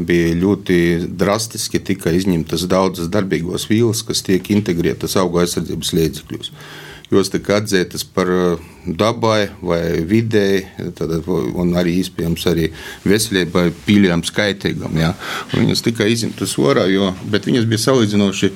bija 0.09 0.33
ļoti 0.41 0.79
drastiski 1.21 1.79
tika 1.85 2.11
izņemtas 2.11 2.65
daudzas 2.69 3.07
darbīgos 3.13 3.69
vielas, 3.69 4.03
kas 4.03 4.25
tiek 4.25 4.49
integrētas 4.57 5.15
auga 5.21 5.45
aizsardzības 5.45 5.93
līdzekļos. 5.95 6.51
Jos 7.13 7.29
tika 7.29 7.59
atzītas 7.61 8.01
par 8.01 8.27
dabai 8.85 9.51
vai 9.61 10.01
videi, 10.09 10.63
tad, 10.97 11.13
un 11.29 11.75
arī 11.77 11.99
iespējams 12.01 12.47
arī 12.49 12.71
veselībai 13.05 13.67
pīļām 13.85 14.25
skaitīgam. 14.25 14.97
Ja? 14.97 15.13
Viņas 15.53 15.85
tika 15.85 16.09
izņemtas 16.09 16.57
orā, 16.57 16.89
jo, 16.89 17.11
bet 17.29 17.45
viņas 17.45 17.69
bija 17.69 17.83
salīdzinoši 17.85 18.49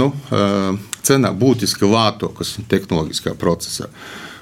nu, 0.00 0.14
cenā 1.08 1.32
būtiski 1.36 1.88
lētākas 1.88 2.56
tehnoloģiskā 2.70 3.34
procesā. 3.40 3.88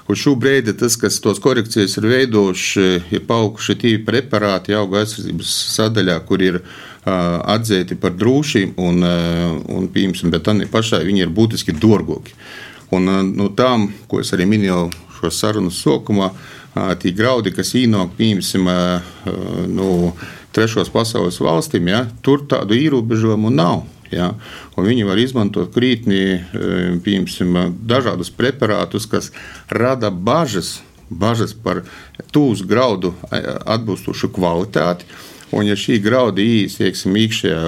Un 0.07 0.15
šobrīd 0.15 0.69
tas, 0.79 0.95
kas 0.95 1.17
tos 1.19 1.39
korekcijas 1.43 1.97
ir 1.99 2.05
veidojuši, 2.07 2.85
ir 3.11 3.25
paauguši 3.27 3.75
tie 3.81 3.95
preparāti 4.07 4.75
auga 4.77 5.01
aizsardzības 5.01 5.55
sadaļā, 5.73 6.15
kur 6.29 6.43
ir 6.45 6.61
uh, 6.61 7.09
atzīti 7.55 7.97
par 7.99 8.15
drošiem, 8.15 8.71
un, 8.79 9.03
uh, 9.03 9.57
un 9.75 9.89
pieņemsim, 9.91 10.31
bet 10.31 10.47
tā 10.47 10.55
pašai 10.71 11.03
viņi 11.09 11.25
ir 11.25 11.33
būtiski 11.35 11.75
dārgāki. 11.75 12.37
Un 12.95 13.11
uh, 13.11 13.19
no 13.27 13.49
tām, 13.51 13.89
ko 14.07 14.21
es 14.23 14.31
arī 14.31 14.47
minēju 14.47 14.87
šo 15.17 15.33
sarunu 15.33 15.73
sākumā, 15.73 16.31
tie 17.01 17.09
graudi, 17.09 17.49
kas 17.57 17.71
īnāk, 17.73 18.11
pieņemsim, 18.19 18.67
no 19.73 19.87
trešos 20.53 20.91
pasaules 20.93 21.39
valstīm, 21.41 21.89
ja, 21.89 22.03
tur 22.21 22.43
tādu 22.49 22.77
ierobežojumu 22.77 23.49
nav. 23.49 23.81
Ja? 24.11 24.31
Viņi 24.77 25.07
var 25.07 25.19
izmantot 25.21 25.71
krītnī 25.75 26.21
piemēram, 27.03 27.73
dažādus 27.87 28.31
preparātus, 28.33 29.07
kas 29.09 29.31
rada 29.69 30.11
bažas, 30.11 30.77
bažas 31.09 31.53
par 31.53 31.83
tūs 32.35 32.63
graudu 32.67 33.13
atbilstošu 33.31 34.31
kvalitāti. 34.35 35.07
Un, 35.51 35.63
ja 35.63 35.77
šī 35.79 36.01
grauda 36.03 36.43
iekšā 36.43 36.89
iekšējā 37.07 37.59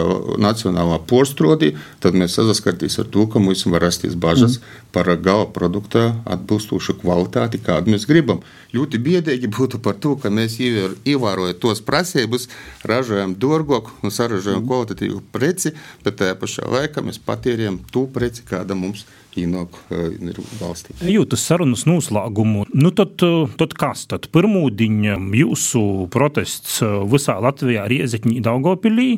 nacionālā 0.43 0.97
postrodī, 1.07 1.71
tad 2.03 2.17
mēs 2.19 2.35
saskartīsimies 2.35 3.05
ar 3.05 3.07
to, 3.13 3.23
ka 3.31 3.39
mums 3.39 3.63
var 3.71 3.85
rasties 3.85 4.17
bažas 4.19 4.57
mm. 4.59 4.81
par 4.95 5.11
gala 5.23 5.45
produkta 5.55 6.09
atbilstošu 6.27 6.97
kvalitāti, 6.99 7.61
kādu 7.63 7.93
mēs 7.93 8.03
gribam. 8.09 8.41
Ļoti 8.75 8.99
biedīgi 9.05 9.51
būtu 9.55 9.79
par 9.85 9.95
to, 9.95 10.17
ka 10.19 10.31
mēs 10.33 10.57
ievērojam 10.59 11.55
tos 11.63 11.79
prasības, 11.85 12.49
ražojam 12.83 13.37
dārgāku 13.39 13.95
un 14.03 14.11
saražojam 14.11 14.59
mm. 14.65 14.67
kvalitatīvu 14.67 15.23
preci, 15.31 15.71
bet 16.03 16.19
tajā 16.19 16.35
pašā 16.41 16.67
laikā 16.67 17.05
mēs 17.05 17.23
patērējam 17.23 17.79
to 17.93 18.09
preci, 18.11 18.43
kāda 18.49 18.75
mums 18.75 19.05
ir 19.05 19.19
ienāk 19.37 19.75
uh, 19.93 20.39
valstī. 20.59 20.95
Ejot 21.05 21.35
uz 21.35 21.43
sarunas 21.43 21.85
noslēgumu, 21.89 22.65
nu 22.73 22.93
tad, 22.95 23.15
uh, 23.25 23.51
tad 23.59 23.75
kas 23.77 24.07
tad? 24.09 24.29
Pirmūdiņa 24.33 25.19
jūsu 25.41 25.83
protests 26.13 26.79
uh, 26.85 27.01
visā 27.09 27.37
Latvijā, 27.43 27.85
Riezekņī, 27.91 28.39
Daugopilī. 28.45 29.11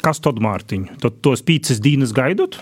Kas 0.00 0.22
tad, 0.24 0.40
Mārtiņ? 0.42 0.86
Tad 1.02 1.20
tos 1.24 1.44
pīcis 1.44 1.82
dienas 1.82 2.14
gaidot? 2.16 2.60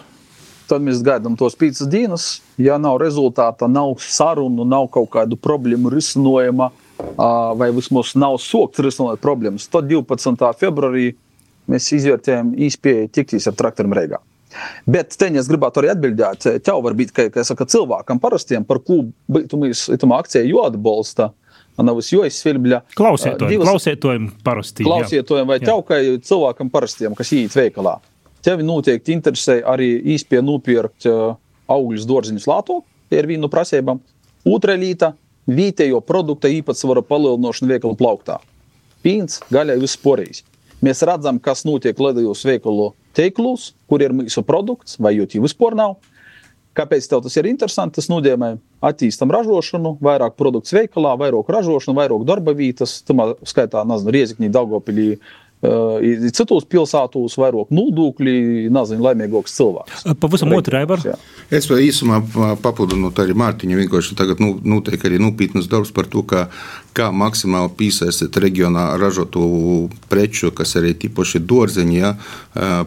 Tad 0.68 0.84
mēs 0.84 1.00
gaidām 1.04 1.36
tos 1.40 1.56
pīcis 1.56 1.88
dienas. 1.88 2.26
Ja 2.60 2.76
nav 2.80 2.98
rezultāta, 3.00 3.70
nav 3.70 3.94
sarunu, 4.04 4.66
nav 4.68 4.90
kaut 4.92 5.08
kādu 5.14 5.38
problēmu 5.40 5.92
risinājuma, 5.94 6.68
vai 7.56 7.70
vismaz 7.72 8.12
nav 8.18 8.36
sokts 8.42 8.82
risināt 8.84 9.22
problēmas, 9.24 9.68
tad 9.72 9.88
12. 9.88 10.50
februārī 10.60 11.12
mēs 11.70 11.88
izvērtējam 11.96 12.52
īspēju 12.68 13.12
tikties 13.14 13.48
ar 13.48 13.56
traktoru 13.56 13.96
reigā. 13.96 14.20
Bet 14.88 15.16
te 15.20 15.28
es 15.36 15.48
gribētu 15.50 15.82
arī 15.82 15.92
atbildēt, 15.92 16.46
tev 16.64 16.80
varbūt, 16.86 17.12
ka, 17.14 17.28
ka 17.32 17.44
saka, 17.46 17.66
cilvēkam 17.68 18.20
parastiem, 18.22 18.64
par 18.68 18.80
mēs 18.86 19.86
itamā 19.94 20.22
akcijā 20.22 20.46
jāatbalsta. 20.48 21.32
Nav 21.78 22.00
jāizsvirbļa. 22.02 22.80
Klausietojam, 22.98 23.52
divas, 23.52 23.68
klausietojam 23.68 24.24
parasti. 24.42 24.82
Klausietojam 24.82 25.46
vai 25.46 25.60
jā. 25.60 25.68
tev, 25.68 25.84
kā 25.86 26.00
cilvēkam 26.26 26.72
parastiem, 26.74 27.14
kas 27.14 27.30
iet 27.36 27.54
veikalā. 27.54 27.92
Tevi 28.42 28.66
noteikti 28.66 29.14
interesē 29.14 29.60
arī 29.62 29.92
īspēja 30.16 30.42
nopirkt 30.42 31.06
augļus, 31.06 32.08
dārziņus 32.08 32.48
lāto, 32.50 32.80
tie 33.06 33.20
ir 33.22 33.30
viena 33.30 33.44
no 33.44 33.52
prasībām. 33.52 34.02
Otra 34.48 34.74
līta- 34.74 35.12
vietējo 35.60 36.00
produkta 36.02 36.50
īpatsvara 36.50 37.04
palielināšana 37.06 37.70
veikalu 37.76 37.94
plauktā. 37.94 38.40
Pīns, 39.04 39.38
gaļai 39.52 39.78
viss 39.78 39.96
porīs. 40.02 40.42
Mēs 40.82 41.02
redzam, 41.06 41.38
kas 41.42 41.64
notiek 41.64 41.98
Latvijas 41.98 42.42
veikalu 42.42 42.92
tīklus, 43.18 43.72
kur 43.90 44.04
ir 44.04 44.14
mūsu 44.16 44.44
produkts, 44.46 44.96
vai 45.02 45.16
jau 45.18 45.26
vispār 45.44 45.76
nav. 45.78 45.98
Kāpēc 46.78 47.08
tev 47.10 47.24
tas 47.24 47.34
ir 47.40 47.48
interesanti? 47.50 47.98
Tas 47.98 48.06
nozīmē, 48.10 48.52
attīstam 48.86 49.32
ražošanu, 49.34 49.96
vairāk 50.04 50.36
produktu 50.38 50.76
veikalā, 50.76 51.16
vairāk 51.18 51.50
ražošanu, 51.50 51.96
vairāk 51.98 52.22
darba 52.28 52.54
vietas, 52.54 53.00
tā 53.02 53.32
skaitā, 53.50 53.82
nezinu, 53.88 54.14
Riezikņī, 54.14 54.52
Daugopilī, 54.54 55.10
Uh, 55.58 55.98
citos 56.30 56.62
pilsētos 56.70 57.34
vairāk 57.34 57.72
nodokļi, 57.74 58.68
nezinu, 58.70 59.02
laimīgāks 59.02 59.56
cilvēks. 59.56 60.04
Pavisam 60.22 60.54
otrā 60.54 60.84
var. 60.86 61.02
Es 61.50 61.66
vēl 61.66 61.82
īsumā 61.88 62.20
papildinot 62.62 63.18
arī 63.18 63.34
Mārtiņu, 63.34 63.80
vienkārši 63.80 64.14
tagad 64.20 64.38
nu, 64.38 64.52
notiek 64.62 65.02
arī 65.08 65.18
nopietnas 65.18 65.66
darbs 65.66 65.90
par 65.96 66.06
to, 66.12 66.22
kā, 66.30 66.44
kā 66.96 67.08
maksimāli 67.14 67.70
piesaistīt 67.78 68.36
reģionā 68.42 68.84
ražotu 69.00 69.42
preču, 70.10 70.50
kas 70.54 70.76
arī 70.80 70.94
tīpaši 70.98 71.42
dārzeņi, 71.48 71.96
ja, 71.98 72.14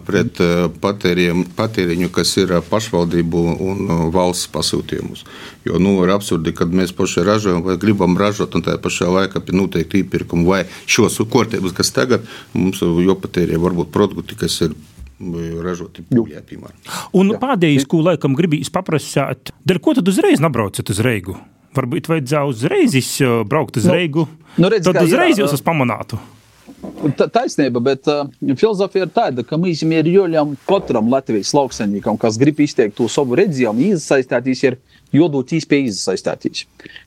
pret 0.07 0.41
patēriņu, 0.83 2.09
kas 2.13 2.35
ir 2.41 2.53
pašvaldību 2.69 3.43
un 3.67 3.93
valsts 4.13 4.51
pasūtījumus. 4.53 5.25
Jo 5.67 5.79
nu, 5.81 5.95
ir 6.05 6.13
absurdi, 6.13 6.53
kad 6.57 6.73
mēs 6.73 6.93
paši 6.97 7.25
ražojam 7.27 7.61
vai 7.65 7.77
gribam 7.81 8.17
ražot, 8.17 8.55
un 8.57 8.65
tajā 8.65 8.81
pašā 8.81 9.09
laikā 9.11 9.43
pie 9.45 9.57
noteikti 9.57 10.01
iepirkumu 10.01 10.49
vai 10.49 10.63
šos 10.89 11.21
kārtības, 11.31 11.75
kas 11.77 11.93
tagad 11.95 12.25
mums 12.57 12.81
jāpatērē 12.81 13.59
varbūt 13.61 13.93
produkti, 13.93 14.39
kas 14.39 14.57
ir 14.65 14.75
ražoti 15.61 16.03
Polijā, 16.09 16.41
piemēram. 16.41 16.77
Un 17.17 17.35
pēdējais, 17.41 17.85
ko 17.89 18.01
laikam 18.05 18.33
gribīs 18.37 18.73
paprasāt, 18.73 19.53
dēļ 19.67 19.81
ko 19.83 19.93
tad 19.97 20.09
uzreiz 20.09 20.41
nebraucat 20.41 20.89
uz 20.89 21.01
Reigu? 21.05 21.37
Varbūt 21.75 22.09
vajadzēja 22.11 22.43
uzreiz 22.49 23.17
braukt 23.47 23.79
uz 23.79 23.87
nu, 23.87 23.95
Reigu, 23.95 24.27
nu, 24.57 24.69
redz, 24.71 24.87
tad 24.89 25.05
uzreiz 25.05 25.37
jā, 25.37 25.43
jūs 25.45 25.55
esat 25.55 25.67
pamanātu. 25.67 26.19
Taisnība, 27.21 27.79
bet 27.83 28.07
uh, 28.09 28.25
filozofija 28.57 29.05
ir 29.05 29.11
tāda, 29.13 29.45
ka 29.45 29.57
mēs 29.61 29.83
ir 29.85 30.09
jāļauj 30.09 30.55
katram 30.67 31.11
Latvijas 31.13 31.53
lauksaimniekam, 31.55 32.17
kas 32.19 32.39
grib 32.41 32.59
izteikt 32.63 32.97
to 32.97 33.07
savu 33.11 33.37
redzējumu, 33.37 33.91
iesaistīties, 33.91 34.63
ir 34.65 34.77
jādod 35.15 35.53
īspēja 35.55 35.91
iesaistīties. 35.91 36.65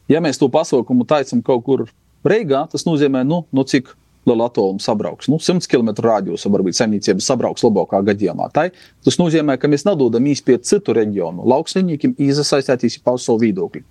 Ja 0.08 0.22
mēs 0.24 0.40
to 0.40 0.48
pasaukumu 0.52 1.06
taisam 1.10 1.42
kaut 1.44 1.66
kur 1.66 1.84
Reigā, 2.24 2.62
tas 2.72 2.86
nozīmē, 2.86 3.20
nu, 3.28 3.42
nu 3.52 3.66
cik 3.68 3.90
lielu 4.28 4.46
attālumu 4.46 4.82
sabrauks. 4.82 5.28
Nu, 5.32 5.38
100 5.42 5.68
km 5.70 5.92
radiusā 6.04 6.50
varbūt 6.52 6.78
saimniecība 6.78 7.24
sabrauks 7.24 7.64
labākā 7.66 8.00
gadījumā. 8.08 8.48
Tai, 8.54 8.68
tas 9.04 9.18
nozīmē, 9.20 9.58
ka 9.60 9.70
mēs 9.70 9.86
nedodam 9.88 10.26
īstenībā 10.32 10.64
citu 10.64 10.96
reģionu 10.96 11.46
lauksaimniekiem 11.54 12.16
iesaistīties 12.24 12.98
į 13.00 13.04
pasaulio 13.04 13.44
viedokļi. 13.44 13.84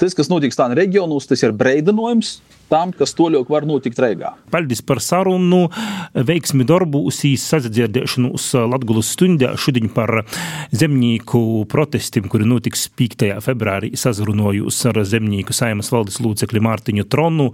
Tas, 0.00 0.16
kas 0.18 0.30
notiks 0.32 0.58
tādā 0.58 0.78
reģionos, 0.78 1.28
tas 1.30 1.42
ir 1.46 1.56
breidinājums 1.56 2.38
tam, 2.70 2.94
kas 2.96 3.12
toļok 3.18 3.50
var 3.50 3.66
notikt 3.68 3.98
Reigā. 4.00 4.32
Paldies 4.54 4.80
par 4.86 5.02
sarunu, 5.02 5.66
veiksmi 6.14 6.64
darbūsīs, 6.68 7.42
sadzirdēšanos 7.50 8.46
Latgulas 8.70 9.10
stundē 9.16 9.52
šodien 9.60 9.90
par 9.92 10.22
zemnieku 10.70 11.64
protestiem, 11.70 12.28
kuri 12.30 12.46
notiks 12.48 12.86
5. 12.96 13.26
februārī 13.44 13.92
sazrunojus 13.98 14.78
ar 14.90 15.02
zemnieku 15.06 15.54
saimas 15.56 15.90
valdes 15.92 16.20
lūcekļu 16.22 16.62
Mārtiņu 16.66 17.06
Tronu, 17.10 17.50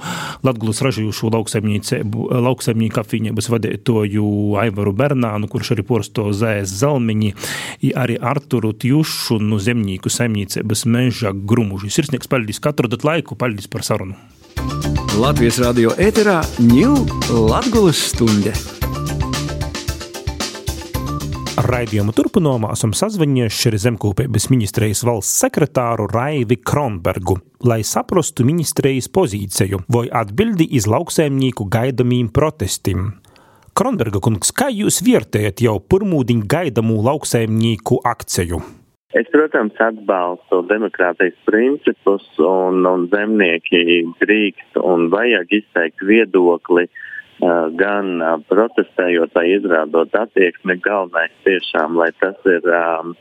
Latgulas 0.47 0.83
ražojušo 0.85 1.33
lauksaimnieku 1.33 3.03
apvienības 3.03 3.51
vadētoju 3.57 4.29
Aivaru 4.61 4.93
Bernānu, 4.97 5.49
kurš 5.51 5.75
arī 5.77 5.87
porsto 5.89 6.29
Zēs 6.37 6.77
Zalmiņi, 6.83 7.33
arī 7.97 8.21
Arturu 8.21 8.75
Tjušu 8.77 9.41
no 9.41 9.61
zemnieku 9.63 10.13
saimniecības 10.13 10.87
meža 10.91 11.33
grumuži. 11.33 11.93
Sirsnieks 11.97 12.29
paldies 12.31 12.61
katru 12.63 12.93
dat 12.93 13.07
laiku, 13.07 13.39
paldies 13.39 13.71
par 13.73 13.87
sarunu. 13.87 14.19
Latvijas 15.17 15.57
radio 15.63 15.95
ēterā 15.97 16.43
ņūl 16.61 17.07
Latgulas 17.49 18.03
stunde. 18.11 18.51
Raidījumu 21.65 22.13
turpinājumā 22.13 22.75
esam 22.77 22.93
sazvanījuši 22.93 23.71
ar 23.71 23.79
Zemkopības 23.87 24.51
ministrijas 24.53 25.01
valsts 25.09 25.41
sekretāru 25.41 26.11
Raivi 26.13 26.61
Kronbergu, 26.61 27.39
lai 27.65 27.81
saprastu 27.81 28.45
ministrijas 28.45 29.09
pozīciju 29.09 29.87
vai 29.89 30.05
atbildi 30.13 30.69
iz 30.77 30.85
lauksēmnieku 30.85 31.65
gaidamīm 31.65 32.29
protestiem. 32.29 33.15
Kronberga 33.73 34.21
kungs, 34.21 34.53
kā 34.53 34.69
jūs 34.69 35.01
vērtējat 35.01 35.65
jau 35.65 35.79
pirmūdiņ 35.81 36.45
gaidamū 36.45 37.01
lauksēmnieku 37.09 38.05
akciju? 38.05 38.61
Es, 39.17 39.29
protams, 39.33 39.73
atbalstu 39.81 40.59
demokrātijas 40.69 41.37
principus, 41.49 42.25
un, 42.43 42.83
un 42.85 43.07
zemnieki 43.09 44.03
drīkst 44.21 44.77
un 44.83 45.07
vajag 45.13 45.55
izteikt 45.57 46.03
viedokli 46.05 46.85
uh, 46.85 47.71
gan 47.81 48.11
uh, 48.21 48.35
protestējot 48.51 49.33
vai 49.39 49.47
izrādot 49.55 50.13
attieksmi. 50.21 50.77
Galvenais 50.85 51.33
tiešām, 51.49 51.97
lai 51.97 52.11
tas 52.21 52.37
ir 52.51 52.69
um, 52.69 53.15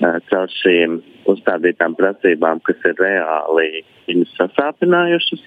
caur 0.00 0.50
šīm 0.58 0.98
uzstādītām 1.30 1.94
prasībām, 1.98 2.58
kas 2.66 2.82
ir 2.90 2.98
reāli 2.98 3.84
viņus 4.08 4.34
sasāpinājušas, 4.40 5.44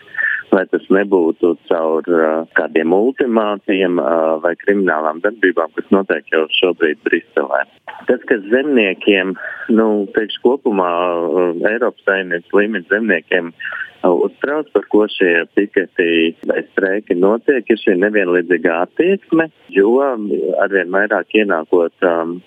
lai 0.55 0.65
tas 0.71 0.83
nebūtu 0.91 1.53
caur 1.69 2.07
uh, 2.11 2.47
kādiem 2.57 2.93
ultimātiem 2.95 3.99
uh, 4.01 4.39
vai 4.43 4.53
kriminālām 4.59 5.21
darbībām, 5.23 5.71
kas 5.77 5.87
notiek 5.95 6.27
jau 6.33 6.43
šobrīd 6.59 6.99
Briselē. 7.05 7.63
Tas, 8.09 8.23
kas 8.29 8.43
zemniekiem, 8.51 9.35
nu, 9.71 9.87
teikšu 10.15 10.43
kopumā 10.45 10.91
uh, 10.91 11.71
Eiropas 11.71 12.03
saimniecības 12.07 12.57
līmeņa 12.59 12.91
zemniekiem 12.91 13.51
uh, 13.53 14.15
uztrauc, 14.27 14.71
par 14.75 14.87
ko 14.91 15.05
šie 15.15 15.45
piketi 15.55 16.35
vai 16.51 16.61
streiki 16.71 17.17
notiek, 17.19 17.67
ir 17.71 17.83
šī 17.83 17.95
nevienlīdzīgā 18.03 18.81
attieksme, 18.87 19.47
jo 19.71 19.95
arvien 20.03 20.91
vairāk 20.91 21.37
ienākot 21.43 22.09
um, 22.11 22.39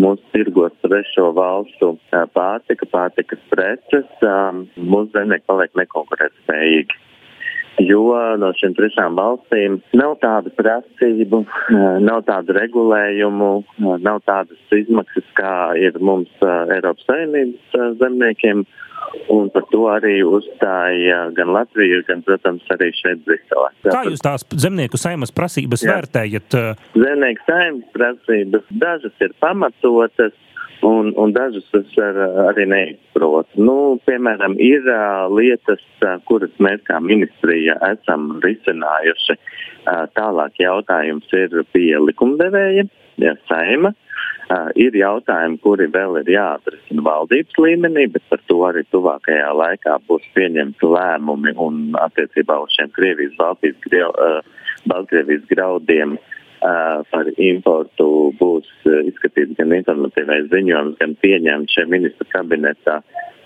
mūsu 0.00 0.24
tirgos 0.32 0.72
trešo 0.86 1.28
valstu 1.36 1.92
uh, 1.98 2.24
pārtika, 2.32 2.88
pārtikas 2.88 3.44
preces, 3.52 4.08
um, 4.24 4.64
mūsu 4.80 5.12
zemnieki 5.18 5.48
paliek 5.50 5.76
nekonkurētspējīgi 5.84 7.04
jo 7.78 8.02
no 8.40 8.50
šīm 8.58 8.74
trešām 8.76 9.16
valstīm 9.18 9.78
nav 9.96 10.16
tādu 10.22 10.52
prasību, 10.56 11.42
eh, 11.44 11.86
nav 12.04 12.24
tādu 12.28 12.56
regulējumu, 12.56 13.50
eh, 13.62 13.96
nav 14.02 14.22
tādas 14.26 14.58
izmaksas, 14.74 15.26
kā 15.38 15.76
ir 15.78 15.98
mums 16.00 16.30
eh, 16.42 16.76
Eiropas 16.76 17.06
Savienības 17.08 17.98
zemniekiem. 18.02 18.66
Un 19.32 19.48
par 19.50 19.64
to 19.72 19.88
arī 19.90 20.20
uzstāja 20.22 21.32
gan 21.34 21.48
Latvija, 21.50 22.02
gan, 22.06 22.20
protams, 22.22 22.62
arī 22.70 22.90
šeit 22.94 23.24
Briselē. 23.24 23.70
Kā 23.82 24.04
jūs 24.06 24.20
tās 24.22 24.44
zemnieku 24.52 25.00
saimas 25.00 25.32
prasības 25.34 25.82
Jā. 25.82 25.96
vērtējat? 25.96 26.56
Zemnieku 26.94 27.46
saimas 27.48 27.88
prasības 27.96 28.68
dažas 28.70 29.24
ir 29.24 29.32
pamatotas, 29.40 30.36
Un, 30.82 31.12
un 31.16 31.32
dažas 31.36 31.66
es 31.76 31.96
ar, 32.00 32.16
arī 32.48 32.64
neizprotu. 32.70 33.60
Nu, 33.60 33.98
piemēram, 34.08 34.54
ir 34.64 34.86
uh, 34.88 35.26
lietas, 35.28 35.82
uh, 36.00 36.16
kuras 36.24 36.54
mēs 36.56 36.80
kā 36.88 36.96
ministrija 37.04 37.76
esam 37.90 38.38
risinājuši. 38.44 39.36
Uh, 39.84 40.06
tālāk 40.16 40.56
jautājums 40.62 41.28
ir 41.36 41.58
pie 41.74 41.92
likumdevēja, 42.00 42.86
ja 43.20 43.34
saima. 43.50 43.92
Uh, 44.50 44.72
ir 44.80 44.96
jautājumi, 44.96 45.60
kuri 45.62 45.90
vēl 45.92 46.22
ir 46.22 46.32
jāatrisina 46.32 47.04
valdības 47.06 47.60
līmenī, 47.60 48.08
bet 48.16 48.24
par 48.32 48.40
to 48.48 48.62
arī 48.66 48.86
tuvākajā 48.88 49.52
laikā 49.60 50.00
būs 50.08 50.24
pieņemti 50.34 50.90
lēmumi 50.96 51.54
un 51.60 51.92
attiecībā 52.00 52.56
uz 52.64 52.72
šiem 52.78 52.90
Krievijas, 52.96 53.36
Baltijas, 53.38 53.78
Grau, 53.84 54.10
uh, 54.16 54.68
Baltkrievijas 54.88 55.44
graudiem 55.52 56.16
uh, 56.16 56.29
par 56.60 57.30
importu 57.40 58.06
būs 58.40 58.68
izskatīts 58.84 59.56
gan 59.58 59.72
informatīvais 59.76 60.50
ziņojums, 60.52 60.98
gan 61.00 61.16
pieņemts 61.22 61.76
šajā 61.76 61.88
ministra 61.88 62.26
kabinetā 62.34 63.00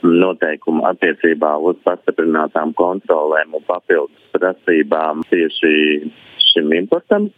noteikumu 0.04 0.84
attiecībā 0.88 1.54
uz 1.64 1.78
pastiprinātām 1.86 2.74
kontrolēm 2.76 3.54
un 3.56 3.64
papildus 3.68 4.34
prasībām 4.34 5.22
tieši 5.30 5.72
šim 6.50 6.74
importam. 6.76 7.30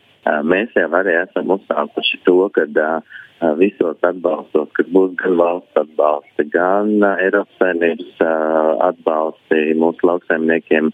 Mēs 0.43 0.73
jau 0.75 0.89
arī 0.99 1.15
esam 1.21 1.53
uzsākuši 1.55 2.19
to, 2.27 2.49
ka 2.57 2.67
visos 3.61 4.01
atbalstos, 4.03 4.73
kas 4.75 4.89
būs 4.91 5.13
gan 5.21 5.37
valsts 5.39 5.79
atbalsti, 5.79 6.49
gan 6.51 6.97
Eiropas 7.21 7.61
saimnības 7.61 8.25
atbalsti 8.89 9.77
mūsu 9.79 10.09
lauksaimniekiem, 10.09 10.91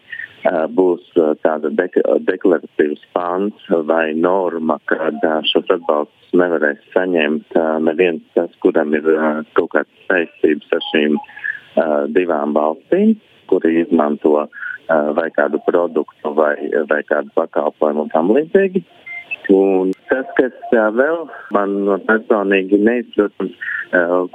būs 0.77 1.05
tāda 1.43 1.71
dek 1.71 1.99
deklaratīvs 2.27 3.05
pants 3.15 3.69
vai 3.87 4.15
norma, 4.15 4.79
kad 4.91 5.21
šos 5.51 5.71
atbalstus 5.71 6.35
nevarēs 6.35 6.81
saņemt 6.95 7.55
neviens 7.87 8.23
tas, 8.35 8.51
kuram 8.65 8.95
ir 8.95 9.07
kaut 9.55 9.71
kādas 9.77 10.09
saistības 10.09 10.73
ar 10.73 10.83
šīm 10.91 11.19
divām 12.17 12.57
valstīm, 12.57 13.15
kuri 13.47 13.83
izmanto 13.85 14.49
vai 14.89 15.29
kādu 15.31 15.61
produktu 15.67 16.35
vai, 16.35 16.57
vai 16.91 17.03
kādu 17.07 17.31
pakalpojumu 17.37 18.07
un 18.07 18.13
tam 18.13 18.33
līdzīgi. 18.35 18.83
Un 19.51 19.91
tas, 20.09 20.29
kas 20.39 20.55
vēl 20.71 21.25
man 21.55 21.73
personīgi 22.07 22.79
neizprotams, 22.79 23.57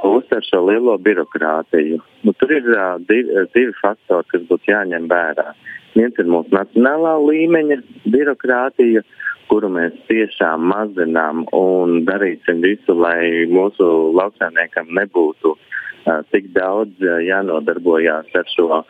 ko 0.01 0.18
uztver 0.20 0.43
šo 0.45 0.66
lielo 0.68 0.97
birokrātiju, 1.01 2.01
nu, 2.28 2.34
tur 2.38 2.51
ir 2.53 2.68
divi, 3.08 3.45
divi 3.55 3.74
faktori, 3.80 4.28
kas 4.34 4.43
būtu 4.49 4.72
jāņem 4.72 5.08
vērā. 5.10 5.53
Viens 5.95 6.20
ir 6.20 6.28
mūsu 6.30 6.53
nacionālā 6.53 7.16
līmeņa 7.24 7.80
birokrātija, 8.14 9.01
kuru 9.47 9.70
mēs 9.72 9.95
tiešām 10.10 10.68
mazinām 10.70 11.45
un 11.55 12.03
darīsim 12.05 12.62
visu, 12.66 12.93
lai 12.93 13.47
mūsu 13.49 13.88
lauksaimniekam 14.18 14.91
nebūtu 14.99 15.53
uh, 15.55 16.20
tik 16.34 16.51
daudz 16.58 16.99
uh, 17.01 17.18
jānodarbojās 17.24 18.36
ar 18.36 18.51
šo 18.53 18.84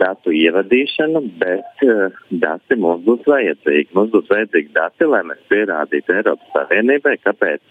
datu 0.00 0.32
ievadīšanu, 0.34 1.22
bet 1.40 1.84
uh, 1.86 2.18
dati 2.42 2.78
mums 2.80 3.04
būs 3.06 3.26
vajadzīgi. 3.28 3.92
Mums 3.96 4.12
būs 4.14 4.30
vajadzīgi 4.32 4.72
dati, 4.76 5.08
lai 5.08 5.22
mēs 5.28 5.42
pierādītu 5.52 6.16
Eiropas 6.16 6.54
Savienībai, 6.54 7.16
kāpēc 7.24 7.62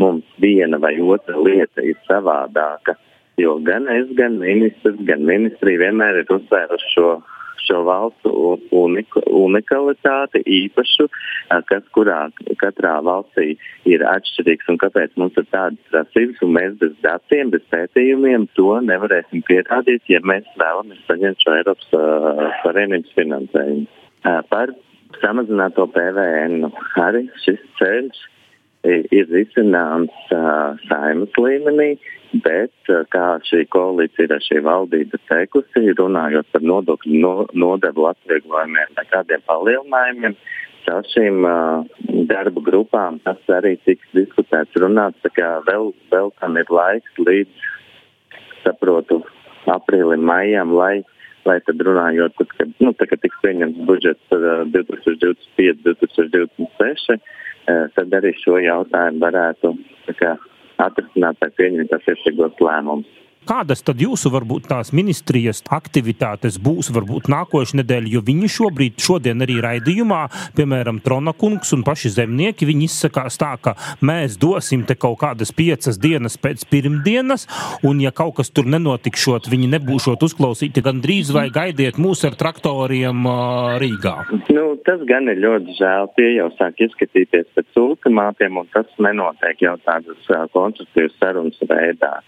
mums 0.00 0.24
viena 0.40 0.80
vai 0.80 0.94
otra 1.00 1.36
lieta 1.38 1.84
ir 1.84 1.98
savādāka. 2.08 2.96
Jo 3.40 3.56
gan 3.64 3.88
es, 3.92 4.08
gan 4.18 4.38
ministrs, 4.40 4.98
gan 5.08 5.24
ministrija 5.28 5.86
vienmēr 5.86 6.22
ir 6.22 6.32
uzsvēruši 6.34 6.94
šo 6.94 7.10
šo 7.70 7.82
valstu 7.86 8.32
unika, 8.74 9.22
unikalitāti, 9.30 10.42
īpašu, 10.46 11.06
kas 11.70 11.86
kurā 11.94 12.18
katrā 12.60 12.96
valstī 13.06 13.54
ir 13.88 14.04
atšķirīgs 14.06 14.70
un 14.72 14.80
kāpēc 14.82 15.14
mums 15.20 15.38
ir 15.40 15.46
tādas 15.54 15.80
prasības, 15.92 16.42
mēs 16.58 16.76
bez 16.82 16.96
datiem, 17.04 17.52
bez 17.54 17.64
pētījumiem 17.72 18.48
to 18.58 18.74
nevarēsim 18.86 19.44
pierādīt, 19.48 20.02
ja 20.10 20.22
mēs 20.26 20.48
vēlamies 20.60 21.06
saņemt 21.08 21.44
šo 21.44 21.56
Eiropas 21.60 21.96
uh, 21.96 22.44
Savienības 22.64 23.16
finansējumu. 23.18 23.86
Uh, 24.20 24.42
par 24.50 24.74
samazināto 25.22 25.86
PVN 25.94 26.68
arī 27.00 27.26
šis 27.44 27.62
ceļš 27.78 28.26
ir 28.84 29.28
risināms 29.28 30.14
uh, 30.32 30.78
saimas 30.88 31.34
līmenī, 31.36 31.90
bet 32.44 32.92
kā 33.12 33.26
šī 33.48 33.64
koalīcija 33.74 34.28
ir 34.28 34.44
šī 34.46 34.62
valdība 34.64 35.20
teikusi, 35.28 35.92
runājot 35.98 36.48
par 36.52 36.64
nodokļu 36.64 37.20
no, 37.20 37.34
nodevu 37.52 38.08
atvieglojumiem 38.12 38.94
vai 38.96 39.06
kādiem 39.10 39.44
palielinājumiem, 39.50 40.36
caur 40.86 41.08
šīm 41.12 41.44
uh, 41.44 41.84
darba 42.30 42.64
grupām 42.70 43.20
tas 43.26 43.52
arī 43.52 43.76
tiks 43.84 44.08
diskutēts, 44.16 44.80
runāts, 44.80 45.28
vēl, 45.68 45.92
vēl 46.14 46.32
tam 46.40 46.56
ir 46.56 46.72
laiks 46.72 47.20
līdz, 47.20 47.68
saprotu, 48.64 49.22
aprīlim, 49.68 50.24
maijam, 50.24 50.76
lai 50.76 51.02
lai 51.48 51.56
tad 51.64 51.80
runājot, 51.80 52.34
tad, 52.36 52.50
kad, 52.52 52.72
nu, 52.84 52.90
tā, 52.92 53.06
kad 53.08 53.20
tiks 53.22 53.38
pieņemts 53.40 53.86
budžets 53.88 54.34
uh, 54.36 54.60
2025, 54.74 55.80
2026, 55.86 57.14
uh, 57.16 57.38
tad 57.96 58.14
arī 58.18 58.32
šo 58.40 58.58
jautājumu 58.62 59.22
varētu 59.24 59.74
atrisināt 60.80 61.40
vai 61.42 61.50
pieņemt 61.58 61.92
attiecīgos 61.96 62.62
lēmumus. 62.64 63.08
Kādas 63.48 63.80
tad 63.80 64.02
jūsu 64.02 64.28
varbūt 64.34 64.66
tās 64.68 64.90
ministrijas 64.92 65.62
aktivitātes 65.72 66.58
būs 66.60 66.90
varbūt 66.92 67.30
nākošais 67.32 67.72
nedēļa, 67.78 68.10
jo 68.12 68.20
viņi 68.26 68.50
šobrīd, 68.52 68.98
šodien 69.00 69.40
arī 69.40 69.56
raidījumā, 69.64 70.18
piemēram, 70.58 70.98
Trona 71.00 71.32
kungs 71.32 71.72
un 71.72 71.80
paši 71.86 72.12
zemnieki, 72.18 72.68
viņi 72.68 72.84
izsakās 72.90 73.40
tā, 73.40 73.54
ka 73.64 73.74
mēs 74.04 74.36
dosim 74.40 74.84
te 74.84 74.92
kaut 74.92 75.22
kādas 75.22 75.54
piecas 75.56 75.96
dienas 76.00 76.36
pēc 76.36 76.66
pirmdienas, 76.68 77.46
un 77.88 78.02
ja 78.04 78.12
kaut 78.12 78.36
kas 78.42 78.52
tur 78.52 78.68
nenotikšot, 78.68 79.48
viņi 79.48 79.70
nebūšot 79.78 80.26
uzklausīti 80.28 80.84
gan 80.84 81.00
drīz 81.00 81.32
vai 81.32 81.48
gaidiet 81.54 81.96
mūs 81.96 82.26
ar 82.28 82.36
traktoriem 82.36 83.24
uh, 83.24 83.78
Rīgā. 83.80 84.16
Nu, 84.52 84.66
tas 84.84 85.00
gan 85.08 85.32
ir 85.32 85.40
ļoti 85.40 85.78
žēl, 85.80 86.10
tie 86.18 86.34
jau 86.36 86.50
sāk 86.58 86.84
izskatīties 86.84 87.48
pēc 87.56 87.80
ultimātiem, 87.80 88.60
un 88.60 88.68
tas 88.76 88.92
nenotiek 89.00 89.64
jau 89.64 89.78
tādas 89.88 90.28
uh, 90.28 90.44
konstruktīvas 90.52 91.16
sarunas 91.16 91.64
veidā. 91.64 92.18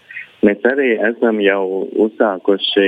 Mēs 0.43 0.65
arī 0.67 0.89
esam 1.07 1.37
jau 1.39 1.85
uzsākuši 2.03 2.87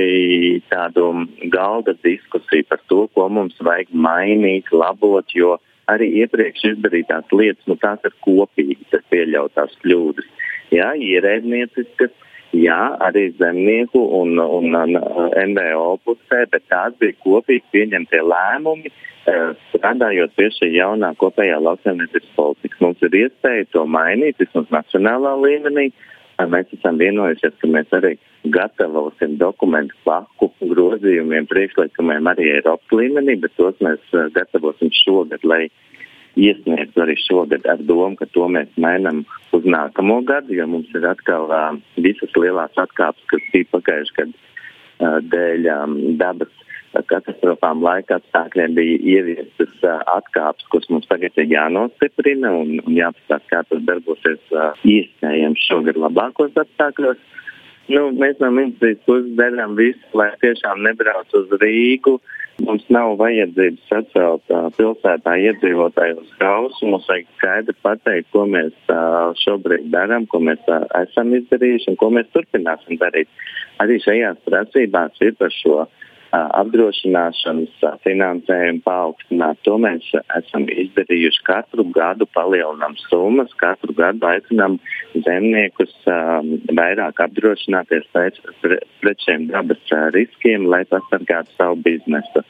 tādu 0.68 1.06
galda 1.54 1.94
diskusiju 2.04 2.66
par 2.68 2.82
to, 2.90 3.06
ko 3.16 3.30
mums 3.32 3.56
vajag 3.64 3.94
mainīt, 4.06 4.68
labot, 4.76 5.32
jo 5.32 5.54
arī 5.88 6.10
iepriekš 6.20 6.66
izdarītās 6.74 7.32
lietas, 7.32 7.64
nu 7.70 7.78
tās 7.80 8.02
ir 8.04 8.12
kopīgi, 8.26 8.76
tas 8.92 9.06
pieļautās 9.08 9.72
kļūdas. 9.80 10.28
Jā, 10.74 10.90
ierēdnieciskas, 11.00 12.12
jā, 12.52 12.80
arī 13.06 13.30
zemnieku 13.38 14.02
un, 14.18 14.36
un, 14.42 14.76
un 14.76 15.00
NVO 15.54 15.94
pusē, 16.04 16.42
bet 16.52 16.66
tās 16.68 16.96
bija 17.00 17.16
kopīgi 17.24 17.64
pieņemtie 17.72 18.20
lēmumi, 18.20 18.92
strādājot 19.70 20.34
pie 20.36 20.50
šī 20.58 20.74
jaunā 20.74 21.14
kopējā 21.22 21.56
lauksaimniecības 21.62 22.34
politikas. 22.36 22.82
Mums 22.84 23.08
ir 23.08 23.16
iespēja 23.22 23.70
to 23.72 23.86
mainīt 23.88 24.44
vismaz 24.44 24.68
nacionālā 24.74 25.32
līmenī 25.40 25.88
mēs 26.44 26.72
esam 26.76 26.98
vienojušies, 27.00 27.54
ka 27.60 27.68
mēs 27.72 27.92
arī 27.96 28.16
gatavosim 28.52 29.38
dokumentu 29.40 29.96
paku 30.04 30.50
grozījumiem, 30.60 31.48
priekšlikumiem 31.48 32.28
arī 32.30 32.50
Eiropas 32.58 32.92
līmenī, 32.92 33.38
bet 33.40 33.56
tos 33.56 33.78
mēs 33.84 34.02
uh, 34.12 34.28
gatavosim 34.36 34.92
šogad, 34.92 35.44
lai 35.44 35.66
iesniegtu 36.36 37.00
arī 37.00 37.16
šogad 37.24 37.64
ar 37.66 37.80
domu, 37.80 38.16
ka 38.20 38.28
to 38.28 38.44
mēs 38.52 38.68
mainām 38.76 39.24
uz 39.56 39.64
nākamo 39.64 40.20
gadu, 40.28 40.52
jo 40.58 40.66
mums 40.68 40.92
ir 40.94 41.08
atkal 41.08 41.48
uh, 41.48 41.72
visas 41.96 42.36
lielās 42.36 42.76
atkāpes, 42.76 43.24
kas 43.32 43.48
bija 43.54 43.72
pagājuši 43.72 44.16
gadu 44.20 44.36
uh, 44.36 45.18
dēļ 45.32 45.70
um, 45.72 45.98
dabas 46.20 46.65
katastrofām 47.10 47.82
laika 47.84 48.18
apstākļiem 48.20 48.74
bija 48.76 48.98
ieviestas 49.16 49.72
uh, 49.84 50.00
atkāpes, 50.16 50.66
kuras 50.72 50.88
mums 50.92 51.08
tagad 51.10 51.36
ir 51.40 51.50
jānostiprina 51.52 52.52
un, 52.56 52.76
un 52.82 52.96
jāpastāsta, 52.96 53.48
kā 53.50 53.62
tas 53.70 53.82
darbosies 53.88 54.54
uh, 54.54 54.72
iespējams 54.88 55.66
šogad 55.68 56.00
labākos 56.00 56.56
apstākļos. 56.62 57.20
Nu, 57.92 58.08
mēs 58.18 58.40
no 58.42 58.50
ministrijas 58.50 59.04
puses 59.06 59.36
darām 59.38 59.76
visu, 59.78 60.02
lai 60.18 60.32
tiešām 60.42 60.82
nebrauc 60.86 61.30
uz 61.38 61.52
Rīgu. 61.62 62.16
Mums 62.66 62.86
nav 62.90 63.12
vajadzības 63.20 63.84
sacelt 63.90 64.54
uh, 64.54 64.70
pilsētā 64.78 65.36
iedzīvotājus 65.44 66.32
hausu. 66.40 66.88
Mums 66.88 67.06
vajag 67.10 67.28
skaidri 67.36 67.76
pateikt, 67.84 68.32
ko 68.34 68.46
mēs 68.50 68.72
uh, 68.88 69.36
šobrīd 69.44 69.92
darām, 69.92 70.24
ko 70.32 70.40
mēs 70.42 70.64
uh, 70.72 70.88
esam 71.02 71.34
izdarījuši 71.36 71.92
un 71.92 72.00
ko 72.00 72.10
mēs 72.16 72.32
turpināsim 72.34 72.98
darīt. 73.02 73.30
Arī 73.84 74.00
šajās 74.02 74.40
prasībās 74.48 75.20
ir 75.22 75.36
par 75.38 75.52
šo 75.52 75.82
uh, 75.84 76.02
apdrošināšanas 76.34 77.84
finansējumu 78.04 78.82
paaugstināt. 78.84 79.60
To 79.66 79.76
mēs 79.82 80.06
esam 80.38 80.66
izdarījuši 80.72 81.44
katru 81.46 81.86
gadu, 81.94 82.26
palielinām 82.36 82.96
summas, 83.06 83.52
katru 83.60 83.94
gadu 83.96 84.26
aicinām 84.28 84.78
zemniekus 85.14 85.94
vairāk 86.76 87.22
apdrošināties 87.26 88.08
pret, 88.12 88.40
pret 89.02 89.24
šiem 89.26 89.48
dabas 89.52 89.94
riskiem, 90.16 90.66
lai 90.72 90.84
pasargātu 90.90 91.54
savu 91.56 91.80
biznesu. 91.86 92.44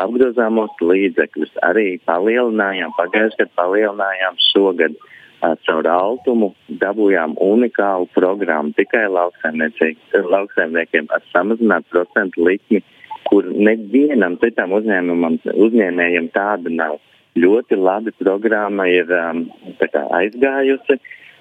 Apgrozāmos 0.00 0.74
līdzekļus 0.82 1.58
arī 1.62 2.00
palielinājām, 2.08 2.94
pagājušajā 2.98 3.46
gadā 3.46 3.58
palielinājām 3.60 4.38
šogad 4.50 4.96
caur 5.42 5.86
Altumu 5.90 6.52
dabūjām 6.82 7.34
unikālu 7.42 8.06
programmu 8.14 8.74
tikai 8.78 9.06
lauksaimniekiem 9.10 11.08
ar 11.10 11.22
samazinātu 11.32 11.90
procentu 11.90 12.46
likmi, 12.46 12.82
kur 13.28 13.48
nevienam 13.50 14.38
citam 14.42 14.74
uzņēmējam 14.76 16.28
tāda 16.36 16.70
nav. 16.70 17.00
Ļoti 17.42 17.78
labi 17.80 18.12
programma 18.20 18.86
ir 18.92 19.08
um, 19.16 19.46
aizgājusi. 20.20 20.98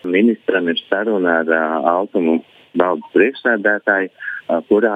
Ministram 0.07 0.69
ir 0.71 0.79
saruna 0.87 1.41
ar 1.41 1.51
uh, 1.51 1.89
Altumu 1.91 2.39
valdes 2.79 3.11
priekšsēdētāju, 3.13 4.07
uh, 4.09 4.61
kurā 4.69 4.95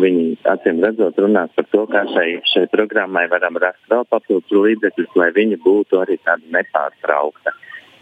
viņi 0.00 0.38
acīm 0.54 0.80
redzot 0.86 1.18
runās 1.18 1.50
par 1.58 1.66
to, 1.74 1.82
kā 1.90 2.06
šai, 2.14 2.28
šai 2.54 2.64
programmai 2.72 3.26
varam 3.32 3.58
rast 3.60 3.82
vēl 3.90 4.06
papildus 4.08 4.54
līdzekļus, 4.54 5.18
lai 5.18 5.28
viņa 5.34 5.60
būtu 5.66 6.00
arī 6.04 6.16
tāda 6.22 6.56
nepārtraukta 6.56 7.52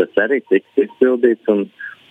tas 0.00 0.20
arī 0.24 0.40
tiks 0.48 0.84
izpildīts 0.86 1.48
un, 1.52 1.64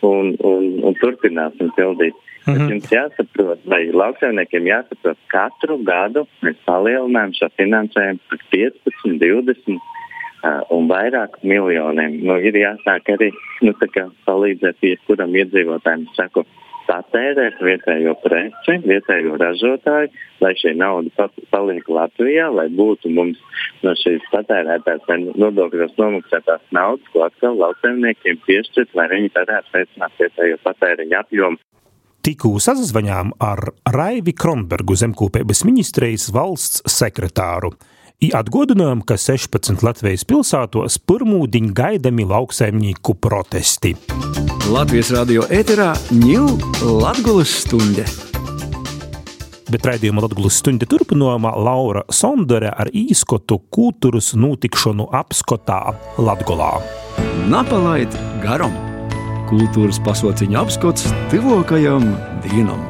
un, 0.05 0.33
un, 0.45 0.67
un 0.87 0.97
turpināsim 1.01 1.73
pildīt. 1.77 2.17
Mm 2.47 2.55
-hmm. 2.55 2.69
Jums 2.71 2.91
jāsaprot, 2.91 3.59
vai 3.69 3.81
lauksaimniekiem 3.91 4.69
jāsaprot, 4.71 5.17
katru 5.27 5.77
gadu 5.83 6.25
mēs 6.41 6.57
palielinājam 6.65 7.33
šo 7.39 7.49
finansējumu 7.59 8.19
par 8.29 8.39
15, 8.53 9.19
20 9.25 9.75
uh, 9.75 10.61
un 10.75 10.87
vairāk 10.89 11.37
miljoniem. 11.43 12.19
Nu, 12.27 12.37
ir 12.37 12.55
jāsāk 12.55 13.11
arī 13.15 13.29
nu, 13.61 13.73
palīdzēt 14.25 14.77
jebkuram 14.81 15.35
iedzīvotājiem. 15.35 16.07
Saku, 16.15 16.45
patērēt 16.89 17.61
vietējo 17.63 18.15
preci, 18.23 18.77
vietējo 18.83 19.37
ražotāju, 19.39 20.11
lai 20.43 20.53
šī 20.57 20.73
nauda 20.79 21.29
paliek 21.53 21.87
Latvijā, 21.89 22.49
lai 22.53 22.67
būtu 22.73 23.11
mums 23.13 23.39
no 23.85 23.93
šīs 23.99 24.25
patērētās 24.33 25.05
nodokļos 25.37 25.95
nomaksātās 26.01 26.65
naudas, 26.75 27.05
ko 27.13 27.27
atkal 27.27 27.59
lauksaimniekiem 27.61 28.41
piešķirt, 28.47 28.95
lai 28.97 29.09
viņi 29.13 29.33
varētu 29.37 29.75
veicināt 29.77 30.21
vietējo 30.23 30.61
patēriņu 30.65 31.19
apjomu. 31.21 31.61
Tikko 32.25 32.57
sazvanījām 32.59 33.31
ar 33.41 33.61
Raivi 33.95 34.33
Kronbergu 34.35 34.97
zemkopības 34.99 35.63
ministrijas 35.65 36.27
valsts 36.35 36.83
sekretāru. 36.91 37.71
I 38.19 38.33
atgādinājām, 38.35 39.05
ka 39.07 39.15
16 39.15 39.79
Latvijas 39.87 40.27
pilsētos 40.27 40.99
pirmūdiņ 41.07 41.71
gaidami 41.71 42.27
lauksaimnieku 42.27 43.15
protesti. 43.23 43.95
Latvijas 44.69 45.07
radio 45.09 45.41
ēterā 45.49 45.95
ņūl 46.13 46.59
Latgulas 47.01 47.49
stunde. 47.63 48.03
Bet 49.73 49.87
raidījuma 49.89 50.21
Latvijas 50.21 50.59
stunde 50.61 50.85
turpinājumā 50.85 51.55
Laura 51.57 52.03
Sondere 52.13 52.69
ar 52.69 52.91
īskotu 52.93 53.57
kultūras 53.73 54.35
notikšanu 54.37 55.07
apskotā 55.21 55.95
Latgolā. 56.21 56.67
Napalaid 57.49 58.13
garam! 58.43 58.75
Kultūras 59.49 59.97
pasauciņa 60.05 60.61
apskots 60.61 61.07
tuvākajam 61.33 62.05
dienam! 62.45 62.85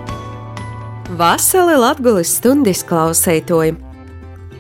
Vasarī 1.16 1.80
Latvijas 1.80 2.36
stundas 2.42 2.84
klausētoji! 2.92 3.78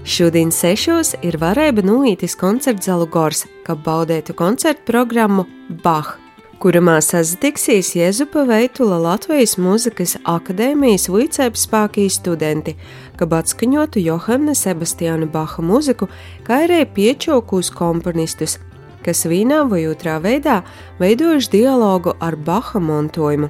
Šodien 0.07 0.55
sešos 0.55 1.17
ir 1.19 1.35
varēja 1.43 1.83
nūītis 1.83 2.39
koncerts 2.39 2.87
Zalu 2.87 3.11
Gors, 3.11 3.43
kā 3.67 3.75
baudētu 3.75 4.39
koncertu 4.39 4.87
programmu 4.87 5.49
Bach, 5.83 6.15
kuramā 6.59 6.97
sazitiksīs 6.99 7.93
Jēzupa 7.95 8.41
Veitula 8.47 8.97
Latvijas 8.99 9.53
mūzikas 9.61 10.17
akadēmijas 10.27 11.07
vicēpspākī 11.11 12.09
studenti, 12.11 12.73
kā 13.15 13.27
atskaņotu 13.37 14.03
Johana 14.03 14.55
Sebastiāna 14.57 15.29
Baha 15.31 15.63
mūziku, 15.63 16.09
kā 16.43 16.65
arī 16.65 16.81
piečokus 16.95 17.71
komponistus, 17.71 18.57
kas 19.05 19.23
vīnā 19.31 19.61
vai 19.71 19.85
otrā 19.87 20.17
veidā 20.19 20.59
veidojuši 20.99 21.53
dialogu 21.55 22.17
ar 22.19 22.35
Baha 22.35 22.83
montojumu. 22.83 23.47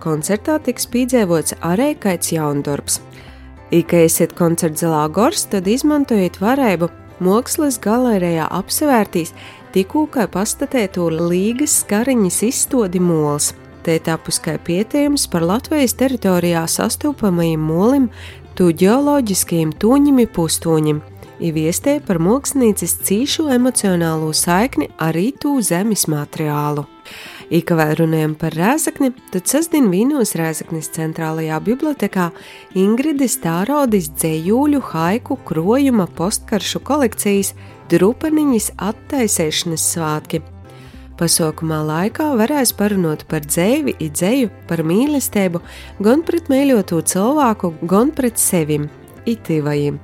Koncertā 0.00 0.58
tiks 0.60 0.88
piedzīvots 0.92 1.56
arī 1.64 1.94
Kaits 2.00 2.34
Jaundorps. 2.36 3.00
Ja 3.70 4.04
esat 4.04 4.34
koncerta 4.36 4.84
Zelā 4.84 5.04
Gors, 5.08 5.46
tad 5.48 5.68
izmantojiet 5.70 6.40
varēbu 6.42 6.90
mākslas 7.24 7.78
galerijā 7.80 8.48
apsevērtīs 8.50 9.32
kā 9.72 10.26
pastatēto 10.26 11.08
līgas 11.10 11.80
skariņas 11.84 12.42
izstodi 12.42 13.00
mols. 13.00 13.54
Te 13.82 13.98
tapus 13.98 14.38
kā 14.38 14.58
pietējums 14.58 15.28
par 15.30 15.42
Latvijas 15.42 15.94
teritorijā 15.94 16.66
sastopamajiem 16.66 17.60
molim, 17.60 18.10
tu 18.54 18.72
ģeoloģiskajiem 18.72 19.72
tūņiem 19.72 20.26
pustoņiem, 20.34 21.00
ieviestē 21.40 22.00
par 22.04 22.18
mākslinieces 22.18 22.98
cīšu 23.06 23.48
emocionālo 23.54 24.32
saikni 24.34 24.90
ar 24.98 25.14
rītu 25.14 25.60
zemes 25.62 26.06
materiālu. 26.08 26.84
Ikavē 27.50 27.96
runājam 27.98 28.36
par 28.38 28.54
Rēzakni, 28.54 29.10
tad 29.32 29.48
sasdien 29.50 29.88
vīnos 29.90 30.36
Rēzaknis 30.38 30.92
centrālajā 30.94 31.56
bibliotekā 31.66 32.28
Ingrides 32.78 33.40
Tārodis 33.42 34.12
dzējūļu 34.12 34.82
haiku 34.92 35.38
krojuma 35.48 36.06
postkaršu 36.06 36.82
kolekcijas 36.86 37.54
Drupaniņas 37.90 38.68
attaisēšanas 38.86 39.82
svātki. 39.96 40.38
Pasaukumā 41.18 41.80
laikā 41.88 42.28
varēs 42.38 42.70
parunot 42.78 43.24
par 43.28 43.42
dzēvi, 43.42 43.96
idzēju, 44.06 44.50
par 44.68 44.84
mīlestību, 44.86 45.58
gan 46.06 46.22
pret 46.26 46.46
mīļoto 46.52 47.00
cilvēku, 47.10 47.72
gan 47.90 48.12
pret 48.14 48.38
sevim, 48.38 48.86
itīvajiem, 49.28 49.98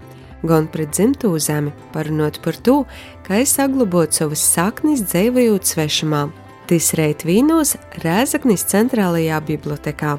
gan 0.50 0.66
pret 0.72 0.90
dzimto 0.96 1.30
zemi, 1.38 1.70
parunot 1.94 2.40
par 2.42 2.58
to, 2.58 2.80
kā 3.28 3.44
saglabāt 3.46 4.18
savas 4.18 4.42
saknes 4.42 5.06
dzēvējot 5.06 5.70
svešumā. 5.70 6.24
Tas 6.66 6.90
reit 6.98 7.22
vīnos 7.22 7.76
Rēzaknis 8.02 8.66
centrālajā 8.66 9.38
bibliotekā, 9.46 10.16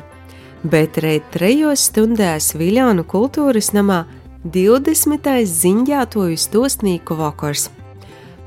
bet 0.64 1.02
reit 1.04 1.28
trejos 1.36 1.90
stundās 1.92 2.54
Viljānu 2.56 3.04
kultūras 3.04 3.74
namā 3.76 4.06
20. 4.48 5.28
ziņģētoju 5.44 6.38
stosnīku 6.40 7.16
vakars. 7.20 7.66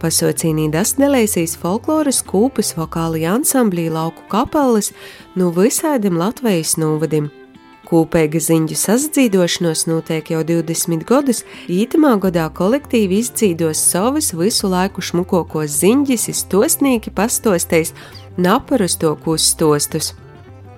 Pasaucīnī 0.01 0.71
dasnelēsīs 0.73 1.59
folkloras 1.61 2.23
kūpes 2.25 2.73
vokāli 2.79 3.27
ansamblī 3.29 3.91
lauku 3.93 4.25
kapeles 4.33 4.95
no 5.37 5.51
visādiem 5.53 6.17
Latvijas 6.17 6.79
novadim. 6.81 7.29
Kūpēga 7.91 8.41
ziņu 8.41 8.79
sasdzīdošanos 8.81 9.85
notiek 9.91 10.31
jau 10.33 10.41
20 10.47 11.05
gadus, 11.05 11.43
ītamā 11.69 12.15
gadā 12.23 12.47
kolektīvi 12.49 13.21
izdzīdos 13.21 13.83
savas 13.93 14.31
visu 14.33 14.71
laiku 14.73 15.05
šmukokos 15.05 15.75
ziņģis, 15.83 16.29
iztosnīgi 16.33 17.13
pastostēs, 17.13 17.93
naparusto 18.41 19.13
kustostus. 19.21 20.15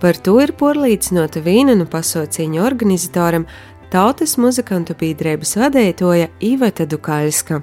Par 0.03 0.17
to 0.19 0.41
ir 0.43 0.51
porlīdzinota 0.59 1.39
Vīnanu 1.45 1.85
pasaucīņu 1.87 2.65
organizatoram, 2.67 3.45
tautas 3.93 4.39
muzikantu 4.41 4.95
biedrības 4.97 5.51
vadētoja 5.61 6.31
Iveta 6.41 6.87
Dukaļska. 6.89 7.59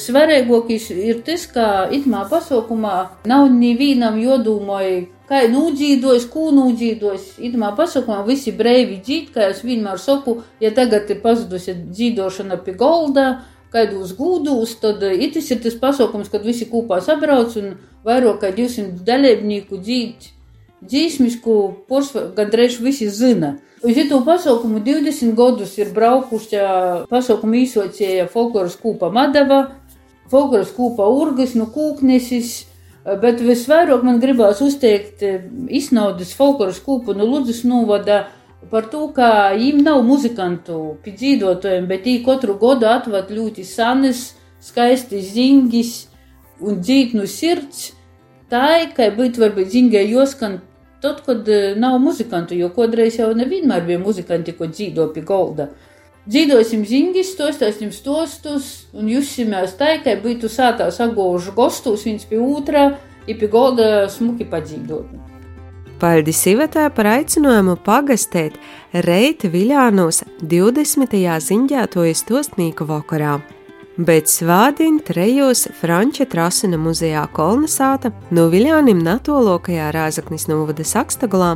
Svarīgākais 0.00 0.86
ir 0.96 1.18
tas, 1.26 1.44
ka 1.52 1.90
itmā 1.92 2.22
pasaukumā 2.30 2.94
nav 3.28 3.50
nevienam 3.52 4.16
jodomai, 4.22 5.10
kā 5.28 5.42
nūdzīdos, 5.52 6.24
ko 6.32 6.48
nūdzīdos. 6.56 7.34
Itmā 7.50 7.74
pasaukumā 7.76 8.22
visi 8.24 8.54
brīvi 8.56 8.96
dzīt, 9.04 9.28
kā 9.34 9.50
es 9.52 9.60
vienmēr 9.66 10.00
saku, 10.00 10.38
ja 10.64 10.72
tagad 10.72 11.12
ir 11.12 11.20
pazudusi 11.20 11.76
dzīdošana 11.84 12.62
pie 12.64 12.72
golda, 12.80 13.26
kaidos 13.74 14.16
gūdūs, 14.16 14.78
tad 14.80 15.04
itis 15.12 15.52
ir 15.52 15.60
tas 15.66 15.76
pasaukums, 15.84 16.32
kad 16.32 16.48
visi 16.48 16.64
kopā 16.70 17.02
sabrauc 17.04 17.58
un 17.60 17.74
vairāk 18.08 18.40
kā 18.40 18.54
200 18.56 19.04
dalībnieku 19.04 19.84
dzīt 19.84 20.32
dzīsmis, 20.80 21.38
ko 21.44 21.84
gandrīz 22.36 22.80
visi 22.80 23.12
zina. 23.12 23.58
Uz 23.84 23.96
šo 24.08 24.22
pasaukumu 24.24 24.78
20 24.80 25.34
gadus 25.36 25.74
ir 25.76 25.90
braukuši 25.92 26.60
pasaukumu 27.10 27.58
īsocēja 27.66 28.30
folkloras 28.32 28.78
kūpa 28.80 29.10
Madava, 29.12 29.58
folkloras 30.32 30.70
kūpa 30.72 31.04
Urgas, 31.12 31.52
nu 31.52 31.66
Kūknesis, 31.74 32.54
bet 33.20 33.44
visvairāk 33.44 34.06
man 34.08 34.22
gribās 34.22 34.62
uzteikt 34.64 35.20
iznaudas 35.68 36.32
folkloras 36.32 36.80
kūpu 36.80 37.12
no 37.12 37.28
Ludzas 37.28 37.60
novada 37.68 38.22
par 38.72 38.88
to, 38.88 39.10
ka 39.12 39.52
viņiem 39.52 39.84
nav 39.84 40.00
muzikantu 40.08 40.96
pie 41.04 41.12
dzīvotājiem, 41.20 41.84
bet 41.90 42.08
viņi 42.08 42.24
katru 42.24 42.56
gadu 42.56 42.88
atvad 42.88 43.28
ļoti 43.36 43.68
sanes, 43.68 44.30
skaisti 44.64 45.20
zingis 45.20 46.06
un 46.56 46.80
dzīt 46.80 47.12
no 47.12 47.28
sirds. 47.28 47.90
Tā 48.48 48.86
ka 48.96 49.12
būt 49.12 49.36
varbūt 49.44 49.76
zingai 49.76 50.06
joskan 50.08 50.62
tad, 51.04 51.20
kad 51.26 51.48
nav 51.80 51.98
muzikantu, 52.02 52.56
jo 52.56 52.70
kodreiz 52.74 53.18
jau 53.20 53.30
nevienmēr 53.36 53.84
bija 53.86 54.00
muzikanti, 54.00 54.56
ko 54.56 54.70
dzīvo 54.72 55.10
pie 55.12 55.24
golda. 55.28 55.68
Dzīvosim 56.24 56.86
zingus, 56.88 57.34
stostāsim 57.34 57.90
stostus 57.92 58.86
un 58.96 59.10
jusimies 59.12 59.76
tā, 59.76 59.98
ka 60.00 60.16
būtu 60.22 60.48
sātā 60.48 60.88
sagūžu 60.88 61.52
gostus 61.52 62.06
viens 62.08 62.24
pie 62.24 62.40
otrā, 62.40 62.94
ir 63.28 63.36
pie 63.40 63.50
golda 63.52 64.06
smuki 64.08 64.48
padzīvot. 64.48 65.12
Paldies 66.00 66.40
Ivetē 66.50 66.88
par 66.96 67.06
aicinājumu 67.12 67.76
pagastēt 67.84 68.56
Reita 69.06 69.48
Viļānos 69.52 70.24
20. 70.42 71.14
ziņģētojas 71.48 72.24
tostnīku 72.28 72.88
vakarā. 72.88 73.36
Bet 73.96 74.26
svādien 74.26 74.96
trejos 75.06 75.68
Franča 75.78 76.24
Trasina 76.26 76.74
muzejā 76.82 77.28
Kolnesāta 77.30 78.10
no 78.34 78.48
Viļānim 78.50 78.98
natolokajā 79.06 79.92
Rāzaknis 79.94 80.48
novada 80.50 80.82
Sakstagulā 80.82 81.52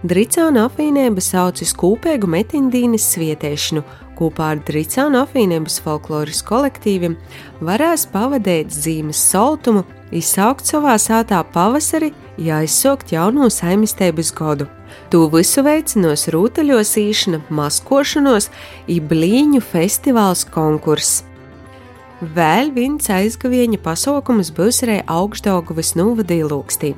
Dricāna 0.00 0.66
apvienība 0.68 1.20
saucis 1.20 1.74
kūpēgu 1.76 2.28
metindīnas 2.28 3.04
svietēšanu, 3.14 3.82
kopā 4.16 4.50
ar 4.54 4.60
Dricāna 4.64 5.26
apvienības 5.26 5.76
folkloras 5.84 6.40
kolektīviem 6.48 7.18
varēs 7.64 8.06
pavadīt 8.12 8.72
zīmes 8.72 9.20
soltumu, 9.30 9.86
izsaukt 10.12 10.68
savā 10.68 10.98
sātā 11.00 11.40
pavasari, 11.52 12.14
jāizsaukt 12.40 13.12
jauno 13.12 13.48
saimistības 13.52 14.32
godu. 14.36 14.68
To 15.12 15.26
visu 15.32 15.64
veicinos 15.64 16.28
rūtaļosīšana, 16.32 17.42
maskošanos, 17.52 18.48
iblīņu 18.88 19.64
festivāls 19.64 20.44
konkurss. 20.48 21.26
Vēl 22.20 22.68
viens 22.76 23.06
aizgavieņa 23.08 23.78
pasaukums 23.80 24.50
būs 24.52 24.82
arī 24.84 24.98
augstdaugavas 25.08 25.94
novadīja 25.96 26.50
lūkstī. 26.50 26.90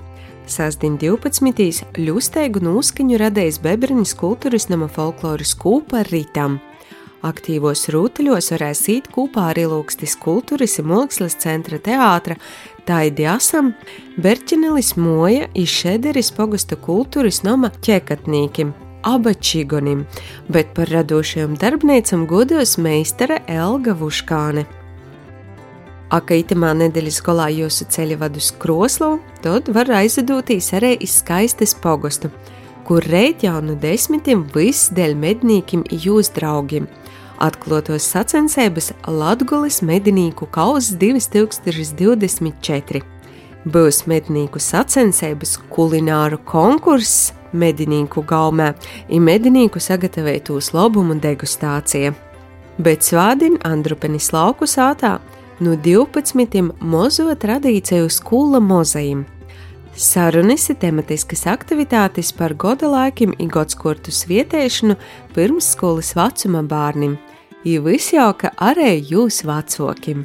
Sasdien 0.50 0.96
12. 0.98 1.84
ļusteigu 1.94 2.62
nūskaņu 2.66 3.20
radījis 3.22 3.60
Bebriņas 3.62 4.16
kultūras 4.18 4.66
nama 4.66 4.88
folkloras 4.90 5.54
kūpa 5.54 6.02
Rītam. 6.10 6.58
Aktīvos 7.22 7.86
rūtaļos 7.94 8.50
varēs 8.56 8.82
īt 8.90 9.06
kopā 9.14 9.52
arī 9.52 9.68
Lūkstis 9.70 10.16
kultūras 10.18 10.80
un 10.82 10.90
mākslas 10.90 11.38
centra 11.38 11.78
teātra, 11.78 12.34
Taidi 12.82 13.30
Asam, 13.30 13.76
Berķinelis 14.18 14.96
Moja 14.98 15.46
iz 15.54 15.70
Šederis 15.70 16.34
pogastu 16.34 16.74
kultūras 16.82 17.44
nama 17.46 17.70
ķekatnīkim, 17.78 18.74
abačigonim, 19.06 20.02
bet 20.50 20.74
par 20.74 20.90
radošajam 20.90 21.54
darbniecam 21.62 22.26
godos 22.26 22.74
meistara 22.82 23.38
Elga 23.46 23.94
Vuškāne. 23.94 24.81
Aka 26.12 26.36
itamā 26.42 26.74
nedēļas 26.76 27.22
galā 27.24 27.46
jūsu 27.54 27.86
ceļa 27.88 28.18
vadu 28.20 28.40
uz 28.42 28.50
Kroslu, 28.60 29.14
tad 29.40 29.70
var 29.72 29.88
aizvedūtīs 29.96 30.66
arī 30.76 30.90
iz 31.00 31.14
skaistes 31.22 31.72
pogostu, 31.80 32.28
kur 32.84 33.00
reit 33.08 33.40
jau 33.46 33.62
no 33.64 33.72
desmitiem 33.80 34.42
viss 34.52 34.90
dēļ 34.92 35.16
mednīkim 35.16 35.86
jūs 35.88 36.28
draugiem. 36.36 36.84
Atklotos 37.40 38.04
sacensības 38.12 38.92
Latgulis 39.08 39.80
medinīku 39.82 40.46
kausa 40.52 40.98
2024. 41.00 43.00
Būs 43.64 44.04
mednīku 44.10 44.60
sacensības 44.60 45.56
kulināru 45.72 46.36
konkurss 46.44 47.32
medinīku 47.56 48.20
gaumē, 48.28 48.74
ir 49.08 49.20
medinīku 49.24 49.80
sagatavotos 49.80 50.74
lobumu 50.76 51.16
degustācija. 51.24 52.12
Bet 52.76 53.00
svādin 53.00 53.56
Andrupenis 53.64 54.28
lauku 54.36 54.68
sātā 54.68 55.16
no 55.62 55.76
12 55.76 56.70
mozo 56.80 57.30
tradīciju 57.34 58.10
skolu 58.10 58.60
mozajiem. 58.60 59.24
Sarunas 59.92 60.64
ir 60.72 60.78
tematiskas 60.80 61.44
aktivitātes 61.52 62.32
par 62.34 62.54
goda 62.56 62.88
laikiem 62.88 63.34
un 63.36 63.50
godskortu 63.52 64.12
svietēšanu 64.14 64.96
pirmsskolas 65.36 66.14
vecuma 66.16 66.62
bērniem, 66.64 67.18
jo 67.68 67.82
visjauka 67.84 68.54
arī 68.56 68.96
jūs 69.12 69.42
vecokim. 69.46 70.24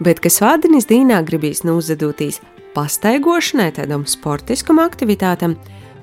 Bet 0.00 0.20
kas 0.24 0.40
vārdinis 0.42 0.88
dīnā 0.88 1.20
gribīs 1.28 1.62
nūzadūtīs 1.64 2.40
pastaigošanai, 2.74 3.70
tādam 3.76 4.06
sportiskam 4.08 4.80
aktivitātam, 4.82 5.58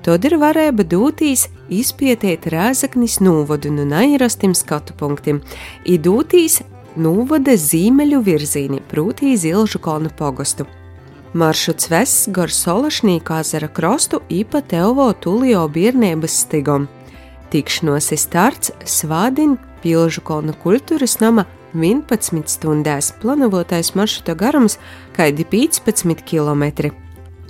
tad 0.06 0.24
ir 0.24 0.38
varēja 0.40 0.72
dūtīs 0.94 1.48
izpietiet 1.68 2.46
rēzaknis 2.54 3.18
nūvodu 3.20 3.74
no 3.74 3.84
nairastim 3.90 4.54
skatu 4.54 4.94
punktiem, 4.98 5.42
idūtīs 5.84 6.62
novada 6.96 7.54
zīmeļu 7.58 8.20
virzīni, 8.24 8.80
prūtī 8.90 9.34
Zilžu 9.38 9.80
kalnu 9.82 10.10
pogostu. 10.18 10.66
Maršruts 11.34 11.90
vests 11.90 12.28
gar 12.30 12.52
Solašnīku 12.52 13.34
ezera 13.40 13.68
krostu 13.68 14.20
īpa 14.30 14.62
Teovo 14.62 15.08
Tulio 15.18 15.64
biernības 15.68 16.44
stigom. 16.44 16.86
Tikšanos 17.50 18.12
ir 18.14 18.20
starts 18.22 18.70
Svādin 18.86 19.56
Pilžu 19.82 20.22
kalnu 20.24 20.54
kultūras 20.62 21.18
nama 21.20 21.44
11 21.74 22.46
stundās, 22.46 23.10
plānotais 23.18 23.92
maršruta 23.98 24.36
garums 24.38 24.78
kaidi 25.16 25.44
15 25.50 26.22
km. 26.22 26.94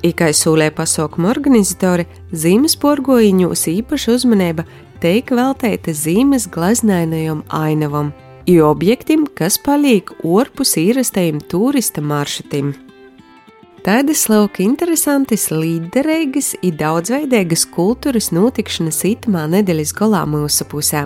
Ikai 0.04 0.32
sūlē 0.36 0.70
pasaukuma 0.76 1.30
organizatori 1.32 2.08
zīmes 2.32 2.76
porgojiņos 2.80 3.68
īpaša 3.76 4.18
uzmanība 4.18 4.64
teik 5.04 5.32
veltēta 5.36 5.92
zīmes 5.92 6.48
glaznainajam 6.52 7.44
ainavam– 7.52 8.12
i 8.46 8.60
objektim, 8.60 9.26
kas 9.34 9.58
paliek 9.58 10.10
orpus 10.24 10.76
īrastajiem 10.80 11.40
turista 11.48 12.02
maršrutim. 12.04 12.74
Tādas 13.84 14.22
lauka 14.32 14.62
interesantas, 14.64 15.50
līderīgas 15.52 16.54
un 16.64 16.78
daudzveidīgas 16.80 17.66
kultūras 17.74 18.30
notikšanas 18.32 19.02
itamā 19.10 19.44
nedēļas 19.52 19.92
galā 19.96 20.22
mūsu 20.28 20.64
pusē. 20.70 21.04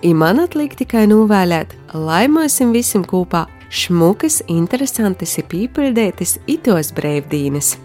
I 0.00 0.14
man 0.14 0.40
atliek 0.40 0.72
tikai 0.78 1.04
novēlēt, 1.10 1.74
lai 1.92 2.24
mēs 2.32 2.60
visam 2.72 3.04
kopā 3.04 3.44
šmukas, 3.68 4.40
interesantas 4.48 5.36
pīpildētas 5.50 6.38
itos 6.48 6.94
brīvdienas. 6.96 7.76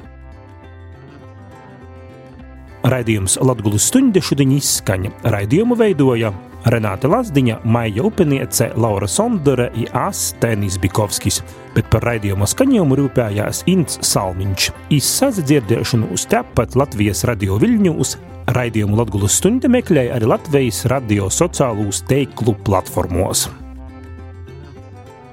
Raidījums 2.84 3.38
Latvijas 3.40 3.86
stunde 3.88 4.20
šodien 4.20 4.58
izskaņa. 4.58 5.14
Raidījumu 5.32 5.78
veidoja 5.80 6.34
Renāte 6.68 7.08
Lazdiņa, 7.12 7.62
Maija 7.64 8.04
Upeniece, 8.08 8.70
Laura 8.80 9.08
Sondere 9.08 9.70
un 9.76 9.88
Astenis 10.04 10.78
Bikovskis, 10.84 11.42
bet 11.76 11.88
par 11.92 12.04
raidījumu 12.08 12.48
skaņojumu 12.48 13.00
rūpējās 13.00 13.64
Ints 13.72 14.00
Salmiņš. 14.08 14.70
Izsazi 15.00 15.48
dzirdēšanu 15.48 16.12
uz 16.16 16.28
tepat 16.32 16.76
Latvijas 16.80 17.24
radio 17.28 17.60
Viļņūs, 17.64 18.16
raidījumu 18.56 19.00
Latvijas 19.00 19.40
stunde 19.40 19.72
meklēja 19.72 20.20
arī 20.20 20.32
Latvijas 20.36 20.86
radio 20.92 21.32
sociālūs 21.32 22.04
teiklu 22.12 22.56
platformos. 22.68 23.48